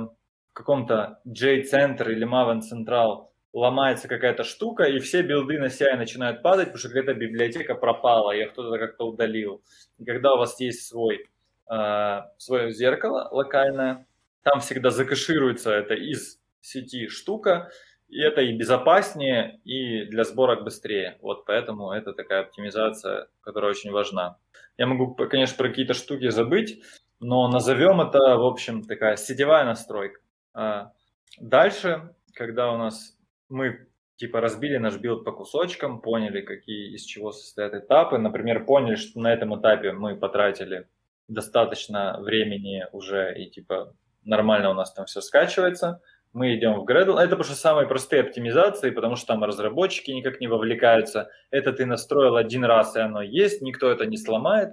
в 0.49 0.53
каком-то 0.53 1.19
J-центр 1.25 2.09
или 2.09 2.27
Maven 2.27 2.59
Central 2.59 3.25
ломается 3.53 4.07
какая-то 4.07 4.43
штука, 4.43 4.83
и 4.83 4.99
все 4.99 5.21
билды 5.21 5.59
на 5.59 5.65
CI 5.65 5.95
начинают 5.97 6.41
падать, 6.41 6.67
потому 6.67 6.79
что 6.79 6.87
какая-то 6.89 7.13
библиотека 7.13 7.75
пропала, 7.75 8.31
ее 8.31 8.47
кто-то 8.47 8.77
как-то 8.77 9.07
удалил. 9.07 9.61
И 9.97 10.05
когда 10.05 10.33
у 10.33 10.37
вас 10.37 10.59
есть 10.59 10.87
свой, 10.87 11.29
э, 11.69 12.21
свое 12.37 12.71
зеркало 12.71 13.27
локальное, 13.31 14.07
там 14.43 14.59
всегда 14.59 14.89
закэшируется 14.89 15.71
это 15.71 15.93
из 15.93 16.39
сети 16.61 17.07
штука, 17.07 17.71
и 18.07 18.19
это 18.21 18.41
и 18.41 18.55
безопаснее, 18.55 19.59
и 19.63 20.05
для 20.05 20.23
сборок 20.23 20.63
быстрее. 20.63 21.17
Вот 21.21 21.45
поэтому 21.45 21.91
это 21.91 22.13
такая 22.13 22.41
оптимизация, 22.41 23.27
которая 23.41 23.71
очень 23.71 23.91
важна. 23.91 24.37
Я 24.77 24.87
могу, 24.87 25.15
конечно, 25.15 25.57
про 25.57 25.69
какие-то 25.69 25.93
штуки 25.93 26.29
забыть, 26.29 26.81
но 27.19 27.47
назовем 27.47 28.01
это, 28.01 28.37
в 28.37 28.45
общем, 28.45 28.83
такая 28.83 29.15
сетевая 29.15 29.63
настройка. 29.63 30.19
А 30.53 30.91
дальше, 31.39 32.13
когда 32.33 32.71
у 32.73 32.77
нас 32.77 33.17
мы 33.51 33.87
типа 34.15 34.41
разбили 34.41 34.77
наш 34.77 34.97
билд 34.97 35.23
по 35.25 35.31
кусочкам, 35.31 36.01
поняли, 36.01 36.41
какие 36.41 36.93
из 36.93 37.03
чего 37.03 37.31
состоят 37.31 37.73
этапы, 37.73 38.17
например, 38.17 38.65
поняли, 38.65 38.95
что 38.95 39.19
на 39.19 39.33
этом 39.33 39.59
этапе 39.59 39.91
мы 39.91 40.15
потратили 40.15 40.87
достаточно 41.27 42.19
времени 42.21 42.85
уже 42.91 43.33
и 43.37 43.49
типа 43.49 43.93
нормально 44.23 44.69
у 44.71 44.73
нас 44.73 44.93
там 44.93 45.05
все 45.05 45.21
скачивается. 45.21 46.01
Мы 46.33 46.55
идем 46.55 46.79
в 46.79 46.85
Gradle. 46.85 47.19
Это 47.19 47.35
потому 47.35 47.55
самые 47.55 47.87
простые 47.87 48.21
оптимизации, 48.21 48.91
потому 48.91 49.17
что 49.17 49.27
там 49.27 49.43
разработчики 49.43 50.11
никак 50.11 50.39
не 50.39 50.47
вовлекаются. 50.47 51.29
Это 51.49 51.73
ты 51.73 51.85
настроил 51.85 52.37
один 52.37 52.63
раз, 52.63 52.95
и 52.95 52.99
оно 52.99 53.21
есть, 53.21 53.61
никто 53.61 53.91
это 53.91 54.05
не 54.05 54.17
сломает. 54.17 54.69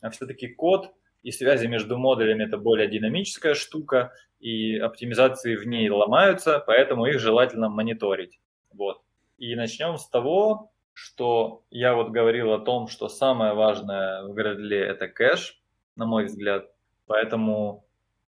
А 0.00 0.10
все-таки 0.10 0.48
код 0.48 0.92
и 1.24 1.32
связи 1.32 1.66
между 1.66 1.98
модулями– 1.98 2.44
это 2.46 2.56
более 2.56 2.86
динамическая 2.86 3.54
штука, 3.54 4.12
и 4.38 4.78
оптимизации 4.78 5.56
в 5.56 5.66
ней 5.66 5.90
ломаются, 5.90 6.62
поэтому 6.64 7.06
их 7.06 7.18
желательно 7.18 7.68
мониторить. 7.68 8.38
Вот. 8.72 9.02
И 9.38 9.56
начнем 9.56 9.96
с 9.96 10.08
того, 10.08 10.70
что 10.92 11.64
я 11.70 11.94
вот 11.94 12.10
говорил 12.10 12.52
о 12.52 12.60
том, 12.60 12.86
что 12.86 13.08
самое 13.08 13.54
важное 13.54 14.22
в 14.22 14.38
Gradle– 14.38 14.74
это 14.74 15.08
кэш, 15.08 15.60
на 15.96 16.06
мой 16.06 16.26
взгляд. 16.26 16.66
Поэтому 17.06 17.84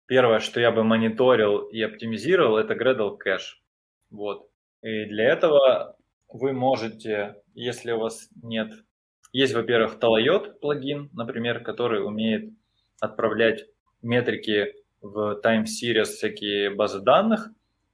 Первое, 0.07 0.39
что 0.39 0.59
я 0.59 0.71
бы 0.71 0.83
мониторил 0.83 1.59
и 1.59 1.81
оптимизировал, 1.81 2.57
это 2.57 2.75
Gradle 2.75 3.17
кэш. 3.17 3.63
Вот. 4.11 4.47
И 4.83 5.05
для 5.05 5.31
этого 5.31 5.97
вы 6.29 6.53
можете, 6.53 7.41
если 7.55 7.91
у 7.91 7.99
вас 7.99 8.29
нет... 8.43 8.71
Есть, 9.31 9.53
во-первых, 9.53 9.97
Talayot 9.99 10.59
плагин, 10.59 11.09
например, 11.11 11.61
который 11.61 12.05
умеет 12.05 12.51
отправлять 12.99 13.65
метрики 14.01 14.73
в 15.01 15.39
time 15.43 15.65
series 15.65 16.05
всякие 16.05 16.69
базы 16.69 16.99
данных, 16.99 17.49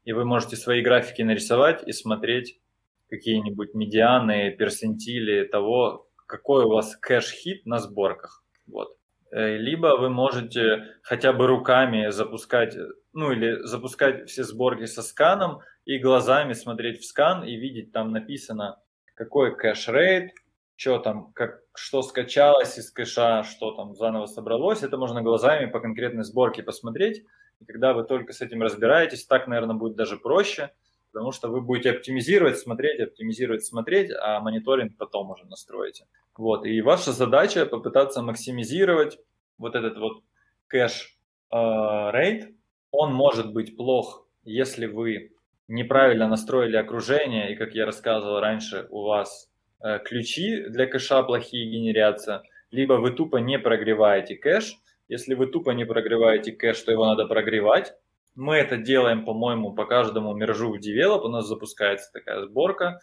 и 0.06 0.14
вы 0.14 0.26
можете 0.26 0.56
свои 0.56 0.82
графики 0.82 1.22
нарисовать 1.22 1.88
и 1.88 1.92
смотреть 1.92 2.60
какие-нибудь 3.10 3.74
медианы, 3.74 4.52
персентили 4.52 5.44
того, 5.44 6.08
какой 6.26 6.66
у 6.66 6.70
вас 6.70 6.96
кэш-хит 6.96 7.66
на 7.66 7.80
сборках. 7.80 8.44
Вот. 8.68 8.96
Э, 9.32 9.58
либо 9.58 9.98
вы 9.98 10.10
можете 10.10 10.96
хотя 11.04 11.34
бы 11.34 11.48
руками 11.48 12.10
запускать, 12.10 12.76
ну 13.14 13.32
или 13.32 13.62
запускать 13.66 14.30
все 14.30 14.44
сборки 14.44 14.86
со 14.86 15.02
сканом 15.02 15.60
и 15.86 15.98
глазами 15.98 16.54
смотреть 16.54 17.02
в 17.02 17.06
скан 17.06 17.44
и 17.44 17.56
видеть 17.56 17.92
там 17.92 18.12
написано, 18.12 18.80
какой 19.16 19.56
cache 19.56 19.94
rate, 19.94 20.32
что 20.82 20.98
там, 20.98 21.32
как, 21.34 21.62
что 21.76 22.02
скачалось 22.02 22.80
из 22.80 22.90
кэша, 22.90 23.44
что 23.44 23.72
там 23.76 23.94
заново 23.94 24.26
собралось. 24.26 24.82
Это 24.82 24.98
можно 24.98 25.22
глазами 25.22 25.68
по 25.68 25.80
конкретной 25.80 26.24
сборке 26.24 26.64
посмотреть. 26.64 27.24
И 27.60 27.66
когда 27.66 27.94
вы 27.94 28.04
только 28.04 28.34
с 28.34 28.42
этим 28.42 28.64
разбираетесь, 28.64 29.28
так, 29.28 29.46
наверное, 29.46 29.76
будет 29.76 29.96
даже 29.96 30.18
проще, 30.18 30.72
потому 31.12 31.34
что 31.34 31.50
вы 31.50 31.62
будете 31.62 31.92
оптимизировать, 31.92 32.58
смотреть, 32.58 33.00
оптимизировать, 33.00 33.64
смотреть, 33.64 34.10
а 34.20 34.40
мониторинг 34.40 34.98
потом 34.98 35.30
уже 35.30 35.46
настроите. 35.46 36.08
Вот, 36.36 36.66
и 36.66 36.82
ваша 36.82 37.12
задача 37.12 37.68
попытаться 37.68 38.24
максимизировать 38.24 39.20
вот 39.60 39.76
этот 39.76 40.00
вот 40.00 40.24
cache 40.66 41.16
rate. 41.52 42.44
Э, 42.44 42.54
Он 42.90 43.14
может 43.14 43.54
быть 43.54 43.78
плох, 43.78 44.28
если 44.46 44.88
вы 44.88 45.34
неправильно 45.68 46.28
настроили 46.28 46.76
окружение, 46.76 47.54
и, 47.54 47.56
как 47.56 47.76
я 47.76 47.86
рассказывал 47.86 48.40
раньше, 48.40 48.88
у 48.90 49.04
вас 49.04 49.51
ключи 50.06 50.64
для 50.70 50.86
кэша 50.86 51.24
плохие 51.24 51.70
генерятся, 51.70 52.44
либо 52.72 52.94
вы 52.94 53.12
тупо 53.12 53.38
не 53.38 53.60
прогреваете 53.60 54.36
кэш. 54.36 54.76
Если 55.08 55.34
вы 55.34 55.48
тупо 55.48 55.72
не 55.72 55.86
прогреваете 55.86 56.52
кэш, 56.52 56.82
то 56.82 56.92
его 56.92 57.06
надо 57.06 57.26
прогревать. 57.26 57.94
Мы 58.36 58.56
это 58.56 58.78
делаем, 58.78 59.26
по-моему, 59.26 59.74
по 59.74 59.86
каждому 59.86 60.34
мержу 60.34 60.72
в 60.72 60.78
Develop. 60.78 61.26
У 61.26 61.28
нас 61.28 61.48
запускается 61.48 62.10
такая 62.14 62.46
сборка, 62.46 63.00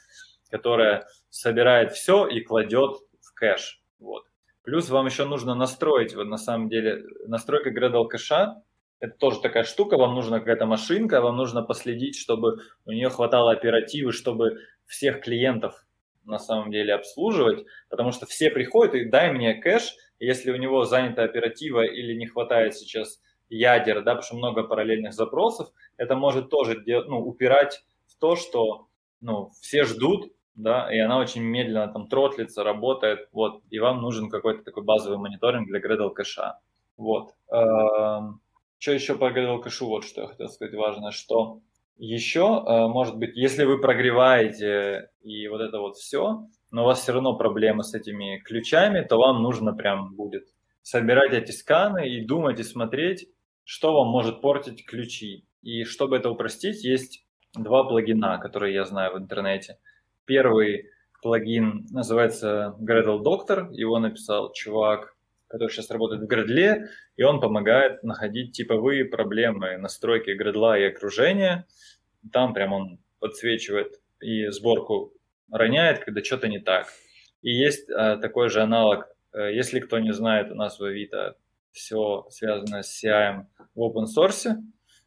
которая 0.50 1.06
собирает 1.28 1.92
все 1.92 2.26
и 2.26 2.40
кладет 2.40 2.96
в 3.20 3.34
кэш. 3.34 3.82
Вот. 3.98 4.24
Плюс 4.62 4.88
вам 4.88 5.06
еще 5.06 5.26
нужно 5.26 5.54
настроить, 5.54 6.14
вот 6.14 6.28
на 6.28 6.38
самом 6.38 6.68
деле, 6.70 7.02
настройка 7.26 7.70
Gradle 7.70 8.06
кэша, 8.08 8.62
Это 9.00 9.16
тоже 9.16 9.40
такая 9.40 9.64
штука, 9.64 9.96
вам 9.96 10.14
нужна 10.14 10.40
какая-то 10.40 10.66
машинка, 10.66 11.20
вам 11.20 11.36
нужно 11.36 11.62
последить, 11.62 12.16
чтобы 12.16 12.58
у 12.84 12.90
нее 12.90 13.10
хватало 13.10 13.52
оперативы, 13.52 14.12
чтобы 14.12 14.58
всех 14.86 15.20
клиентов 15.20 15.86
на 16.28 16.38
самом 16.38 16.70
деле 16.70 16.94
обслуживать, 16.94 17.64
потому 17.88 18.12
что 18.12 18.26
все 18.26 18.50
приходят 18.50 18.94
и 18.94 19.04
дай 19.04 19.32
мне 19.32 19.54
кэш, 19.54 19.94
если 20.20 20.50
у 20.50 20.56
него 20.56 20.84
занята 20.84 21.22
оператива 21.22 21.84
или 21.84 22.14
не 22.14 22.26
хватает 22.26 22.74
сейчас 22.74 23.20
ядер, 23.48 24.02
да, 24.02 24.14
потому 24.14 24.22
что 24.22 24.36
много 24.36 24.62
параллельных 24.62 25.12
запросов, 25.12 25.70
это 25.96 26.16
может 26.16 26.50
тоже 26.50 26.82
ну, 26.86 27.20
упирать 27.20 27.82
в 28.06 28.18
то, 28.18 28.36
что 28.36 28.88
ну, 29.20 29.50
все 29.60 29.84
ждут, 29.84 30.32
да, 30.54 30.92
и 30.92 30.98
она 30.98 31.18
очень 31.18 31.42
медленно 31.42 31.88
там 31.88 32.08
тротлится, 32.08 32.64
работает, 32.64 33.28
вот, 33.32 33.62
и 33.70 33.78
вам 33.78 34.02
нужен 34.02 34.28
какой-то 34.28 34.64
такой 34.64 34.82
базовый 34.82 35.18
мониторинг 35.18 35.68
для 35.68 35.80
Gradle 35.80 36.12
кэша. 36.12 36.58
Вот. 36.96 37.30
Эм, 37.50 38.40
что 38.78 38.92
еще 38.92 39.16
по 39.16 39.30
Gradle 39.30 39.62
кэшу, 39.62 39.86
вот 39.86 40.04
что 40.04 40.22
я 40.22 40.26
хотел 40.28 40.48
сказать 40.48 40.74
важно, 40.74 41.12
что 41.12 41.60
еще, 41.98 42.64
э, 42.66 42.86
может 42.86 43.16
быть, 43.16 43.36
если 43.36 43.64
вы 43.64 43.80
прогреваете 43.80 45.10
и 45.22 45.48
вот 45.48 45.60
это 45.60 45.80
вот 45.80 45.96
все, 45.96 46.46
но 46.70 46.82
у 46.82 46.86
вас 46.86 47.00
все 47.00 47.12
равно 47.12 47.36
проблемы 47.36 47.82
с 47.82 47.94
этими 47.94 48.38
ключами, 48.44 49.02
то 49.02 49.18
вам 49.18 49.42
нужно 49.42 49.74
прям 49.74 50.14
будет 50.14 50.44
собирать 50.82 51.32
эти 51.32 51.50
сканы 51.50 52.08
и 52.08 52.24
думать 52.24 52.60
и 52.60 52.64
смотреть, 52.64 53.28
что 53.64 53.92
вам 53.92 54.08
может 54.08 54.40
портить 54.40 54.86
ключи. 54.86 55.44
И 55.62 55.84
чтобы 55.84 56.16
это 56.16 56.30
упростить, 56.30 56.84
есть 56.84 57.26
два 57.54 57.84
плагина, 57.84 58.38
которые 58.38 58.74
я 58.74 58.84
знаю 58.84 59.14
в 59.14 59.18
интернете. 59.18 59.78
Первый 60.24 60.84
плагин 61.20 61.86
называется 61.90 62.76
Gradle 62.80 63.22
Doctor, 63.22 63.72
его 63.72 63.98
написал 63.98 64.52
чувак, 64.52 65.16
который 65.48 65.70
сейчас 65.70 65.90
работает 65.90 66.22
в 66.22 66.26
Gradle, 66.26 66.86
и 67.16 67.22
он 67.22 67.40
помогает 67.40 68.02
находить 68.02 68.52
типовые 68.52 69.04
проблемы 69.04 69.76
настройки 69.78 70.30
Gradle 70.30 70.80
и 70.80 70.84
окружения. 70.84 71.66
Там 72.32 72.52
прям 72.52 72.72
он 72.72 72.98
подсвечивает 73.18 73.94
и 74.20 74.48
сборку 74.48 75.12
роняет, 75.50 76.00
когда 76.00 76.22
что-то 76.22 76.48
не 76.48 76.58
так. 76.58 76.86
И 77.42 77.50
есть 77.50 77.90
а, 77.90 78.16
такой 78.16 78.50
же 78.50 78.60
аналог, 78.60 79.06
а, 79.32 79.48
если 79.48 79.80
кто 79.80 79.98
не 79.98 80.12
знает, 80.12 80.50
у 80.50 80.54
нас 80.54 80.78
в 80.78 80.84
Авито 80.84 81.36
все 81.72 82.26
связано 82.30 82.82
с 82.82 83.04
CI 83.04 83.46
в 83.74 83.80
open 83.80 84.04
source. 84.04 84.54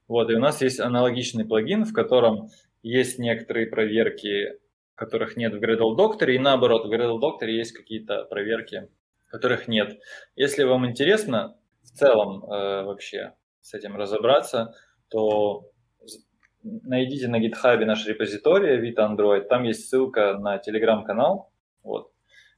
Вот, 0.08 0.30
и 0.30 0.36
у 0.36 0.40
нас 0.40 0.62
есть 0.62 0.80
аналогичный 0.80 1.46
плагин, 1.46 1.86
в 1.86 1.94
котором 1.94 2.50
есть 2.82 3.20
некоторые 3.20 3.68
проверки, 3.68 4.60
которых 4.96 5.38
нет 5.38 5.54
в 5.54 5.60
Gradle 5.60 5.96
Doctor, 5.96 6.32
и 6.32 6.40
наоборот, 6.40 6.86
в 6.86 6.92
Gradle 6.92 7.20
Doctor 7.20 7.50
есть 7.50 7.74
какие-то 7.74 8.24
проверки, 8.26 8.90
которых 9.32 9.68
нет. 9.68 9.98
Если 10.36 10.64
вам 10.64 10.86
интересно 10.86 11.58
в 11.82 11.98
целом 11.98 12.44
э, 12.44 12.84
вообще 12.84 13.34
с 13.62 13.74
этим 13.74 13.96
разобраться, 13.96 14.74
то 15.10 15.70
найдите 16.64 17.28
на 17.28 17.40
GitHub 17.44 17.84
наш 17.86 18.06
репозиторий 18.06 18.78
Vita 18.78 19.10
Android, 19.10 19.48
там 19.48 19.64
есть 19.64 19.88
ссылка 19.88 20.38
на 20.38 20.58
телеграм-канал, 20.58 21.50
вот, 21.84 22.12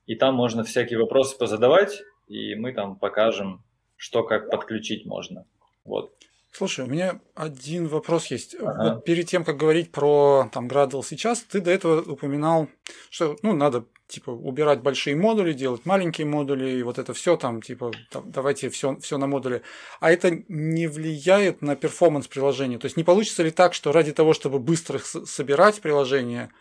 и 0.08 0.16
там 0.16 0.36
можно 0.36 0.64
всякие 0.64 1.00
вопросы 1.00 1.38
позадавать, 1.38 2.02
и 2.28 2.56
мы 2.56 2.74
там 2.74 2.98
покажем, 2.98 3.64
что 3.96 4.24
как 4.24 4.50
подключить 4.50 5.06
можно. 5.06 5.46
Вот. 5.86 6.12
Слушай, 6.56 6.86
у 6.86 6.88
меня 6.88 7.20
один 7.34 7.88
вопрос 7.88 8.28
есть. 8.28 8.56
Ага. 8.60 8.96
Вот 8.96 9.06
перед 9.06 9.28
тем, 9.28 9.44
как 9.44 9.58
говорить 9.58 9.92
про 9.92 10.50
там 10.54 10.68
Gradle 10.68 11.02
сейчас, 11.04 11.42
ты 11.42 11.62
до 11.62 11.72
этого 11.72 12.02
упоминал, 12.04 12.70
что 13.10 13.36
ну, 13.42 13.54
надо 13.54 13.86
типа 14.08 14.30
убирать 14.30 14.82
большие 14.82 15.16
модули, 15.16 15.54
делать 15.54 15.88
маленькие 15.88 16.28
модули, 16.28 16.70
и 16.70 16.84
вот 16.84 17.00
это 17.00 17.14
все 17.16 17.38
там, 17.38 17.64
типа, 17.64 17.92
давайте 18.26 18.70
все, 18.70 18.96
все 18.98 19.18
на 19.18 19.26
модуле. 19.26 19.64
А 20.00 20.12
это 20.12 20.44
не 20.48 20.86
влияет 20.86 21.64
на 21.64 21.76
performance 21.76 22.28
приложения. 22.28 22.78
То 22.78 22.86
есть 22.86 22.98
не 22.98 23.04
получится 23.04 23.42
ли 23.42 23.50
так, 23.50 23.74
что 23.74 23.92
ради 23.92 24.12
того, 24.12 24.34
чтобы 24.34 24.60
быстро 24.60 25.00
собирать 25.00 25.82
приложение, 25.82 26.52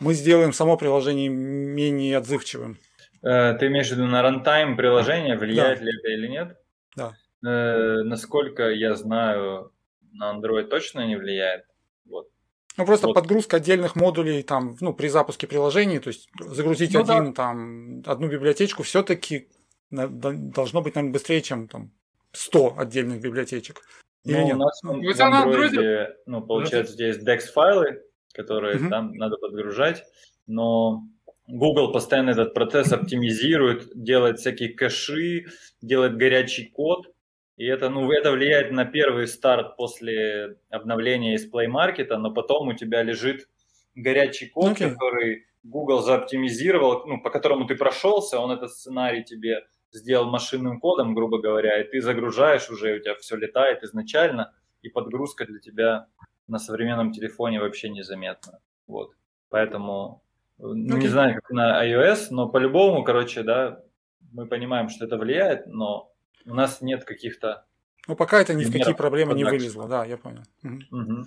мы 0.00 0.14
сделаем 0.14 0.54
само 0.54 0.78
приложение 0.78 1.28
менее 1.28 2.16
отзывчивым? 2.16 2.78
Э, 3.22 3.52
ты 3.58 3.66
имеешь 3.66 3.88
в 3.88 3.92
виду 3.92 4.06
на 4.06 4.22
runtime 4.22 4.78
приложения, 4.78 5.36
влияет 5.36 5.80
да. 5.80 5.84
ли 5.84 5.92
это 5.98 6.08
или 6.08 6.28
нет? 6.28 6.56
Да. 6.96 7.12
Э, 7.44 8.02
насколько 8.02 8.70
я 8.70 8.94
знаю, 8.94 9.72
на 10.12 10.34
Android 10.34 10.64
точно 10.64 11.06
не 11.06 11.16
влияет. 11.16 11.64
Вот. 12.04 12.28
Ну, 12.76 12.86
просто 12.86 13.08
вот. 13.08 13.14
подгрузка 13.14 13.56
отдельных 13.56 13.96
модулей 13.96 14.42
там, 14.42 14.76
ну, 14.80 14.94
при 14.94 15.08
запуске 15.08 15.46
приложений, 15.46 16.00
то 16.00 16.08
есть 16.08 16.28
загрузить 16.38 16.94
ну, 16.94 17.00
один, 17.00 17.26
да. 17.26 17.32
там, 17.32 18.02
одну 18.06 18.28
библиотечку 18.28 18.82
все-таки 18.82 19.48
должно 19.90 20.80
быть, 20.80 20.94
наверное, 20.94 21.12
быстрее, 21.12 21.42
чем 21.42 21.68
там 21.68 21.90
100 22.32 22.78
отдельных 22.78 23.20
библиотечек. 23.20 23.82
Или 24.24 24.38
ну, 24.38 24.46
нет? 24.46 24.54
У 24.54 24.58
нас 24.58 24.82
ну, 24.82 25.00
в 25.00 25.20
Android, 25.20 26.06
ну, 26.26 26.42
получается, 26.42 26.94
здесь 26.94 27.18
DEX-файлы, 27.18 28.02
которые 28.32 28.76
угу. 28.76 28.88
там 28.88 29.12
надо 29.14 29.36
подгружать, 29.36 30.04
но 30.46 31.02
Google 31.46 31.92
постоянно 31.92 32.30
этот 32.30 32.54
процесс 32.54 32.92
оптимизирует, 32.92 33.90
делает 33.94 34.38
всякие 34.38 34.70
кэши, 34.70 35.46
делает 35.82 36.16
горячий 36.16 36.66
код, 36.66 37.11
и 37.56 37.66
это, 37.66 37.90
ну, 37.90 38.10
это 38.10 38.32
влияет 38.32 38.72
на 38.72 38.84
первый 38.84 39.26
старт 39.26 39.76
после 39.76 40.56
обновления 40.70 41.34
из 41.34 41.50
Play 41.52 41.66
Market, 41.66 42.16
но 42.16 42.32
потом 42.32 42.68
у 42.68 42.72
тебя 42.72 43.02
лежит 43.02 43.48
горячий 43.94 44.48
код, 44.48 44.72
okay. 44.72 44.90
который 44.90 45.46
Google 45.62 46.02
заоптимизировал, 46.02 47.06
ну, 47.06 47.20
по 47.22 47.30
которому 47.30 47.66
ты 47.66 47.76
прошелся, 47.76 48.38
он 48.38 48.50
этот 48.50 48.72
сценарий 48.72 49.22
тебе 49.22 49.64
сделал 49.92 50.30
машинным 50.30 50.80
кодом, 50.80 51.14
грубо 51.14 51.38
говоря, 51.38 51.80
и 51.80 51.88
ты 51.88 52.00
загружаешь 52.00 52.70
уже, 52.70 52.96
у 52.96 53.00
тебя 53.00 53.14
все 53.16 53.36
летает 53.36 53.82
изначально, 53.82 54.52
и 54.80 54.88
подгрузка 54.88 55.44
для 55.44 55.60
тебя 55.60 56.06
на 56.48 56.58
современном 56.58 57.12
телефоне 57.12 57.60
вообще 57.60 57.90
незаметна. 57.90 58.60
Вот. 58.86 59.12
Поэтому, 59.50 60.22
ну, 60.58 60.96
okay. 60.96 61.00
не 61.00 61.08
знаю, 61.08 61.34
как 61.34 61.50
на 61.50 61.86
iOS, 61.86 62.28
но 62.30 62.48
по-любому, 62.48 63.04
короче, 63.04 63.42
да, 63.42 63.82
мы 64.32 64.46
понимаем, 64.46 64.88
что 64.88 65.04
это 65.04 65.18
влияет, 65.18 65.66
но 65.66 66.11
у 66.46 66.54
нас 66.54 66.80
нет 66.80 67.04
каких-то... 67.04 67.64
Ну, 68.08 68.16
пока 68.16 68.40
это 68.40 68.54
ни 68.54 68.64
в 68.64 68.72
какие 68.72 68.94
проблемы 68.94 69.34
не 69.34 69.44
вылезло, 69.44 69.88
да, 69.88 70.04
я 70.04 70.16
понял. 70.16 70.42
Угу. 70.62 71.24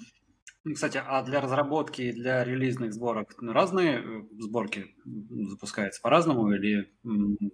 Кстати, 0.74 1.00
а 1.06 1.22
для 1.22 1.42
разработки 1.42 2.02
и 2.02 2.12
для 2.12 2.44
релизных 2.44 2.94
сборок 2.94 3.36
разные 3.40 4.00
э, 4.00 4.24
сборки 4.40 4.96
запускаются 5.06 6.02
по-разному 6.02 6.52
или 6.54 6.92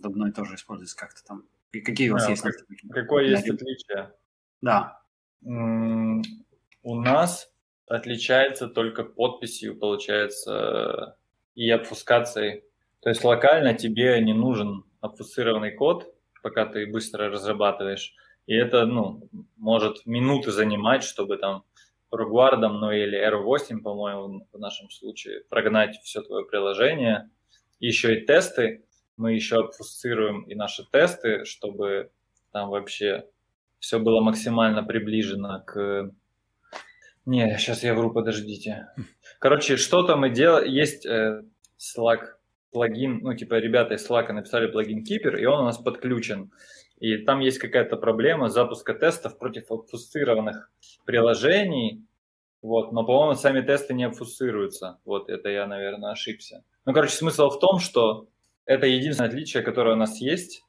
одно 0.02 0.30
и 0.30 0.32
то 0.32 0.46
же 0.46 0.56
используется 0.56 0.96
как-то 0.96 1.22
там? 1.26 1.44
И 1.74 1.82
какие 1.82 2.10
у 2.10 2.14
вас 2.14 2.28
а, 2.28 2.32
есть? 2.32 2.42
Как, 2.42 2.56
какое 2.90 3.26
есть 3.26 3.50
отличие? 3.50 4.14
Да. 4.62 5.02
У 5.42 6.96
нас 6.96 7.54
отличается 7.88 8.68
только 8.68 9.04
подписью, 9.04 9.78
получается, 9.78 11.18
и 11.56 11.70
обфускацией. 11.70 12.64
То 13.02 13.10
есть 13.10 13.24
локально 13.24 13.74
тебе 13.74 14.22
не 14.22 14.34
нужен 14.34 14.86
обфусцированный 15.02 15.72
код, 15.72 16.14
пока 16.42 16.66
ты 16.66 16.86
быстро 16.86 17.30
разрабатываешь. 17.30 18.14
И 18.48 18.56
это, 18.56 18.86
ну, 18.86 19.30
может 19.58 20.06
минуты 20.06 20.52
занимать, 20.52 21.04
чтобы 21.04 21.38
там 21.38 21.64
рugвардом, 22.12 22.80
ну 22.80 22.92
или 22.92 23.18
R8, 23.18 23.80
по-моему, 23.80 24.48
в 24.52 24.60
нашем 24.60 24.90
случае, 24.90 25.44
прогнать 25.50 26.00
все 26.04 26.22
твое 26.22 26.46
приложение. 26.46 27.30
И 27.80 27.88
еще 27.88 28.18
и 28.18 28.26
тесты. 28.26 28.86
Мы 29.18 29.34
еще 29.34 29.60
обфусцируем 29.60 30.44
и 30.44 30.56
наши 30.56 30.84
тесты, 30.92 31.46
чтобы 31.46 32.12
там 32.52 32.70
вообще 32.70 33.26
все 33.80 34.00
было 34.00 34.22
максимально 34.22 34.84
приближено 34.84 35.64
к... 35.66 36.12
Не, 37.26 37.58
сейчас 37.58 37.84
я 37.84 37.94
вру, 37.94 38.12
подождите. 38.12 38.88
Короче, 39.40 39.78
что-то 39.78 40.16
мы 40.16 40.30
делаем... 40.30 40.68
Есть 40.68 41.06
э, 41.06 41.44
Slack 41.78 42.22
плагин, 42.72 43.20
ну, 43.22 43.34
типа, 43.34 43.56
ребята 43.56 43.96
из 43.96 44.10
Slack 44.10 44.32
написали 44.32 44.68
плагин 44.68 45.04
Keeper, 45.04 45.40
и 45.40 45.46
он 45.46 45.62
у 45.62 45.66
нас 45.66 45.78
подключен. 45.78 46.52
И 47.00 47.18
там 47.18 47.40
есть 47.40 47.58
какая-то 47.58 47.98
проблема 47.98 48.50
запуска 48.50 48.94
тестов 48.94 49.38
против 49.38 49.72
обфусцированных 49.72 50.72
приложений, 51.06 52.06
вот, 52.62 52.92
но, 52.92 53.04
по-моему, 53.04 53.34
сами 53.34 53.62
тесты 53.62 53.94
не 53.94 54.04
обфусцируются. 54.04 55.00
Вот, 55.04 55.30
это 55.30 55.50
я, 55.50 55.66
наверное, 55.66 56.12
ошибся. 56.12 56.64
Ну, 56.86 56.94
короче, 56.94 57.16
смысл 57.16 57.50
в 57.50 57.60
том, 57.60 57.80
что 57.80 58.28
это 58.66 58.86
единственное 58.86 59.30
отличие, 59.30 59.64
которое 59.64 59.96
у 59.96 60.00
нас 60.00 60.22
есть, 60.22 60.64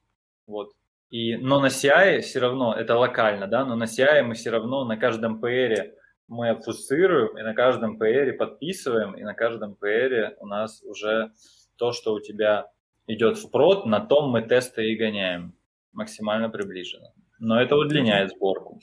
вот. 0.47 0.71
И, 1.11 1.35
но 1.37 1.59
на 1.59 1.67
CI 1.67 2.21
все 2.21 2.39
равно, 2.39 2.73
это 2.73 2.97
локально, 2.97 3.45
да, 3.45 3.63
но 3.63 3.75
на 3.75 3.83
CI 3.83 4.23
мы 4.23 4.33
все 4.33 4.49
равно 4.49 4.83
на 4.85 4.97
каждом 4.97 5.43
PR 5.43 5.91
мы 6.27 6.49
обфусцируем, 6.49 7.37
и 7.37 7.43
на 7.43 7.53
каждом 7.53 8.01
PR 8.01 8.31
подписываем, 8.33 9.13
и 9.13 9.23
на 9.23 9.35
каждом 9.35 9.77
PR 9.79 10.33
у 10.39 10.47
нас 10.47 10.81
уже 10.83 11.31
то, 11.77 11.91
что 11.91 12.13
у 12.13 12.19
тебя 12.19 12.67
идет 13.07 13.37
в 13.37 13.49
прод, 13.51 13.85
на 13.85 13.99
том 13.99 14.29
мы 14.29 14.41
тесты 14.41 14.91
и 14.91 14.95
гоняем 14.95 15.55
максимально 15.91 16.49
приближенно. 16.49 17.13
Но 17.39 17.61
это 17.61 17.75
удлиняет 17.75 18.31
сборку. 18.31 18.79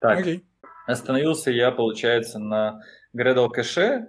Так, 0.00 0.26
okay. 0.26 0.42
остановился 0.86 1.50
я, 1.50 1.70
получается, 1.70 2.38
на 2.38 2.80
Gradle 3.16 3.50
кэше. 3.50 4.06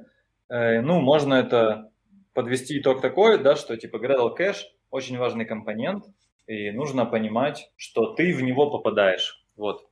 Э, 0.50 0.82
ну, 0.82 1.02
можно 1.02 1.34
это 1.36 1.92
подвести 2.34 2.80
итог 2.80 3.02
такой, 3.02 3.42
да, 3.44 3.56
что 3.56 3.76
типа 3.76 3.98
Gradle 3.98 4.34
кэш 4.34 4.66
очень 4.90 5.18
важный 5.18 5.46
компонент, 5.46 6.06
и 6.48 6.72
нужно 6.72 7.06
понимать, 7.06 7.72
что 7.76 8.14
ты 8.14 8.34
в 8.34 8.42
него 8.42 8.70
попадаешь. 8.70 9.46
Вот. 9.56 9.88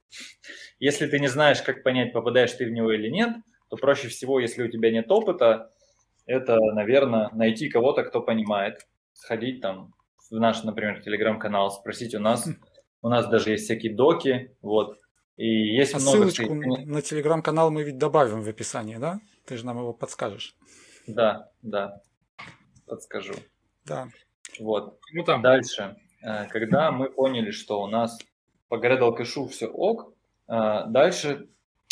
Если 0.79 1.07
ты 1.07 1.19
не 1.19 1.27
знаешь, 1.27 1.61
как 1.61 1.83
понять, 1.83 2.13
попадаешь 2.13 2.53
ты 2.53 2.65
в 2.65 2.71
него 2.71 2.91
или 2.91 3.09
нет, 3.09 3.29
то 3.69 3.77
проще 3.77 4.07
всего, 4.07 4.39
если 4.39 4.63
у 4.63 4.67
тебя 4.67 4.91
нет 4.91 5.11
опыта, 5.11 5.71
это, 6.29 6.57
наверное, 6.59 7.29
найти 7.33 7.69
кого-то, 7.69 8.03
кто 8.03 8.21
понимает, 8.21 8.87
сходить 9.13 9.61
там 9.61 9.93
в 10.29 10.39
наш, 10.39 10.63
например, 10.63 11.01
телеграм-канал, 11.01 11.71
спросить 11.71 12.13
у 12.13 12.19
нас. 12.19 12.47
У 13.01 13.09
нас 13.09 13.27
даже 13.27 13.51
есть 13.51 13.63
всякие 13.63 13.95
доки, 13.95 14.55
вот. 14.61 14.99
И 15.37 15.47
есть 15.47 15.95
а 15.95 15.99
много... 15.99 16.29
ссылочку 16.29 16.53
на 16.53 17.01
телеграм-канал 17.01 17.71
мы 17.71 17.83
ведь 17.83 17.97
добавим 17.97 18.41
в 18.41 18.47
описании, 18.47 18.97
да? 18.97 19.19
Ты 19.45 19.57
же 19.57 19.65
нам 19.65 19.77
его 19.77 19.93
подскажешь. 19.93 20.55
Да, 21.07 21.49
да, 21.61 22.01
подскажу. 22.85 23.33
Да. 23.85 24.09
Вот. 24.59 24.99
Ну 25.13 25.23
там. 25.23 25.41
Дальше. 25.41 25.95
Э, 26.21 26.45
когда 26.47 26.91
мы 26.91 27.09
поняли, 27.09 27.51
что 27.51 27.81
у 27.81 27.87
нас 27.87 28.19
по 28.67 28.75
Gradle 28.75 29.15
кэшу 29.15 29.47
все 29.47 29.67
ок, 29.67 30.13
э, 30.47 30.83
дальше 30.87 31.47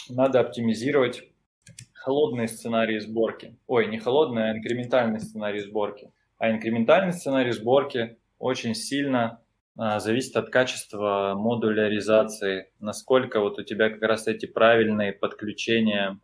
надо 0.09 0.41
оптимизировать 0.41 1.23
холодные 2.07 2.47
сценарии 2.47 2.99
сборки. 2.99 3.57
Ой, 3.67 3.87
не 3.87 3.99
холодные, 3.99 4.45
а 4.45 4.57
инкрементальный 4.57 5.19
сценарий 5.19 5.59
сборки. 5.59 6.09
А 6.37 6.49
инкрементальный 6.49 7.11
сценарий 7.11 7.51
сборки 7.51 8.15
очень 8.39 8.75
сильно 8.75 9.41
а, 9.75 9.99
зависит 9.99 10.37
от 10.37 10.49
качества 10.49 11.33
модуляризации, 11.35 12.71
насколько 12.79 13.41
вот 13.41 13.59
у 13.59 13.63
тебя 13.63 13.89
как 13.89 14.01
раз 14.03 14.27
эти 14.27 14.45
правильные 14.45 15.11
подключения 15.11 16.17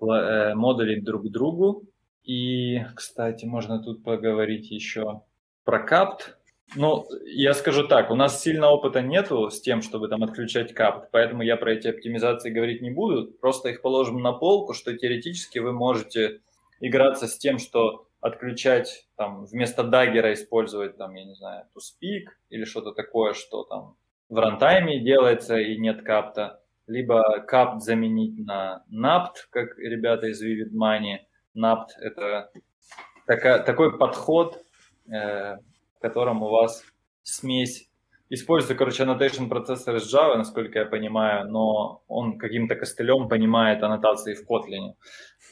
э, 0.00 0.54
модулей 0.54 1.00
друг 1.00 1.24
к 1.24 1.32
другу. 1.32 1.82
И, 2.22 2.84
кстати, 2.94 3.46
можно 3.46 3.82
тут 3.82 4.04
поговорить 4.04 4.70
еще 4.70 5.22
про 5.64 5.80
капт. 5.80 6.38
Ну, 6.74 7.06
я 7.24 7.54
скажу 7.54 7.86
так, 7.86 8.10
у 8.10 8.16
нас 8.16 8.42
сильно 8.42 8.68
опыта 8.70 9.00
нету 9.00 9.50
с 9.50 9.60
тем, 9.60 9.82
чтобы 9.82 10.08
там 10.08 10.24
отключать 10.24 10.74
капт, 10.74 11.10
поэтому 11.12 11.42
я 11.42 11.56
про 11.56 11.72
эти 11.72 11.88
оптимизации 11.88 12.50
говорить 12.50 12.82
не 12.82 12.90
буду, 12.90 13.32
просто 13.40 13.68
их 13.68 13.82
положим 13.82 14.20
на 14.20 14.32
полку, 14.32 14.74
что 14.74 14.96
теоретически 14.96 15.60
вы 15.60 15.72
можете 15.72 16.40
играться 16.80 17.28
с 17.28 17.38
тем, 17.38 17.58
что 17.58 18.06
отключать, 18.20 19.06
там, 19.16 19.44
вместо 19.44 19.84
даггера 19.84 20.32
использовать, 20.32 20.96
там, 20.96 21.14
я 21.14 21.24
не 21.24 21.34
знаю, 21.34 21.64
ToSpeak 21.74 22.24
или 22.50 22.64
что-то 22.64 22.92
такое, 22.92 23.34
что 23.34 23.62
там 23.64 23.96
в 24.28 24.38
рантайме 24.38 25.00
делается 25.00 25.56
и 25.58 25.78
нет 25.78 26.02
капта, 26.02 26.60
либо 26.86 27.40
капт 27.46 27.82
заменить 27.82 28.44
на 28.44 28.84
napt, 28.92 29.46
как 29.50 29.78
ребята 29.78 30.28
из 30.28 30.42
Vivid 30.42 30.72
Money. 30.72 31.18
napt– 31.56 31.86
это 32.00 32.50
такая, 33.26 33.62
такой 33.62 33.96
подход, 33.96 34.62
э, 35.12 35.58
котором 36.08 36.42
у 36.42 36.48
вас 36.48 36.84
смесь 37.22 37.90
Используется, 38.28 38.74
короче, 38.74 39.04
annotation 39.04 39.48
процессор 39.48 39.94
из 39.96 40.12
Java, 40.12 40.36
насколько 40.36 40.80
я 40.80 40.84
понимаю, 40.84 41.48
но 41.48 42.02
он 42.08 42.38
каким-то 42.38 42.74
костылем 42.74 43.28
понимает 43.28 43.84
аннотации 43.84 44.34
в 44.34 44.42
Kotlin. 44.50 44.94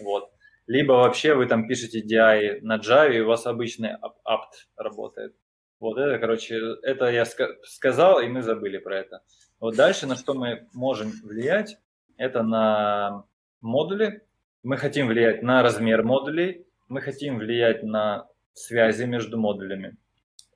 Вот 0.00 0.30
либо 0.66 0.92
вообще 0.92 1.34
вы 1.34 1.46
там 1.46 1.68
пишете 1.68 2.00
DI 2.00 2.60
на 2.62 2.78
Java, 2.78 3.12
и 3.12 3.20
у 3.20 3.28
вас 3.28 3.46
обычный 3.46 3.90
apt 3.92 4.54
работает. 4.76 5.36
Вот 5.78 5.98
это, 5.98 6.18
короче, 6.18 6.58
это 6.82 7.10
я 7.10 7.24
сказал, 7.64 8.20
и 8.20 8.26
мы 8.26 8.42
забыли 8.42 8.78
про 8.78 8.98
это. 8.98 9.22
Вот 9.60 9.76
дальше, 9.76 10.06
на 10.06 10.16
что 10.16 10.34
мы 10.34 10.66
можем 10.72 11.12
влиять, 11.22 11.78
это 12.16 12.42
на 12.42 13.24
модули. 13.60 14.22
Мы 14.62 14.78
хотим 14.78 15.08
влиять 15.08 15.42
на 15.42 15.62
размер 15.62 16.02
модулей, 16.02 16.66
мы 16.88 17.02
хотим 17.02 17.38
влиять 17.38 17.82
на 17.82 18.26
связи 18.52 19.04
между 19.04 19.38
модулями. 19.38 19.96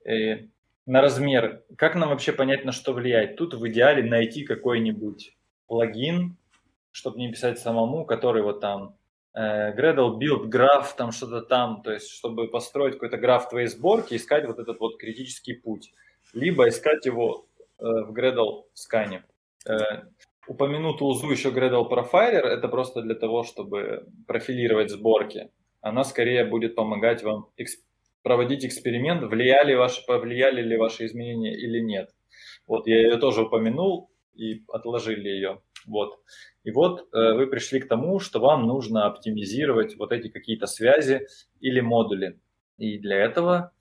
И 0.08 0.48
на 0.86 1.00
размер. 1.02 1.64
Как 1.76 1.94
нам 1.94 2.08
вообще 2.10 2.32
понять, 2.32 2.64
на 2.64 2.72
что 2.72 2.92
влиять? 2.92 3.36
Тут 3.36 3.54
в 3.54 3.68
идеале 3.68 4.02
найти 4.02 4.44
какой-нибудь 4.44 5.36
плагин, 5.66 6.36
чтобы 6.90 7.18
не 7.18 7.30
писать 7.30 7.58
самому, 7.58 8.04
который 8.04 8.42
вот 8.42 8.60
там 8.60 8.98
Э, 9.38 9.72
Gradle 9.72 10.18
build 10.18 10.46
граф, 10.46 10.96
там 10.96 11.12
что-то 11.12 11.42
там, 11.42 11.82
то 11.82 11.92
есть 11.92 12.10
чтобы 12.10 12.48
построить 12.48 12.94
какой-то 12.94 13.18
граф 13.18 13.48
твоей 13.48 13.68
сборки, 13.68 14.16
искать 14.16 14.46
вот 14.46 14.58
этот 14.58 14.80
вот 14.80 14.98
критический 14.98 15.52
путь, 15.52 15.92
либо 16.32 16.68
искать 16.68 17.06
его 17.06 17.46
э, 17.78 17.84
в 17.84 18.12
Gradle 18.12 18.64
скане. 18.74 19.22
Э, 19.64 19.76
упомяну 20.48 20.94
тулзу 20.94 21.30
еще 21.30 21.50
Gradle 21.50 21.88
Profiler, 21.88 22.46
это 22.46 22.66
просто 22.66 23.00
для 23.00 23.14
того, 23.14 23.44
чтобы 23.44 24.08
профилировать 24.26 24.90
сборки. 24.90 25.50
Она 25.82 26.02
скорее 26.02 26.44
будет 26.44 26.74
помогать 26.74 27.22
вам 27.22 27.48
эксп- 27.56 27.84
проводить 28.28 28.64
эксперимент, 28.66 29.22
влияли, 29.22 29.72
ваши, 29.74 30.04
повлияли 30.06 30.60
ли 30.60 30.76
ваши 30.76 31.06
изменения 31.06 31.56
или 31.56 31.80
нет. 31.80 32.10
Вот 32.66 32.86
я 32.86 32.98
ее 33.00 33.16
тоже 33.16 33.44
упомянул 33.44 34.10
и 34.34 34.64
отложили 34.68 35.28
ее. 35.30 35.62
Вот. 35.86 36.18
И 36.62 36.70
вот 36.70 37.08
э, 37.14 37.32
вы 37.32 37.46
пришли 37.46 37.80
к 37.80 37.88
тому, 37.88 38.20
что 38.20 38.38
вам 38.38 38.66
нужно 38.66 39.06
оптимизировать 39.06 39.96
вот 39.96 40.12
эти 40.12 40.28
какие-то 40.28 40.66
связи 40.66 41.26
или 41.60 41.80
модули. 41.80 42.38
И 42.76 42.98
для 42.98 43.16
этого 43.16 43.72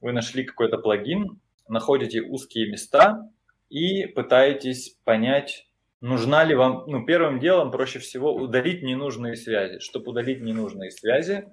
вы 0.00 0.12
нашли 0.12 0.44
какой-то 0.44 0.78
плагин, 0.78 1.40
находите 1.68 2.22
узкие 2.22 2.70
места 2.70 3.20
и 3.68 4.06
пытаетесь 4.06 4.96
понять, 5.04 5.66
нужна 6.00 6.44
ли 6.44 6.54
вам, 6.54 6.84
ну, 6.86 7.04
первым 7.04 7.40
делом 7.40 7.72
проще 7.72 7.98
всего 7.98 8.32
удалить 8.32 8.84
ненужные 8.84 9.34
связи. 9.34 9.80
Чтобы 9.80 10.12
удалить 10.12 10.40
ненужные 10.40 10.92
связи, 10.92 11.48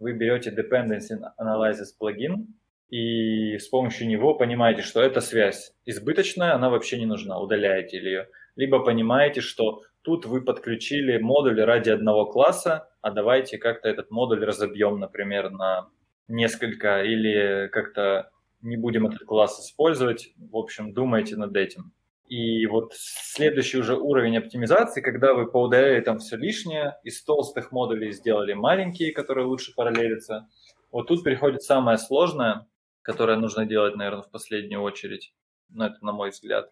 вы 0.00 0.12
берете 0.12 0.50
Dependency 0.50 1.16
Analysis 1.38 1.94
плагин, 1.98 2.48
и 2.88 3.56
с 3.56 3.68
помощью 3.68 4.08
него 4.08 4.34
понимаете, 4.34 4.82
что 4.82 5.00
эта 5.00 5.20
связь 5.20 5.72
избыточная, 5.84 6.54
она 6.54 6.70
вообще 6.70 6.98
не 6.98 7.06
нужна, 7.06 7.38
удаляете 7.38 7.98
ее. 7.98 8.28
Либо 8.56 8.80
понимаете, 8.80 9.40
что 9.40 9.82
тут 10.02 10.26
вы 10.26 10.42
подключили 10.42 11.18
модуль 11.18 11.62
ради 11.62 11.90
одного 11.90 12.26
класса, 12.26 12.88
а 13.00 13.12
давайте 13.12 13.58
как-то 13.58 13.88
этот 13.88 14.10
модуль 14.10 14.44
разобьем, 14.44 14.98
например, 14.98 15.50
на 15.50 15.88
несколько, 16.26 17.04
или 17.04 17.68
как-то 17.68 18.30
не 18.60 18.76
будем 18.76 19.06
этот 19.06 19.20
класс 19.20 19.60
использовать. 19.60 20.30
В 20.36 20.56
общем, 20.56 20.92
думайте 20.92 21.36
над 21.36 21.56
этим. 21.56 21.92
И 22.30 22.64
вот 22.66 22.92
следующий 22.94 23.78
уже 23.78 23.96
уровень 23.96 24.38
оптимизации, 24.38 25.00
когда 25.00 25.34
вы 25.34 25.50
поудаляли 25.50 26.00
там 26.00 26.20
все 26.20 26.36
лишнее, 26.36 26.96
из 27.02 27.22
толстых 27.24 27.72
модулей 27.72 28.12
сделали 28.12 28.52
маленькие, 28.52 29.12
которые 29.12 29.46
лучше 29.46 29.74
параллелятся. 29.74 30.48
Вот 30.92 31.08
тут 31.08 31.24
приходит 31.24 31.62
самое 31.62 31.98
сложное, 31.98 32.66
которое 33.02 33.36
нужно 33.36 33.66
делать, 33.66 33.96
наверное, 33.96 34.22
в 34.22 34.30
последнюю 34.30 34.80
очередь, 34.80 35.34
ну, 35.68 35.84
это 35.84 35.96
на 36.04 36.12
мой 36.12 36.30
взгляд, 36.30 36.70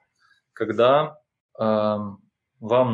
когда 0.53 1.19
вам 1.59 2.21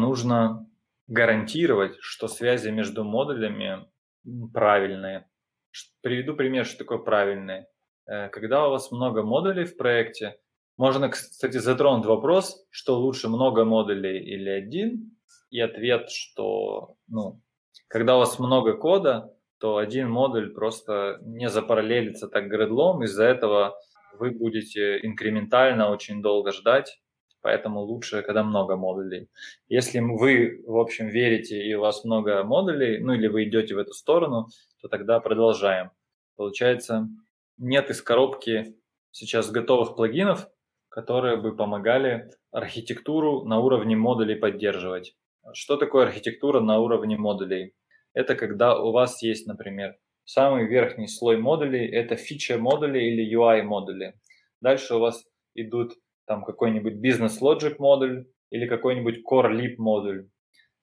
нужно 0.00 0.66
гарантировать, 1.06 1.96
что 2.00 2.28
связи 2.28 2.70
между 2.70 3.04
модулями 3.04 3.86
правильные. 4.52 5.28
Приведу 6.02 6.34
пример, 6.34 6.64
что 6.64 6.78
такое 6.78 6.98
правильные. 6.98 7.66
Э, 8.06 8.28
когда 8.28 8.66
у 8.66 8.70
вас 8.70 8.90
много 8.90 9.22
модулей 9.22 9.64
в 9.64 9.76
проекте, 9.76 10.38
можно, 10.77 11.09
кстати, 11.09 11.59
затронуть 11.59 12.07
вопрос, 12.07 12.64
что 12.70 12.99
лучше 12.99 13.29
много 13.29 13.64
модулей 13.64 14.18
или 14.18 14.49
один, 14.49 15.16
и 15.51 15.61
ответ, 15.61 16.11
что 16.11 16.97
ну, 17.07 17.41
когда 17.89 18.16
у 18.16 18.18
вас 18.18 18.39
много 18.39 18.77
кода, 18.77 19.33
то 19.59 19.77
один 19.77 20.11
модуль 20.11 20.53
просто 20.53 21.18
не 21.22 21.49
запараллелится 21.49 22.29
так 22.29 22.49
гредлом, 22.49 23.05
из-за 23.05 23.25
этого 23.25 23.77
вы 24.18 24.31
будете 24.31 24.99
инкрементально 24.99 25.91
очень 25.91 26.22
долго 26.22 26.53
ждать, 26.53 27.01
поэтому 27.41 27.81
лучше, 27.81 28.22
когда 28.22 28.43
много 28.43 28.77
модулей. 28.77 29.29
Если 29.68 30.01
вы, 30.01 30.62
в 30.66 30.77
общем, 30.77 31.09
верите 31.09 31.62
и 31.62 31.75
у 31.75 31.81
вас 31.81 32.05
много 32.05 32.43
модулей, 32.43 32.99
ну 32.99 33.12
или 33.12 33.29
вы 33.29 33.45
идете 33.45 33.75
в 33.75 33.79
эту 33.79 33.93
сторону, 33.93 34.49
то 34.81 34.89
тогда 34.89 35.20
продолжаем. 35.20 35.91
Получается, 36.37 37.09
нет 37.59 37.91
из 37.91 38.03
коробки 38.03 38.75
сейчас 39.12 39.51
готовых 39.51 39.95
плагинов, 39.95 40.49
которые 40.95 41.36
бы 41.36 41.57
помогали 41.57 42.30
архитектуру 42.53 43.45
на 43.45 43.59
уровне 43.59 43.97
модулей 43.97 44.36
поддерживать. 44.36 45.16
Что 45.53 45.76
такое 45.76 46.07
архитектура 46.07 46.61
на 46.61 46.78
уровне 46.78 47.16
модулей? 47.16 47.74
Это 48.12 48.36
когда 48.36 48.80
у 48.80 48.92
вас 48.92 49.20
есть, 49.20 49.49
например, 49.49 49.97
самый 50.24 50.68
верхний 50.68 51.09
слой 51.09 51.36
модулей, 51.36 51.84
это 51.88 52.14
фича 52.14 52.59
модули 52.59 53.01
или 53.01 53.36
UI 53.36 53.62
модули. 53.62 54.14
Дальше 54.61 54.95
у 54.95 55.01
вас 55.01 55.24
идут 55.57 55.95
там 56.26 56.45
какой-нибудь 56.45 56.95
бизнес 56.95 57.42
logic 57.42 57.74
модуль 57.80 58.28
или 58.51 58.68
какой-нибудь 58.68 59.24
core 59.28 59.51
lib 59.51 59.74
модуль. 59.78 60.28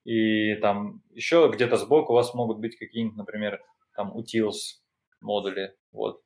И 0.04 0.56
там 0.56 1.04
еще 1.12 1.50
где-то 1.54 1.78
сбоку 1.78 2.12
у 2.12 2.16
вас 2.18 2.34
могут 2.34 2.60
быть 2.60 2.78
какие-нибудь, 2.78 3.16
например, 3.16 3.62
там 3.96 4.12
utils 4.12 4.81
модули. 5.22 5.74
Вот. 5.92 6.18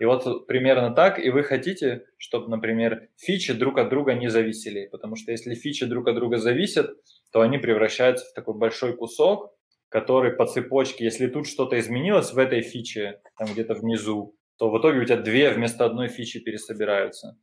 И 0.00 0.04
вот 0.04 0.46
примерно 0.46 0.94
так, 0.94 1.18
и 1.18 1.30
вы 1.30 1.44
хотите, 1.44 2.04
чтобы, 2.18 2.48
например, 2.48 3.08
фичи 3.16 3.52
друг 3.52 3.78
от 3.78 3.88
друга 3.90 4.14
не 4.14 4.28
зависели, 4.28 4.88
потому 4.90 5.16
что 5.16 5.30
если 5.30 5.54
фичи 5.54 5.86
друг 5.86 6.08
от 6.08 6.16
друга 6.16 6.38
зависят, 6.38 6.90
то 7.32 7.40
они 7.40 7.58
превращаются 7.58 8.26
в 8.26 8.34
такой 8.34 8.54
большой 8.54 8.96
кусок, 8.96 9.52
который 9.88 10.32
по 10.32 10.46
цепочке, 10.46 11.04
если 11.04 11.28
тут 11.28 11.46
что-то 11.46 11.78
изменилось 11.78 12.32
в 12.32 12.38
этой 12.38 12.62
фиче, 12.62 13.20
там 13.38 13.52
где-то 13.52 13.74
внизу, 13.74 14.36
то 14.56 14.70
в 14.70 14.78
итоге 14.80 15.00
у 15.00 15.04
тебя 15.04 15.18
две 15.18 15.50
вместо 15.50 15.84
одной 15.84 16.08
фичи 16.08 16.40
пересобираются. 16.40 17.38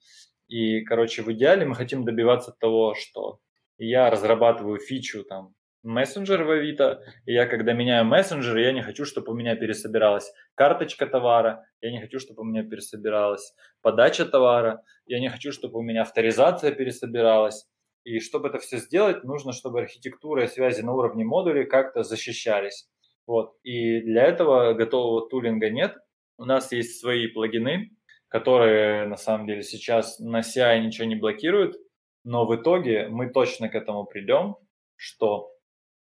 И, 0.47 0.82
короче, 0.82 1.22
в 1.22 1.32
идеале 1.32 1.66
мы 1.66 1.76
хотим 1.76 2.03
добиваться 2.03 2.53
того, 2.59 2.93
что 2.93 3.39
я 3.78 4.09
разрабатываю 4.09 4.80
фичу 4.80 5.24
там 5.24 5.53
мессенджер 5.84 6.44
в 6.44 6.52
Авито, 6.52 7.04
и 7.26 7.34
я 7.34 7.46
когда 7.46 7.74
меняю 7.74 8.06
мессенджер, 8.06 8.58
я 8.58 8.72
не 8.72 8.82
хочу, 8.82 9.06
чтобы 9.06 9.32
у 9.32 9.36
меня 9.36 9.56
пересобиралась 9.56 10.32
карточка 10.56 11.08
товара, 11.08 11.66
я 11.82 11.92
не 11.92 12.00
хочу, 12.00 12.20
чтобы 12.20 12.42
у 12.42 12.46
меня 12.46 12.64
пересобиралась 12.64 13.54
подача 13.82 14.26
товара, 14.26 14.84
я 15.06 15.20
не 15.20 15.30
хочу, 15.30 15.52
чтобы 15.52 15.80
у 15.80 15.82
меня 15.82 16.04
авторизация 16.04 16.72
пересобиралась. 16.72 17.66
И 18.04 18.20
чтобы 18.20 18.48
это 18.48 18.58
все 18.58 18.78
сделать, 18.78 19.24
нужно, 19.24 19.54
чтобы 19.54 19.82
архитектура 19.82 20.44
и 20.44 20.48
связи 20.48 20.82
на 20.82 20.94
уровне 20.94 21.24
модулей 21.24 21.66
как-то 21.66 22.04
защищались. 22.04 22.88
Вот. 23.28 23.56
И 23.64 24.02
для 24.02 24.24
этого 24.24 24.74
готового 24.74 25.30
тулинга 25.30 25.70
нет. 25.70 25.96
У 26.38 26.46
нас 26.46 26.72
есть 26.72 27.00
свои 27.00 27.28
плагины, 27.28 27.92
которые 28.28 29.06
на 29.06 29.18
самом 29.18 29.46
деле 29.46 29.62
сейчас 29.62 30.18
на 30.20 30.40
CI 30.40 30.80
ничего 30.80 31.06
не 31.06 31.16
блокируют, 31.16 31.76
но 32.24 32.46
в 32.46 32.56
итоге 32.56 33.08
мы 33.08 33.30
точно 33.30 33.70
к 33.70 33.76
этому 33.76 34.06
придем, 34.06 34.56
что 34.96 35.52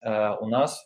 у 0.02 0.48
нас 0.48 0.86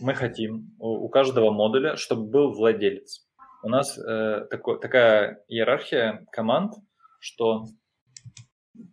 мы 0.00 0.14
хотим 0.14 0.74
у, 0.78 1.04
у 1.04 1.08
каждого 1.08 1.50
модуля, 1.50 1.96
чтобы 1.96 2.26
был 2.30 2.52
владелец. 2.52 3.26
У 3.62 3.68
нас 3.68 3.98
э, 3.98 4.46
такой, 4.50 4.80
такая 4.80 5.42
иерархия 5.48 6.24
команд, 6.32 6.72
что 7.18 7.66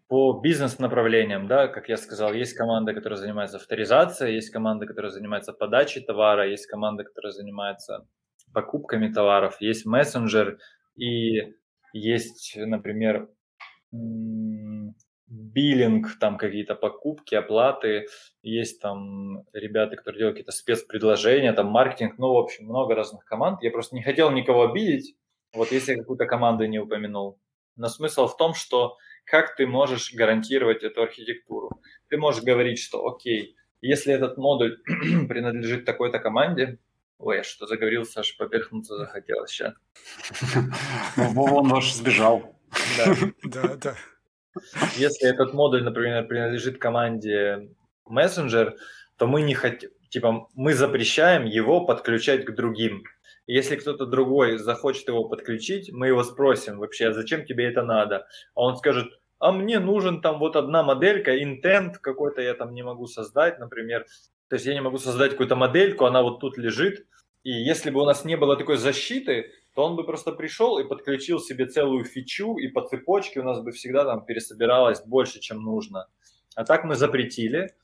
по 0.09 0.39
бизнес-направлениям, 0.41 1.47
да, 1.47 1.68
как 1.68 1.89
я 1.89 1.97
сказал, 1.97 2.34
есть 2.34 2.53
команда, 2.53 2.93
которая 2.93 3.18
занимается 3.18 3.57
авторизацией, 3.57 4.36
есть 4.36 4.49
команда, 4.49 4.86
которая 4.86 5.11
занимается 5.11 5.53
подачей 5.53 6.01
товара, 6.01 6.49
есть 6.49 6.68
команда, 6.68 7.03
которая 7.03 7.32
занимается 7.32 8.05
покупками 8.53 9.11
товаров, 9.11 9.57
есть 9.61 9.86
мессенджер 9.86 10.57
и 10.95 11.53
есть, 11.93 12.53
например, 12.57 13.30
биллинг, 15.28 16.17
там 16.19 16.38
какие-то 16.38 16.75
покупки, 16.75 17.36
оплаты, 17.36 18.07
есть 18.41 18.82
там 18.82 19.43
ребята, 19.53 19.95
которые 19.95 20.19
делают 20.19 20.36
какие-то 20.36 20.51
спецпредложения, 20.51 21.53
там 21.53 21.67
маркетинг, 21.67 22.15
ну, 22.17 22.34
в 22.34 22.38
общем, 22.38 22.65
много 22.65 22.95
разных 22.95 23.25
команд. 23.25 23.61
Я 23.61 23.71
просто 23.71 23.95
не 23.95 24.03
хотел 24.03 24.32
никого 24.32 24.69
обидеть, 24.69 25.15
вот 25.53 25.71
если 25.71 25.93
я 25.93 25.97
какую-то 25.99 26.25
команду 26.25 26.65
не 26.65 26.80
упомянул. 26.80 27.39
Но 27.75 27.89
смысл 27.89 28.28
в 28.28 28.38
том, 28.38 28.53
что 28.53 28.97
как 29.25 29.55
ты 29.55 29.67
можешь 29.67 30.13
гарантировать 30.13 30.84
эту 30.84 31.03
архитектуру? 31.03 31.82
Ты 32.09 32.17
можешь 32.17 32.43
говорить, 32.43 32.80
что 32.80 33.05
окей, 33.05 33.55
если 33.82 34.13
этот 34.13 34.38
модуль 34.38 34.80
принадлежит 35.28 35.86
такой-то 35.86 36.19
команде, 36.19 36.80
Ой, 37.19 37.38
я 37.38 37.43
что 37.43 37.65
заговорил, 37.65 38.05
Саша, 38.05 38.36
поперхнуться 38.38 38.95
захотелось 38.95 39.49
сейчас. 39.49 39.73
Он 41.17 41.67
ваш 41.67 41.91
сбежал. 41.93 42.55
Да, 43.43 43.75
да. 43.75 43.95
Если 44.95 45.30
этот 45.30 45.54
модуль, 45.54 45.84
например, 45.84 46.28
принадлежит 46.28 46.80
команде 46.80 47.70
Messenger, 48.10 48.74
то 49.18 49.28
мы 49.28 49.41
не 49.41 49.54
хотим, 49.54 49.89
типа, 50.10 50.48
мы 50.56 50.74
запрещаем 50.74 51.45
его 51.45 51.86
подключать 51.86 52.45
к 52.45 52.52
другим. 52.52 53.04
Если 53.48 53.78
кто-то 53.78 54.06
другой 54.06 54.58
захочет 54.58 55.08
его 55.08 55.24
подключить, 55.24 55.91
мы 55.91 56.08
его 56.08 56.24
спросим 56.24 56.80
вообще, 56.80 57.08
а 57.08 57.14
зачем 57.14 57.45
тебе 57.45 57.66
это 57.66 57.82
надо? 57.82 58.28
А 58.56 58.62
он 58.62 58.76
скажет, 58.76 59.08
а 59.39 59.52
мне 59.52 59.80
нужен 59.80 60.22
там 60.22 60.39
вот 60.39 60.56
одна 60.56 60.84
моделька, 60.84 61.41
интент 61.41 61.98
какой-то 62.00 62.41
я 62.41 62.54
там 62.56 62.74
не 62.74 62.84
могу 62.84 63.08
создать, 63.08 63.60
например. 63.60 64.06
То 64.50 64.56
есть 64.56 64.66
я 64.66 64.74
не 64.74 64.82
могу 64.82 64.98
создать 64.98 65.32
какую-то 65.32 65.56
модельку, 65.56 66.06
она 66.06 66.22
вот 66.24 66.39
тут 66.39 66.58
лежит. 66.58 67.06
И 67.43 67.52
если 67.52 67.89
бы 67.89 68.02
у 68.02 68.06
нас 68.06 68.26
не 68.26 68.36
было 68.36 68.58
такой 68.58 68.78
защиты, 68.78 69.52
то 69.78 69.84
он 69.84 69.95
бы 69.95 70.03
просто 70.03 70.32
пришел 70.32 70.80
и 70.80 70.88
подключил 70.88 71.39
себе 71.39 71.67
целую 71.67 72.03
фичу, 72.03 72.57
и 72.57 72.67
по 72.67 72.82
цепочке 72.82 73.41
у 73.41 73.43
нас 73.43 73.61
бы 73.61 73.71
всегда 73.71 74.05
там 74.05 74.25
пересобиралось 74.25 75.05
больше, 75.05 75.39
чем 75.39 75.61
нужно. 75.61 76.07
А 76.55 76.65
так 76.65 76.84
мы 76.84 76.95
запретили. 76.95 77.75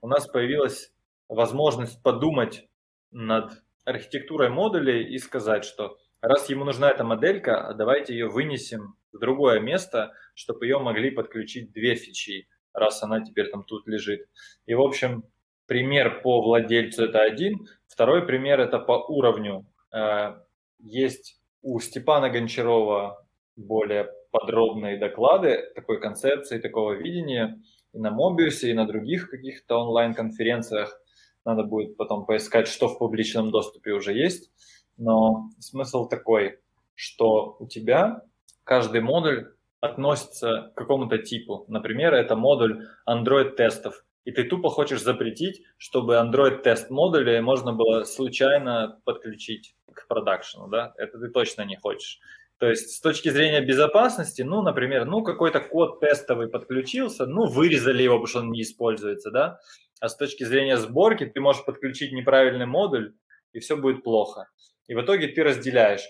У 0.00 0.06
нас 0.06 0.28
появилась 0.28 0.92
возможность 1.28 2.04
подумать 2.04 2.68
над 3.10 3.64
архитектурой 3.84 4.48
модулей 4.48 5.02
и 5.02 5.18
сказать, 5.18 5.64
что 5.64 5.98
раз 6.20 6.48
ему 6.50 6.64
нужна 6.64 6.88
эта 6.88 7.02
моделька, 7.02 7.74
давайте 7.76 8.12
ее 8.12 8.28
вынесем 8.28 8.94
в 9.12 9.18
другое 9.18 9.58
место, 9.58 10.12
чтобы 10.34 10.66
ее 10.66 10.78
могли 10.78 11.10
подключить 11.10 11.72
две 11.72 11.96
фичи, 11.96 12.46
раз 12.72 13.02
она 13.02 13.24
теперь 13.24 13.50
там 13.50 13.64
тут 13.64 13.88
лежит. 13.88 14.28
И, 14.66 14.74
в 14.74 14.80
общем, 14.80 15.24
пример 15.66 16.22
по 16.22 16.42
владельцу 16.42 17.06
это 17.06 17.22
один. 17.22 17.66
Второй 17.88 18.24
пример 18.24 18.60
это 18.60 18.78
по 18.78 19.04
уровню. 19.08 19.66
Э, 19.92 20.36
есть 20.78 21.39
у 21.62 21.78
Степана 21.80 22.30
Гончарова 22.30 23.26
более 23.56 24.08
подробные 24.30 24.98
доклады 24.98 25.70
такой 25.74 26.00
концепции, 26.00 26.58
такого 26.58 26.92
видения 26.92 27.60
и 27.92 27.98
на 27.98 28.10
Мобиусе, 28.10 28.70
и 28.70 28.74
на 28.74 28.86
других 28.86 29.30
каких-то 29.30 29.78
онлайн-конференциях. 29.78 31.00
Надо 31.44 31.64
будет 31.64 31.96
потом 31.96 32.26
поискать, 32.26 32.68
что 32.68 32.88
в 32.88 32.98
публичном 32.98 33.50
доступе 33.50 33.92
уже 33.92 34.12
есть. 34.12 34.52
Но 34.96 35.50
смысл 35.58 36.08
такой, 36.08 36.58
что 36.94 37.56
у 37.58 37.66
тебя 37.66 38.22
каждый 38.64 39.00
модуль 39.00 39.52
относится 39.80 40.72
к 40.74 40.78
какому-то 40.78 41.18
типу. 41.18 41.64
Например, 41.68 42.14
это 42.14 42.36
модуль 42.36 42.86
Android-тестов. 43.08 44.04
И 44.24 44.32
ты 44.32 44.44
тупо 44.44 44.68
хочешь 44.68 45.02
запретить, 45.02 45.62
чтобы 45.78 46.16
Android-тест 46.16 46.90
модули 46.90 47.40
можно 47.40 47.72
было 47.72 48.04
случайно 48.04 49.00
подключить 49.04 49.74
к 49.92 50.06
продакшену, 50.06 50.68
да, 50.68 50.92
это 50.98 51.18
ты 51.18 51.28
точно 51.28 51.62
не 51.62 51.76
хочешь. 51.76 52.20
То 52.58 52.68
есть 52.68 52.90
с 52.96 53.00
точки 53.00 53.30
зрения 53.30 53.62
безопасности, 53.62 54.42
ну, 54.42 54.60
например, 54.60 55.06
ну, 55.06 55.22
какой-то 55.22 55.60
код 55.60 56.00
тестовый 56.00 56.48
подключился, 56.48 57.24
ну, 57.24 57.46
вырезали 57.46 58.02
его, 58.02 58.16
потому 58.16 58.26
что 58.26 58.38
он 58.40 58.52
не 58.52 58.60
используется, 58.60 59.30
да, 59.30 59.60
а 60.00 60.10
с 60.10 60.16
точки 60.16 60.44
зрения 60.44 60.76
сборки 60.76 61.24
ты 61.24 61.40
можешь 61.40 61.64
подключить 61.64 62.12
неправильный 62.12 62.66
модуль, 62.66 63.14
и 63.54 63.60
все 63.60 63.76
будет 63.78 64.04
плохо. 64.04 64.48
И 64.88 64.94
в 64.94 65.00
итоге 65.00 65.28
ты 65.28 65.42
разделяешь. 65.42 66.06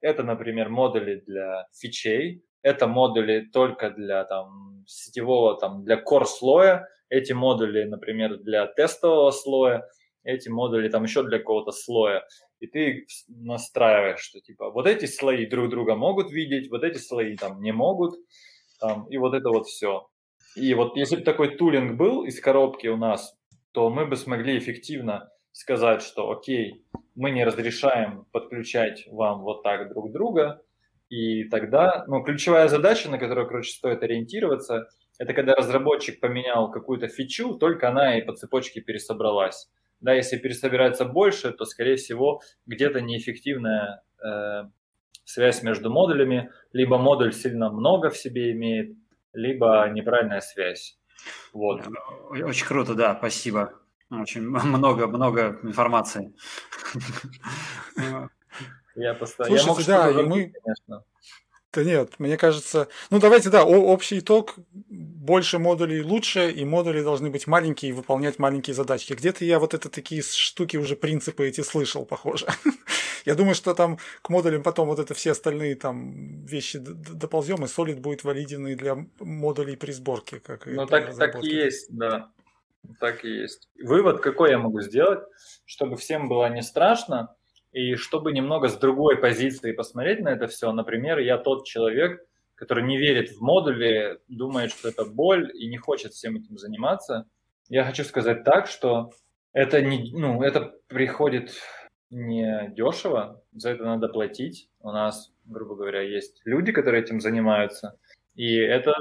Это, 0.00 0.22
например, 0.22 0.70
модули 0.70 1.22
для 1.26 1.66
фичей, 1.74 2.42
это 2.62 2.86
модули 2.86 3.48
только 3.52 3.90
для 3.90 4.24
там, 4.24 4.84
сетевого, 4.86 5.58
там, 5.58 5.84
для 5.84 6.02
core 6.02 6.24
слоя, 6.24 6.86
эти 7.08 7.32
модули, 7.32 7.84
например, 7.84 8.38
для 8.38 8.66
тестового 8.66 9.30
слоя, 9.30 9.86
эти 10.24 10.48
модули 10.48 10.88
там 10.88 11.04
еще 11.04 11.22
для 11.22 11.38
какого-то 11.38 11.72
слоя 11.72 12.24
и 12.60 12.66
ты 12.66 13.06
настраиваешь, 13.28 14.20
что 14.20 14.40
типа 14.40 14.70
вот 14.70 14.86
эти 14.86 15.06
слои 15.06 15.46
друг 15.46 15.70
друга 15.70 15.96
могут 15.96 16.30
видеть, 16.30 16.70
вот 16.70 16.84
эти 16.84 16.98
слои 16.98 17.36
там 17.36 17.60
не 17.62 17.72
могут, 17.72 18.14
там, 18.78 19.06
и 19.06 19.16
вот 19.16 19.34
это 19.34 19.48
вот 19.48 19.66
все. 19.66 20.08
И 20.56 20.74
вот 20.74 20.96
если 20.96 21.16
бы 21.16 21.22
такой 21.22 21.56
тулинг 21.56 21.96
был 21.96 22.24
из 22.24 22.40
коробки 22.40 22.86
у 22.86 22.96
нас, 22.96 23.34
то 23.72 23.88
мы 23.88 24.06
бы 24.06 24.16
смогли 24.16 24.58
эффективно 24.58 25.30
сказать, 25.52 26.02
что 26.02 26.30
окей, 26.30 26.84
мы 27.14 27.30
не 27.30 27.44
разрешаем 27.44 28.26
подключать 28.30 29.06
вам 29.10 29.42
вот 29.42 29.62
так 29.62 29.88
друг 29.88 30.12
друга, 30.12 30.62
и 31.10 31.44
тогда, 31.44 32.04
ну, 32.06 32.22
ключевая 32.22 32.68
задача, 32.68 33.10
на 33.10 33.18
которую, 33.18 33.48
короче, 33.48 33.72
стоит 33.72 34.02
ориентироваться, 34.04 34.88
это 35.18 35.34
когда 35.34 35.54
разработчик 35.56 36.20
поменял 36.20 36.70
какую-то 36.70 37.08
фичу, 37.08 37.58
только 37.58 37.88
она 37.88 38.16
и 38.16 38.22
по 38.22 38.32
цепочке 38.32 38.80
пересобралась. 38.80 39.68
Да, 40.00 40.14
если 40.14 40.38
пересобирается 40.38 41.04
больше, 41.04 41.50
то, 41.50 41.64
скорее 41.64 41.96
всего, 41.96 42.40
где-то 42.66 43.00
неэффективная 43.00 44.02
э, 44.24 44.62
связь 45.24 45.62
между 45.64 45.90
модулями, 45.90 46.50
либо 46.72 46.96
модуль 46.96 47.34
сильно 47.34 47.70
много 47.70 48.10
в 48.10 48.16
себе 48.16 48.52
имеет, 48.52 48.96
либо 49.32 49.90
неправильная 49.92 50.40
связь. 50.40 50.96
Вот. 51.52 51.86
Очень 52.30 52.66
круто, 52.66 52.94
да, 52.94 53.16
спасибо. 53.16 53.74
Очень 54.10 54.42
много-много 54.48 55.58
информации. 55.64 56.32
Я 58.94 59.14
постоянно. 59.14 59.58
Слушайте, 59.58 59.92
я 59.92 60.12
да, 60.12 60.20
и 60.20 60.24
мы, 60.24 60.52
конечно. 60.62 61.04
Да 61.72 61.84
нет, 61.84 62.14
мне 62.18 62.36
кажется... 62.36 62.88
Ну, 63.10 63.20
давайте, 63.20 63.48
да, 63.48 63.64
общий 63.64 64.18
итог. 64.18 64.54
Больше 64.88 65.60
модулей 65.60 66.02
лучше, 66.02 66.50
и 66.50 66.64
модули 66.64 67.00
должны 67.00 67.30
быть 67.30 67.46
маленькие 67.46 67.90
и 67.90 67.92
выполнять 67.92 68.40
маленькие 68.40 68.74
задачки. 68.74 69.12
Где-то 69.12 69.44
я 69.44 69.60
вот 69.60 69.72
это 69.72 69.88
такие 69.88 70.22
штуки 70.22 70.76
уже, 70.76 70.96
принципы 70.96 71.46
эти 71.46 71.60
слышал, 71.60 72.04
похоже. 72.04 72.46
я 73.24 73.36
думаю, 73.36 73.54
что 73.54 73.74
там 73.74 73.98
к 74.22 74.30
модулям 74.30 74.64
потом 74.64 74.88
вот 74.88 74.98
это 74.98 75.14
все 75.14 75.30
остальные 75.30 75.76
там 75.76 76.44
вещи 76.44 76.80
доползем, 76.80 77.64
и 77.64 77.68
Solid 77.68 78.00
будет 78.00 78.24
валиден 78.24 78.66
и 78.66 78.74
для 78.74 79.06
модулей 79.20 79.76
при 79.76 79.92
сборке. 79.92 80.40
Как 80.40 80.66
ну, 80.66 80.86
так, 80.86 81.16
так 81.16 81.44
и 81.44 81.48
есть, 81.48 81.86
да. 81.90 82.32
Так 82.98 83.24
и 83.24 83.28
есть. 83.28 83.68
Вывод 83.80 84.20
какой 84.20 84.50
я 84.50 84.58
могу 84.58 84.80
сделать, 84.80 85.20
чтобы 85.66 85.96
всем 85.96 86.28
было 86.28 86.48
не 86.48 86.62
страшно, 86.62 87.36
и 87.72 87.94
чтобы 87.94 88.32
немного 88.32 88.68
с 88.68 88.76
другой 88.76 89.16
позиции 89.16 89.72
посмотреть 89.72 90.20
на 90.20 90.30
это 90.30 90.46
все, 90.46 90.72
например, 90.72 91.18
я 91.18 91.38
тот 91.38 91.66
человек, 91.66 92.24
который 92.54 92.84
не 92.84 92.98
верит 92.98 93.30
в 93.30 93.40
модули, 93.40 94.18
думает, 94.28 94.70
что 94.72 94.88
это 94.88 95.04
боль 95.04 95.50
и 95.54 95.66
не 95.66 95.76
хочет 95.76 96.12
всем 96.12 96.36
этим 96.36 96.58
заниматься. 96.58 97.26
Я 97.68 97.84
хочу 97.84 98.04
сказать 98.04 98.44
так, 98.44 98.66
что 98.66 99.12
это, 99.52 99.80
не, 99.80 100.12
ну, 100.12 100.42
это 100.42 100.74
приходит 100.88 101.52
не 102.10 102.70
дешево, 102.74 103.42
за 103.52 103.70
это 103.70 103.84
надо 103.84 104.08
платить. 104.08 104.68
У 104.80 104.90
нас, 104.90 105.32
грубо 105.46 105.76
говоря, 105.76 106.02
есть 106.02 106.42
люди, 106.44 106.72
которые 106.72 107.02
этим 107.02 107.20
занимаются, 107.20 107.96
и 108.34 108.56
это 108.56 108.94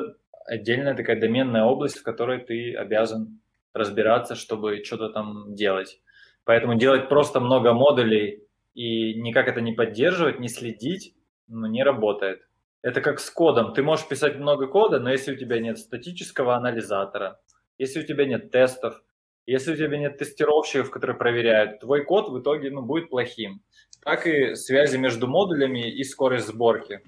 отдельная 0.45 0.95
такая 0.95 1.19
доменная 1.19 1.63
область, 1.63 1.97
в 1.97 2.03
которой 2.03 2.39
ты 2.39 2.75
обязан 2.75 3.39
разбираться, 3.73 4.35
чтобы 4.35 4.83
что-то 4.83 5.09
там 5.09 5.55
делать. 5.55 5.99
Поэтому 6.43 6.75
делать 6.75 7.09
просто 7.09 7.39
много 7.39 7.73
модулей 7.73 8.43
и 8.79 9.13
никак 9.15 9.49
это 9.49 9.59
не 9.59 9.73
поддерживать, 9.73 10.39
не 10.39 10.47
следить, 10.47 11.13
ну, 11.49 11.67
не 11.67 11.83
работает. 11.83 12.47
Это 12.81 13.01
как 13.01 13.19
с 13.19 13.29
кодом. 13.29 13.73
Ты 13.73 13.83
можешь 13.83 14.07
писать 14.07 14.37
много 14.37 14.67
кода, 14.67 15.01
но 15.01 15.11
если 15.11 15.33
у 15.33 15.35
тебя 15.35 15.59
нет 15.59 15.77
статического 15.79 16.55
анализатора, 16.55 17.41
если 17.77 17.99
у 17.99 18.05
тебя 18.05 18.23
нет 18.23 18.51
тестов, 18.51 19.03
если 19.45 19.73
у 19.73 19.75
тебя 19.75 19.97
нет 19.97 20.17
тестировщиков, 20.17 20.91
которые 20.91 21.17
проверяют, 21.17 21.81
твой 21.81 22.05
код 22.05 22.29
в 22.29 22.39
итоге 22.39 22.71
ну, 22.71 22.81
будет 22.81 23.09
плохим. 23.09 23.61
Так 24.01 24.25
и 24.25 24.55
связи 24.55 24.95
между 24.95 25.27
модулями 25.27 25.91
и 25.91 26.01
скорость 26.05 26.47
сборки. 26.47 27.01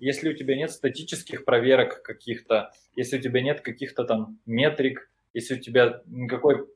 Если 0.00 0.28
у 0.28 0.32
тебя 0.32 0.56
нет 0.56 0.72
статических 0.72 1.44
проверок 1.44 2.02
каких-то, 2.02 2.72
если 2.96 3.18
у 3.18 3.20
тебя 3.20 3.42
нет 3.42 3.60
каких-то 3.60 4.02
там 4.02 4.40
метрик, 4.44 5.08
если 5.34 5.54
у 5.54 5.60
тебя 5.60 6.02
никакой, 6.06 6.66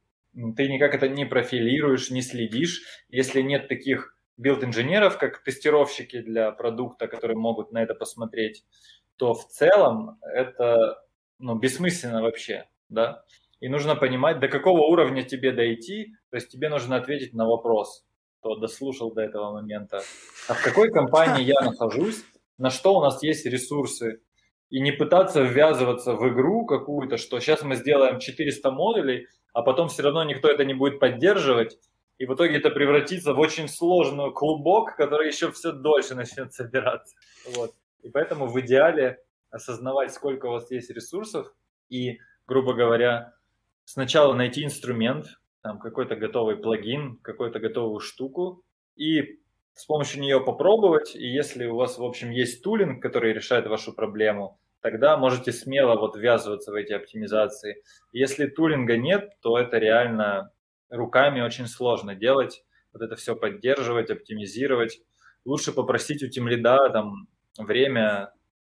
ты 0.57 0.69
никак 0.69 0.95
это 0.95 1.09
не 1.09 1.25
профилируешь, 1.25 2.11
не 2.11 2.23
следишь, 2.23 2.83
если 3.09 3.41
нет 3.41 3.67
таких 3.67 4.16
билд-инженеров, 4.37 5.19
как 5.19 5.43
тестировщики 5.43 6.21
для 6.21 6.51
продукта, 6.53 7.09
которые 7.09 7.37
могут 7.37 7.73
на 7.73 7.83
это 7.83 7.95
посмотреть, 7.95 8.65
то 9.17 9.35
в 9.35 9.47
целом 9.49 10.19
это 10.23 11.03
ну, 11.39 11.55
бессмысленно 11.55 12.23
вообще, 12.23 12.67
да. 12.89 13.25
И 13.61 13.69
нужно 13.69 13.97
понимать, 13.97 14.39
до 14.39 14.49
какого 14.49 14.83
уровня 14.83 15.23
тебе 15.23 15.53
дойти, 15.53 16.15
то 16.31 16.37
есть 16.37 16.51
тебе 16.51 16.69
нужно 16.69 16.97
ответить 16.97 17.33
на 17.33 17.47
вопрос, 17.47 18.05
кто 18.41 18.57
дослушал 18.57 19.13
до 19.13 19.23
этого 19.23 19.53
момента, 19.53 20.03
а 20.49 20.55
в 20.55 20.63
какой 20.63 20.91
компании 20.91 21.43
я 21.43 21.61
нахожусь, 21.61 22.23
на 22.59 22.71
что 22.71 22.95
у 22.97 23.03
нас 23.03 23.23
есть 23.23 23.47
ресурсы, 23.47 24.21
и 24.69 24.81
не 24.81 24.93
пытаться 24.93 25.43
ввязываться 25.43 26.15
в 26.15 26.29
игру 26.29 26.67
какую-то, 26.67 27.17
что 27.17 27.39
сейчас 27.41 27.63
мы 27.63 27.77
сделаем 27.77 28.19
400 28.19 28.71
модулей, 28.71 29.27
а 29.53 29.63
потом 29.63 29.89
все 29.89 30.03
равно 30.03 30.25
никто 30.25 30.49
это 30.49 30.65
не 30.65 30.75
будет 30.75 30.99
поддерживать, 30.99 31.79
и 32.19 32.27
в 32.27 32.35
итоге 32.35 32.57
это 32.57 32.71
превратится 32.71 33.35
в 33.35 33.39
очень 33.39 33.69
сложный 33.69 34.33
клубок, 34.33 34.97
который 34.97 35.29
еще 35.29 35.51
все 35.53 35.73
дольше 35.73 36.15
начнет 36.15 36.53
собираться. 36.55 37.15
Вот. 37.55 37.75
И 38.03 38.09
поэтому 38.09 38.47
в 38.47 38.59
идеале 38.61 39.23
осознавать, 39.51 40.13
сколько 40.13 40.47
у 40.47 40.53
вас 40.53 40.71
есть 40.71 40.91
ресурсов, 40.91 41.53
и, 41.89 42.19
грубо 42.47 42.75
говоря, 42.75 43.33
сначала 43.85 44.33
найти 44.35 44.65
инструмент, 44.65 45.27
там 45.63 45.79
какой-то 45.79 46.17
готовый 46.17 46.57
плагин, 46.57 47.19
какую-то 47.23 47.59
готовую 47.59 48.01
штуку, 48.01 48.63
и 48.97 49.41
с 49.75 49.85
помощью 49.85 50.23
нее 50.23 50.41
попробовать. 50.41 51.15
И 51.15 51.27
если 51.27 51.67
у 51.67 51.77
вас, 51.77 51.99
в 51.99 52.05
общем, 52.05 52.31
есть 52.31 52.63
тулинг, 52.63 53.03
который 53.03 53.33
решает 53.33 53.67
вашу 53.67 53.93
проблему, 53.93 54.59
тогда 54.81 55.17
можете 55.17 55.53
смело 55.53 55.97
вот 55.97 56.17
ввязываться 56.17 56.73
в 56.73 56.75
эти 56.75 56.93
оптимизации. 56.93 57.83
Если 58.13 58.47
тулинга 58.47 58.97
нет, 58.97 59.33
то 59.43 59.59
это 59.59 59.79
реально 59.79 60.51
руками 60.91 61.41
очень 61.41 61.67
сложно 61.67 62.15
делать, 62.15 62.63
вот 62.93 63.03
это 63.03 63.17
все 63.17 63.37
поддерживать, 63.37 64.11
оптимизировать. 64.11 65.01
Лучше 65.45 65.73
попросить 65.73 66.23
у 66.23 66.29
тимлида 66.29 66.91
там 66.91 67.29
время 67.59 68.33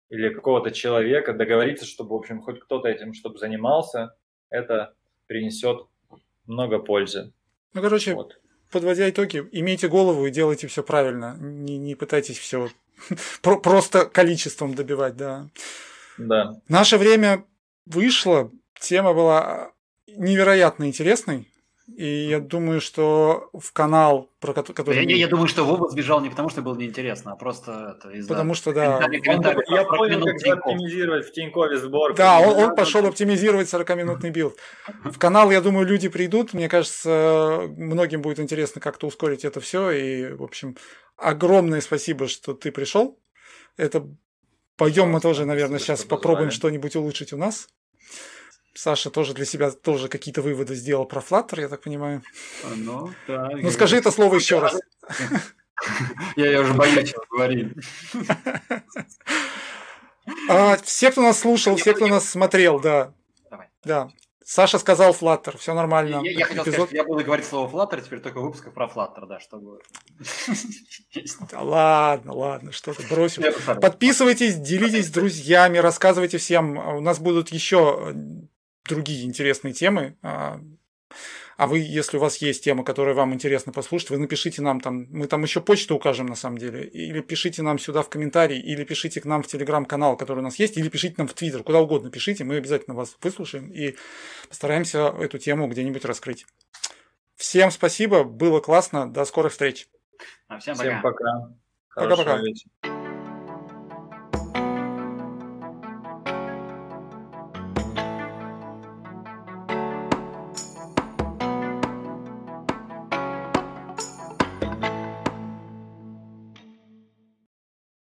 или 0.10 0.30
какого-то 0.30 0.72
человека 0.72 1.34
договориться, 1.34 1.86
чтобы, 1.86 2.12
в 2.12 2.20
общем, 2.20 2.42
хоть 2.42 2.60
кто-то 2.60 2.88
этим, 2.88 3.14
чтобы 3.14 3.38
занимался, 3.38 4.16
это 4.50 4.94
принесет 5.28 5.88
много 6.46 6.80
пользы. 6.80 7.32
Ну, 7.74 7.82
короче, 7.82 8.14
вот. 8.14 8.40
подводя 8.72 9.10
итоги, 9.10 9.48
имейте 9.52 9.88
голову 9.88 10.26
и 10.26 10.32
делайте 10.32 10.68
все 10.68 10.84
правильно. 10.84 11.36
Не, 11.40 11.78
не 11.78 11.96
пытайтесь 11.96 12.38
все 12.38 12.70
просто 13.42 14.06
количеством 14.06 14.76
добивать, 14.76 15.16
да. 15.16 15.50
Да. 16.18 16.54
Наше 16.68 16.98
время 16.98 17.46
вышло, 17.86 18.52
тема 18.80 19.14
была 19.14 19.72
невероятно 20.08 20.86
интересной. 20.86 21.48
И 21.86 22.28
я 22.30 22.40
думаю, 22.40 22.80
что 22.80 23.50
в 23.52 23.74
канал, 23.74 24.30
про 24.40 24.54
который... 24.54 25.06
Я, 25.06 25.18
я 25.18 25.28
думаю, 25.28 25.50
что 25.50 25.66
Вова 25.66 25.90
сбежал 25.90 26.22
не 26.22 26.30
потому, 26.30 26.50
что 26.50 26.62
было 26.62 26.76
неинтересно, 26.76 27.34
а 27.34 27.36
просто 27.36 27.98
это 27.98 28.10
из-за... 28.12 28.30
Потому 28.30 28.54
что, 28.54 28.72
да... 28.72 29.00
Комментарий, 29.00 29.64
я 29.68 29.84
понял, 29.84 30.24
как 30.24 30.60
оптимизировать 30.60 31.28
в 31.28 31.34
Тинькове 31.34 31.78
сборку. 31.78 32.16
Да, 32.16 32.40
он, 32.40 32.56
он 32.56 32.76
пошел 32.76 33.06
оптимизировать 33.06 33.68
40-минутный 33.68 34.30
билд. 34.30 34.58
В 35.04 35.20
канал, 35.20 35.52
я 35.52 35.60
думаю, 35.60 35.86
люди 35.86 36.08
придут. 36.08 36.54
Мне 36.54 36.70
кажется, 36.70 37.64
многим 37.76 38.22
будет 38.22 38.40
интересно 38.40 38.80
как-то 38.80 39.08
ускорить 39.08 39.44
это 39.44 39.60
все. 39.60 39.92
И, 39.92 40.32
в 40.32 40.44
общем, 40.44 40.78
огромное 41.18 41.82
спасибо, 41.82 42.30
что 42.30 42.54
ты 42.54 42.72
пришел. 42.72 43.20
Это 43.76 44.08
пойдем 44.78 45.10
мы 45.10 45.20
тоже, 45.20 45.46
наверное, 45.46 45.80
сейчас 45.80 46.06
попробуем 46.06 46.50
что-нибудь 46.52 46.96
улучшить 46.96 47.34
у 47.34 47.38
нас. 47.38 47.68
Саша 48.74 49.12
тоже 49.12 49.34
для 49.34 49.46
себя 49.46 49.72
тоже 49.72 50.08
какие-то 50.08 50.42
выводы 50.42 50.76
сделал 50.76 51.06
про 51.06 51.22
Flutter, 51.22 51.62
я 51.62 51.70
так 51.70 51.82
понимаю. 51.82 52.24
Ну, 52.76 53.12
да. 53.28 53.50
Ну, 53.54 53.70
скажи 53.72 53.98
это 53.98 54.12
слово 54.12 54.36
еще 54.36 54.60
раз. 54.60 54.80
Я, 56.38 56.52
я 56.52 56.62
уже 56.62 56.74
боюсь 56.76 57.14
говорить. 57.30 57.74
А, 60.48 60.78
все, 60.78 61.12
кто 61.12 61.22
нас 61.22 61.40
слушал, 61.40 61.76
все, 61.76 61.94
кто 61.94 62.08
нас 62.08 62.30
смотрел, 62.30 62.80
да. 62.80 63.14
Давай. 63.50 63.68
Да. 63.84 64.10
Саша 64.46 64.78
сказал 64.78 65.14
Flutter, 65.14 65.58
все 65.58 65.74
нормально. 65.74 66.22
Я, 66.24 66.32
я 66.32 66.46
хотел 66.46 66.64
сказать, 66.64 66.88
что 66.88 66.96
я 66.96 67.04
буду 67.04 67.24
говорить 67.24 67.46
слово 67.46 67.70
Flutter 67.70 68.02
теперь 68.02 68.20
только 68.20 68.40
в 68.40 68.44
выпусках 68.44 68.74
про 68.74 68.86
Flutter, 68.88 69.26
да, 69.28 69.40
чтобы... 69.40 69.80
Да 71.52 71.62
ладно, 71.62 72.34
ладно, 72.34 72.72
что 72.72 72.94
ты 72.94 73.06
бросил. 73.08 73.44
Подписывайтесь, 73.82 74.56
делитесь 74.56 75.08
с 75.08 75.12
друзьями, 75.12 75.78
рассказывайте 75.80 76.38
всем. 76.38 76.78
У 76.78 77.02
нас 77.02 77.20
будут 77.20 77.50
еще 77.50 78.14
другие 78.86 79.26
интересные 79.26 79.74
темы. 79.74 80.18
А, 80.22 80.60
а 81.58 81.68
вы, 81.68 81.80
если 81.80 82.18
у 82.18 82.20
вас 82.20 82.38
есть 82.38 82.64
тема, 82.64 82.84
которая 82.84 83.14
вам 83.14 83.34
интересно 83.34 83.72
послушать, 83.72 84.10
вы 84.10 84.18
напишите 84.18 84.62
нам 84.62 84.82
там, 84.82 85.08
мы 85.12 85.28
там 85.28 85.44
еще 85.44 85.62
почту 85.62 85.96
укажем 85.96 86.26
на 86.26 86.36
самом 86.36 86.58
деле, 86.58 86.84
или 86.86 87.22
пишите 87.22 87.62
нам 87.62 87.78
сюда 87.78 88.02
в 88.02 88.10
комментарии, 88.10 88.60
или 88.60 88.84
пишите 88.84 89.22
к 89.22 89.26
нам 89.26 89.44
в 89.44 89.48
телеграм-канал, 89.48 90.18
который 90.18 90.40
у 90.40 90.44
нас 90.44 90.58
есть, 90.58 90.78
или 90.78 90.90
пишите 90.90 91.16
нам 91.18 91.28
в 91.28 91.34
твиттер, 91.34 91.64
куда 91.64 91.80
угодно 91.80 92.10
пишите, 92.10 92.44
мы 92.44 92.58
обязательно 92.58 92.96
вас 92.96 93.16
выслушаем 93.22 93.70
и 93.72 93.96
постараемся 94.50 95.14
эту 95.20 95.38
тему 95.38 95.68
где-нибудь 95.68 96.06
раскрыть. 96.06 96.46
Всем 97.36 97.72
спасибо, 97.72 98.24
было 98.24 98.60
классно, 98.60 99.12
до 99.12 99.26
скорых 99.26 99.52
встреч. 99.52 99.88
всем 100.60 100.76
пока. 100.76 100.84
Всем 100.84 101.02
пока. 101.02 101.54
Пока-пока. 101.96 102.93